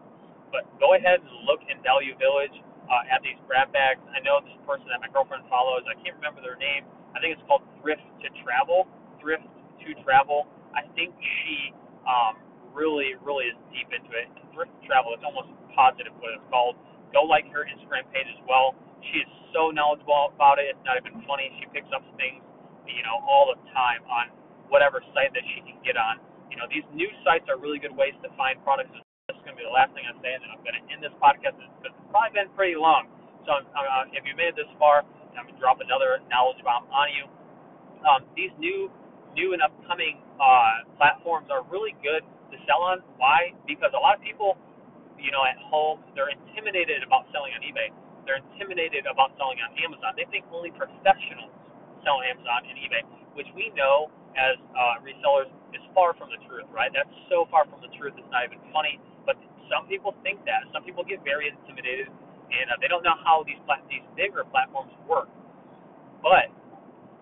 But 0.50 0.66
go 0.82 0.98
ahead 0.98 1.22
and 1.22 1.30
look 1.46 1.62
in 1.70 1.78
Value 1.86 2.18
Village 2.18 2.56
uh, 2.90 3.14
at 3.14 3.22
these 3.22 3.38
grab 3.46 3.70
bags. 3.70 4.02
I 4.10 4.22
know 4.26 4.42
this 4.42 4.58
person 4.66 4.90
that 4.90 5.02
my 5.02 5.10
girlfriend 5.14 5.46
follows. 5.52 5.86
I 5.86 5.94
can't 6.02 6.18
remember 6.18 6.42
their 6.42 6.58
name. 6.58 6.90
I 7.14 7.22
think 7.22 7.38
it's 7.38 7.46
called 7.46 7.62
Thrift 7.82 8.04
to 8.26 8.28
Travel. 8.42 8.90
Thrift 9.22 9.46
to 9.86 9.90
Travel. 10.02 10.50
I 10.74 10.84
think 10.98 11.14
she 11.46 11.72
um, 12.10 12.42
really, 12.76 13.16
really 13.24 13.50
is 13.50 13.58
deep 13.72 13.90
into 13.96 14.12
it. 14.14 14.28
Thrift 14.52 14.76
travel, 14.84 15.16
it's 15.16 15.24
almost 15.24 15.50
positive 15.74 16.12
what 16.20 16.36
it's 16.36 16.46
called. 16.52 16.76
Go 17.16 17.24
like 17.24 17.48
her 17.56 17.64
Instagram 17.64 18.04
page 18.12 18.28
as 18.28 18.42
well. 18.46 18.76
She 19.10 19.24
is 19.24 19.32
so 19.56 19.72
knowledgeable 19.72 20.36
about 20.36 20.60
it. 20.60 20.76
It's 20.76 20.84
not 20.84 21.00
even 21.00 21.24
funny. 21.24 21.48
She 21.64 21.66
picks 21.72 21.90
up 21.96 22.04
things, 22.20 22.44
you 22.84 23.02
know, 23.08 23.24
all 23.24 23.50
the 23.50 23.60
time 23.72 24.04
on 24.12 24.36
whatever 24.68 25.00
site 25.16 25.32
that 25.32 25.46
she 25.56 25.64
can 25.64 25.80
get 25.82 25.96
on. 25.96 26.20
You 26.52 26.60
know, 26.60 26.68
these 26.68 26.86
new 26.92 27.08
sites 27.24 27.48
are 27.48 27.56
really 27.56 27.80
good 27.80 27.96
ways 27.96 28.14
to 28.22 28.30
find 28.36 28.60
products. 28.68 28.92
This 29.32 29.40
is 29.40 29.44
going 29.48 29.56
to 29.56 29.60
be 29.64 29.66
the 29.66 29.74
last 29.74 29.96
thing 29.96 30.04
I 30.06 30.14
say, 30.20 30.36
and 30.36 30.44
I'm 30.52 30.62
going 30.62 30.76
to 30.76 30.84
end 30.92 31.00
this 31.02 31.16
podcast 31.18 31.56
it's 31.58 31.96
probably 32.10 32.34
been 32.36 32.52
pretty 32.58 32.76
long. 32.76 33.08
So 33.46 33.62
uh, 33.62 34.10
if 34.12 34.26
you 34.26 34.34
made 34.34 34.54
it 34.54 34.58
this 34.58 34.72
far, 34.82 35.06
I'm 35.38 35.46
going 35.46 35.56
to 35.56 35.62
drop 35.62 35.80
another 35.84 36.18
knowledge 36.32 36.60
bomb 36.66 36.90
on 36.90 37.08
you. 37.14 37.26
Um, 38.06 38.26
these 38.34 38.54
new, 38.58 38.90
new 39.36 39.54
and 39.54 39.62
upcoming 39.62 40.24
uh, 40.40 40.88
platforms 40.98 41.52
are 41.52 41.68
really 41.70 41.94
good 42.02 42.24
to 42.52 42.58
sell 42.66 42.82
on. 42.88 43.04
Why? 43.20 43.54
Because 43.68 43.92
a 43.94 44.02
lot 44.02 44.16
of 44.18 44.24
people 44.24 44.56
you 45.20 45.34
know, 45.34 45.44
at 45.44 45.60
home, 45.60 46.00
they're 46.16 46.32
intimidated 46.32 47.04
about 47.04 47.28
selling 47.36 47.52
on 47.58 47.62
eBay. 47.66 47.92
They're 48.24 48.40
intimidated 48.40 49.10
about 49.10 49.36
selling 49.36 49.60
on 49.60 49.74
Amazon. 49.82 50.16
They 50.16 50.30
think 50.32 50.48
only 50.54 50.72
professionals 50.78 51.52
sell 52.06 52.22
on 52.22 52.26
Amazon 52.30 52.70
and 52.70 52.78
eBay, 52.80 53.04
which 53.36 53.50
we 53.58 53.74
know 53.76 54.14
as 54.40 54.56
uh, 54.74 55.04
resellers 55.04 55.52
is 55.76 55.84
far 55.92 56.16
from 56.16 56.32
the 56.32 56.40
truth, 56.48 56.68
right? 56.72 56.94
That's 56.96 57.12
so 57.28 57.50
far 57.52 57.68
from 57.68 57.84
the 57.84 57.92
truth, 58.00 58.16
it's 58.16 58.32
not 58.32 58.48
even 58.48 58.62
funny. 58.72 59.02
But 59.28 59.36
some 59.68 59.90
people 59.92 60.16
think 60.24 60.44
that. 60.48 60.68
Some 60.72 60.86
people 60.88 61.04
get 61.04 61.24
very 61.26 61.52
intimidated, 61.52 62.08
and 62.10 62.68
uh, 62.72 62.80
they 62.80 62.88
don't 62.88 63.04
know 63.04 63.18
how 63.26 63.44
these 63.44 63.60
plat- 63.68 63.86
these 63.92 64.06
bigger 64.16 64.46
platforms 64.50 64.94
work. 65.10 65.30
But 66.24 66.52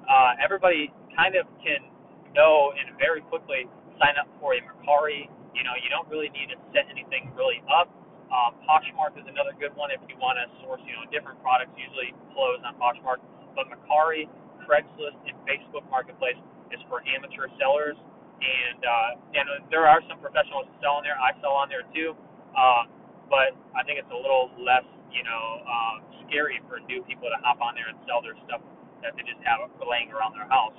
uh, 0.08 0.34
everybody 0.42 0.92
kind 1.16 1.36
of 1.38 1.46
can 1.62 1.93
know 2.34 2.74
and 2.76 2.94
very 2.98 3.22
quickly 3.30 3.70
sign 4.02 4.18
up 4.20 4.28
for 4.42 4.54
a 4.58 4.62
Mercari 4.62 5.30
you 5.54 5.62
know, 5.62 5.74
you 5.80 5.90
don't 5.94 6.10
really 6.10 6.34
need 6.34 6.50
to 6.50 6.58
set 6.74 6.90
anything 6.90 7.30
really 7.38 7.62
up. 7.70 7.90
Um, 8.34 8.58
Poshmark 8.66 9.14
is 9.14 9.26
another 9.30 9.54
good 9.54 9.78
one 9.78 9.94
if 9.94 10.02
you 10.10 10.18
want 10.18 10.42
to 10.42 10.50
source, 10.66 10.82
you 10.90 10.98
know, 10.98 11.06
different 11.14 11.38
products. 11.46 11.72
Usually 11.78 12.18
clothes 12.34 12.66
on 12.66 12.74
Poshmark, 12.82 13.22
but 13.54 13.70
Mercari, 13.70 14.26
Craigslist, 14.66 15.18
and 15.30 15.38
Facebook 15.46 15.86
Marketplace 15.94 16.38
is 16.74 16.82
for 16.90 17.06
amateur 17.06 17.46
sellers. 17.62 17.94
And 18.42 18.82
uh, 18.82 19.38
and 19.38 19.46
there 19.70 19.86
are 19.86 20.02
some 20.10 20.18
professionals 20.20 20.68
selling 20.82 21.06
there. 21.06 21.16
I 21.16 21.32
sell 21.40 21.56
on 21.56 21.70
there 21.70 21.86
too, 21.96 22.18
uh, 22.58 22.90
but 23.30 23.56
I 23.72 23.86
think 23.86 24.02
it's 24.02 24.12
a 24.12 24.20
little 24.20 24.52
less, 24.60 24.84
you 25.14 25.24
know, 25.24 25.44
um, 25.64 25.96
scary 26.28 26.60
for 26.68 26.82
new 26.84 27.06
people 27.08 27.30
to 27.32 27.40
hop 27.46 27.64
on 27.64 27.78
there 27.78 27.88
and 27.88 27.96
sell 28.04 28.20
their 28.20 28.36
stuff 28.50 28.60
that 29.06 29.16
they 29.16 29.24
just 29.24 29.40
have 29.48 29.64
laying 29.86 30.12
around 30.12 30.36
their 30.36 30.50
house. 30.50 30.76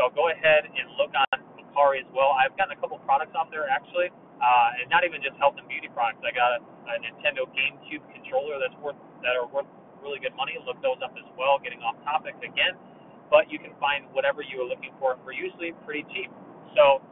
So 0.00 0.08
go 0.16 0.32
ahead 0.32 0.64
and 0.64 0.96
look 0.96 1.12
on 1.12 1.44
Mercari 1.60 2.00
as 2.00 2.08
well. 2.16 2.32
I've 2.32 2.56
gotten 2.56 2.72
a 2.72 2.80
couple 2.80 2.96
products 3.04 3.36
off 3.36 3.52
there 3.52 3.68
actually, 3.68 4.08
uh, 4.40 4.80
and 4.80 4.88
not 4.88 5.04
even 5.04 5.20
just 5.20 5.36
health 5.36 5.60
and 5.60 5.68
beauty 5.68 5.92
products. 5.92 6.24
I 6.24 6.32
got 6.32 6.56
a, 6.56 6.60
a 6.64 6.94
Nintendo 7.04 7.44
GameCube 7.52 8.00
controller 8.08 8.56
that's 8.56 8.72
worth 8.80 8.96
that 9.20 9.36
are 9.36 9.44
worth 9.44 9.68
really 10.00 10.16
good 10.16 10.32
money. 10.32 10.56
Look 10.64 10.80
those 10.80 10.96
up 11.04 11.12
as 11.20 11.28
well. 11.36 11.60
Getting 11.60 11.84
off 11.84 12.00
topic 12.00 12.32
again, 12.40 12.80
but 13.28 13.52
you 13.52 13.60
can 13.60 13.76
find 13.76 14.08
whatever 14.16 14.40
you 14.40 14.64
are 14.64 14.68
looking 14.68 14.96
for 14.96 15.20
for 15.20 15.36
usually 15.36 15.76
pretty 15.84 16.08
cheap. 16.16 16.32
So 16.72 17.04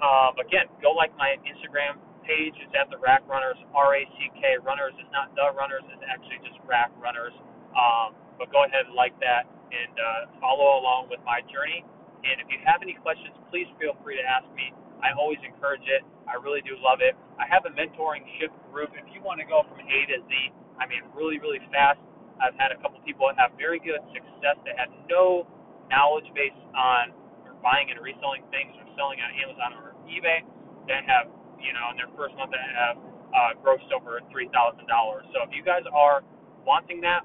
um, 0.00 0.32
again, 0.40 0.72
go 0.80 0.96
like 0.96 1.12
my 1.20 1.36
Instagram 1.44 2.00
page. 2.24 2.56
It's 2.56 2.72
at 2.72 2.88
the 2.88 2.96
Rack 3.04 3.28
Runners. 3.28 3.60
R 3.76 4.00
A 4.00 4.02
C 4.16 4.32
K 4.40 4.56
Runners 4.64 4.96
is 4.96 5.12
not 5.12 5.36
the 5.36 5.52
Runners. 5.52 5.84
It's 5.92 6.00
actually 6.08 6.40
just 6.40 6.56
Rack 6.64 6.88
Runners. 6.96 7.36
Um, 7.76 8.16
but 8.40 8.48
go 8.48 8.64
ahead 8.64 8.88
and 8.88 8.96
like 8.96 9.12
that 9.20 9.44
and 9.44 9.92
uh, 9.92 10.40
follow 10.40 10.80
along 10.80 11.12
with 11.12 11.20
my 11.28 11.44
journey 11.52 11.84
and 12.24 12.40
if 12.40 12.48
you 12.48 12.58
have 12.64 12.80
any 12.80 12.96
questions, 12.96 13.36
please 13.52 13.68
feel 13.76 13.94
free 14.00 14.16
to 14.16 14.24
ask 14.24 14.48
me. 14.56 14.72
I 15.04 15.12
always 15.14 15.38
encourage 15.44 15.84
it. 15.84 16.00
I 16.24 16.40
really 16.40 16.64
do 16.64 16.74
love 16.80 17.04
it. 17.04 17.12
I 17.36 17.44
have 17.48 17.68
a 17.68 17.72
mentoring 17.76 18.24
ship 18.40 18.50
group. 18.72 18.96
If 18.96 19.04
you 19.12 19.20
want 19.20 19.38
to 19.44 19.46
go 19.46 19.62
from 19.68 19.84
A 19.84 19.98
to 20.14 20.18
Z, 20.24 20.32
I 20.80 20.88
mean, 20.88 21.04
really, 21.12 21.36
really 21.36 21.60
fast. 21.68 22.00
I've 22.40 22.56
had 22.56 22.72
a 22.72 22.78
couple 22.80 22.98
people 23.04 23.28
that 23.28 23.36
have 23.36 23.52
very 23.60 23.78
good 23.78 24.00
success 24.10 24.56
that 24.64 24.74
had 24.80 24.90
no 25.06 25.46
knowledge 25.92 26.26
base 26.32 26.56
on 26.74 27.12
buying 27.62 27.88
and 27.92 28.00
reselling 28.00 28.44
things 28.52 28.72
or 28.76 28.84
selling 28.96 29.20
on 29.20 29.30
Amazon 29.40 29.70
or 29.80 29.96
eBay 30.08 30.44
that 30.88 31.04
have, 31.08 31.28
you 31.60 31.72
know, 31.72 31.92
in 31.92 31.96
their 31.96 32.10
first 32.16 32.36
month 32.36 32.52
that 32.52 32.64
have 32.76 32.96
uh, 33.32 33.52
grossed 33.60 33.88
over 33.92 34.20
$3,000. 34.28 34.52
So 35.32 35.44
if 35.44 35.50
you 35.52 35.64
guys 35.64 35.84
are 35.92 36.24
wanting 36.64 37.00
that, 37.04 37.24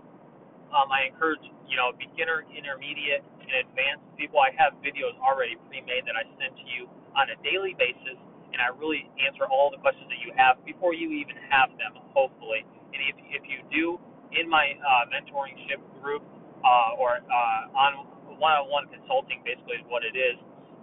um, 0.74 0.90
I 0.94 1.10
encourage, 1.10 1.44
you 1.68 1.78
know, 1.78 1.94
beginner, 1.94 2.46
intermediate, 2.50 3.26
and 3.42 3.50
advanced 3.66 4.06
people. 4.18 4.40
I 4.42 4.54
have 4.58 4.78
videos 4.86 5.18
already 5.22 5.58
pre-made 5.68 6.06
that 6.06 6.16
I 6.18 6.26
send 6.38 6.54
to 6.58 6.66
you 6.70 6.86
on 7.18 7.30
a 7.34 7.38
daily 7.42 7.74
basis, 7.78 8.18
and 8.54 8.62
I 8.62 8.70
really 8.74 9.10
answer 9.22 9.46
all 9.50 9.70
the 9.74 9.82
questions 9.82 10.10
that 10.10 10.22
you 10.22 10.34
have 10.38 10.62
before 10.66 10.94
you 10.94 11.10
even 11.14 11.38
have 11.50 11.74
them, 11.78 11.98
hopefully. 12.14 12.66
And 12.94 13.00
if 13.06 13.16
if 13.30 13.44
you 13.46 13.62
do 13.70 14.02
in 14.34 14.50
my 14.50 14.78
uh, 14.78 15.10
mentoring 15.10 15.58
ship 15.70 15.82
group 16.02 16.22
uh, 16.62 17.02
or 17.02 17.22
uh, 17.22 17.62
on 17.74 17.92
one-on-one 18.38 18.88
consulting, 18.94 19.42
basically 19.44 19.82
is 19.82 19.88
what 19.90 20.06
it 20.06 20.16
is. 20.16 20.38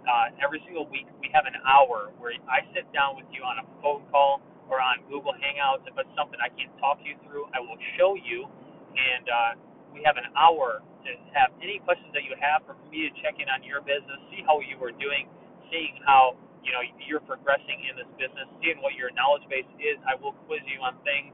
Uh, 0.07 0.31
every 0.39 0.63
single 0.63 0.87
week 0.87 1.03
we 1.19 1.27
have 1.35 1.43
an 1.43 1.57
hour 1.67 2.15
where 2.15 2.31
I 2.47 2.63
sit 2.71 2.87
down 2.95 3.19
with 3.19 3.27
you 3.27 3.43
on 3.43 3.59
a 3.59 3.65
phone 3.83 4.07
call 4.07 4.39
or 4.71 4.79
on 4.79 5.03
Google 5.11 5.35
Hangouts. 5.35 5.83
If 5.83 5.99
it's 5.99 6.11
something 6.15 6.39
I 6.39 6.47
can't 6.55 6.71
talk 6.79 6.99
you 7.03 7.19
through, 7.27 7.51
I 7.51 7.59
will 7.59 7.75
show 7.99 8.15
you, 8.15 8.47
and 8.47 9.25
uh, 9.27 9.51
we 9.93 10.03
have 10.03 10.17
an 10.19 10.27
hour 10.35 10.83
to 11.05 11.09
have 11.33 11.53
any 11.63 11.79
questions 11.83 12.11
that 12.11 12.27
you 12.27 12.35
have 12.39 12.63
for 12.67 12.75
me 12.91 13.07
to 13.07 13.11
check 13.23 13.39
in 13.39 13.47
on 13.47 13.63
your 13.63 13.81
business, 13.83 14.19
see 14.31 14.43
how 14.43 14.59
you 14.59 14.75
are 14.83 14.95
doing, 14.95 15.27
seeing 15.71 15.97
how 16.03 16.35
you 16.63 16.75
know 16.75 16.83
you're 16.99 17.23
progressing 17.23 17.79
in 17.87 17.95
this 17.95 18.09
business, 18.19 18.47
seeing 18.59 18.79
what 18.83 18.93
your 18.99 19.11
knowledge 19.15 19.45
base 19.47 19.67
is. 19.79 19.95
I 20.03 20.19
will 20.19 20.35
quiz 20.47 20.63
you 20.67 20.83
on 20.83 20.99
things 21.07 21.31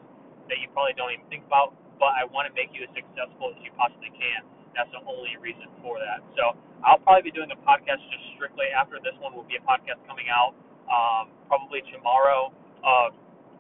that 0.52 0.62
you 0.62 0.70
probably 0.76 0.94
don't 0.94 1.14
even 1.16 1.26
think 1.32 1.44
about, 1.48 1.74
but 1.98 2.14
I 2.14 2.28
want 2.30 2.46
to 2.50 2.54
make 2.54 2.70
you 2.76 2.86
as 2.86 2.92
successful 2.94 3.56
as 3.56 3.58
you 3.64 3.72
possibly 3.74 4.12
can. 4.14 4.46
That's 4.78 4.90
the 4.92 5.02
only 5.06 5.38
reason 5.38 5.70
for 5.86 6.02
that. 6.02 6.26
So 6.38 6.58
I'll 6.84 7.02
probably 7.02 7.30
be 7.30 7.34
doing 7.34 7.50
a 7.54 7.60
podcast 7.62 8.02
just 8.10 8.26
strictly 8.36 8.70
after 8.74 8.98
this 9.02 9.14
one. 9.22 9.34
Will 9.34 9.48
be 9.48 9.58
a 9.58 9.66
podcast 9.66 10.02
coming 10.10 10.28
out 10.34 10.58
um, 10.90 11.32
probably 11.48 11.86
tomorrow 11.94 12.52
of 12.84 13.14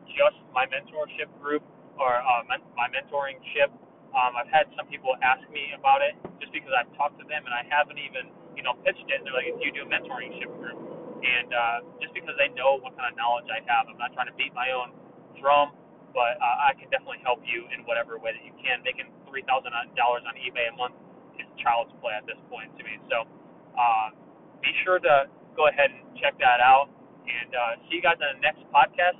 just 0.09 0.37
my 0.51 0.65
mentorship 0.69 1.29
group 1.39 1.63
or 1.97 2.19
uh, 2.19 2.43
my 2.49 2.87
mentoring 2.89 3.37
ship 3.53 3.69
um, 4.13 4.37
I've 4.37 4.49
had 4.49 4.69
some 4.77 4.85
people 4.85 5.17
ask 5.25 5.41
me 5.49 5.73
about 5.73 6.05
it 6.05 6.13
just 6.37 6.53
because 6.53 6.69
I've 6.69 6.89
talked 6.93 7.17
to 7.17 7.25
them 7.25 7.45
and 7.49 7.53
I 7.53 7.65
haven't 7.65 7.97
even, 7.97 8.29
you 8.53 8.61
know, 8.61 8.77
pitched 8.85 9.09
it. 9.09 9.25
They're 9.25 9.33
like, 9.33 9.49
"Do 9.57 9.63
you 9.65 9.73
do 9.73 9.83
a 9.85 9.89
mentoring 9.89 10.29
ship 10.37 10.53
group?" 10.61 10.77
And 11.25 11.49
uh, 11.49 11.77
just 11.97 12.13
because 12.13 12.37
they 12.37 12.53
know 12.53 12.77
what 12.77 12.93
kind 12.93 13.09
of 13.09 13.17
knowledge 13.17 13.49
I 13.49 13.65
have, 13.65 13.89
I'm 13.89 13.97
not 13.97 14.13
trying 14.13 14.29
to 14.29 14.37
beat 14.37 14.53
my 14.53 14.69
own 14.69 14.93
drum, 15.41 15.73
but 16.13 16.37
uh, 16.37 16.67
I 16.69 16.77
can 16.77 16.93
definitely 16.93 17.25
help 17.25 17.41
you 17.41 17.65
in 17.73 17.81
whatever 17.89 18.21
way 18.21 18.37
that 18.37 18.45
you 18.45 18.53
can. 18.61 18.85
Making 18.85 19.09
three 19.25 19.41
thousand 19.49 19.73
dollars 19.97 20.21
on 20.29 20.37
eBay 20.37 20.69
a 20.69 20.75
month 20.77 20.93
is 21.41 21.49
child's 21.57 21.89
play 21.97 22.13
at 22.13 22.29
this 22.29 22.37
point 22.53 22.69
to 22.77 22.81
me. 22.85 23.01
So 23.09 23.25
uh, 23.73 24.13
be 24.61 24.69
sure 24.85 25.01
to 25.01 25.25
go 25.57 25.73
ahead 25.73 25.89
and 25.89 26.05
check 26.21 26.37
that 26.37 26.61
out. 26.61 26.93
And 27.25 27.49
uh, 27.55 27.81
see 27.89 27.97
you 27.97 28.03
guys 28.05 28.21
on 28.21 28.37
the 28.37 28.43
next 28.45 28.61
podcast. 28.69 29.17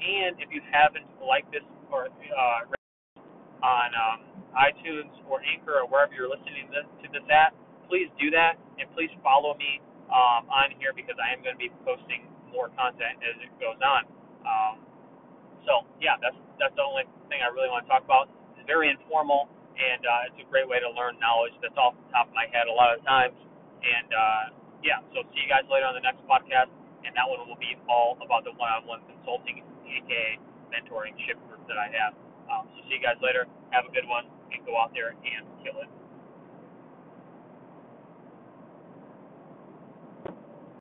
And 0.00 0.40
if 0.40 0.48
you 0.48 0.64
haven't 0.72 1.04
liked 1.20 1.52
this 1.52 1.66
or 1.92 2.08
uh, 2.08 2.79
on 3.60 3.88
um, 3.94 4.18
iTunes 4.56 5.12
or 5.28 5.40
Anchor 5.44 5.84
or 5.84 5.86
wherever 5.86 6.12
you're 6.12 6.30
listening 6.30 6.68
to 6.68 6.72
this, 6.82 6.88
to 7.04 7.06
this 7.12 7.26
at, 7.30 7.54
please 7.86 8.08
do 8.18 8.30
that 8.32 8.58
and 8.78 8.88
please 8.96 9.10
follow 9.22 9.54
me 9.56 9.80
um, 10.10 10.48
on 10.50 10.74
here 10.78 10.90
because 10.96 11.16
I 11.20 11.34
am 11.34 11.44
going 11.44 11.54
to 11.54 11.62
be 11.62 11.70
posting 11.86 12.26
more 12.50 12.72
content 12.74 13.22
as 13.22 13.38
it 13.38 13.50
goes 13.62 13.78
on. 13.78 14.02
Um, 14.42 14.74
so 15.68 15.86
yeah, 16.02 16.18
that's 16.18 16.36
that's 16.58 16.74
the 16.74 16.84
only 16.84 17.04
thing 17.28 17.40
I 17.44 17.48
really 17.52 17.70
want 17.70 17.86
to 17.86 17.90
talk 17.90 18.02
about. 18.02 18.32
It's 18.56 18.66
very 18.66 18.90
informal 18.90 19.48
and 19.80 20.02
uh, 20.04 20.28
it's 20.28 20.40
a 20.40 20.46
great 20.50 20.68
way 20.68 20.76
to 20.82 20.90
learn 20.92 21.16
knowledge 21.22 21.56
that's 21.64 21.76
off 21.80 21.96
the 21.96 22.08
top 22.12 22.28
of 22.28 22.34
my 22.36 22.44
head 22.52 22.68
a 22.68 22.74
lot 22.74 22.92
of 22.92 23.00
times. 23.06 23.36
And 23.80 24.08
uh, 24.12 24.44
yeah, 24.84 25.00
so 25.12 25.24
see 25.32 25.40
you 25.40 25.48
guys 25.48 25.64
later 25.72 25.88
on 25.88 25.96
the 25.96 26.04
next 26.04 26.20
podcast, 26.28 26.68
and 27.04 27.16
that 27.16 27.24
one 27.24 27.40
will 27.48 27.60
be 27.60 27.76
all 27.88 28.20
about 28.20 28.44
the 28.44 28.52
one-on-one 28.60 29.00
consulting, 29.08 29.64
aka 29.88 30.36
mentoring 30.68 31.16
ship 31.24 31.40
group 31.48 31.64
that 31.64 31.80
I 31.80 31.88
have. 31.96 32.12
Um, 32.50 32.68
so 32.74 32.82
see 32.88 32.98
you 32.98 33.02
guys 33.02 33.16
later. 33.22 33.46
Have 33.70 33.86
a 33.86 33.92
good 33.94 34.08
one, 34.08 34.26
and 34.52 34.60
go 34.66 34.76
out 34.78 34.92
there 34.94 35.14
and 35.14 35.44
kill 35.64 35.78
it. 35.82 35.90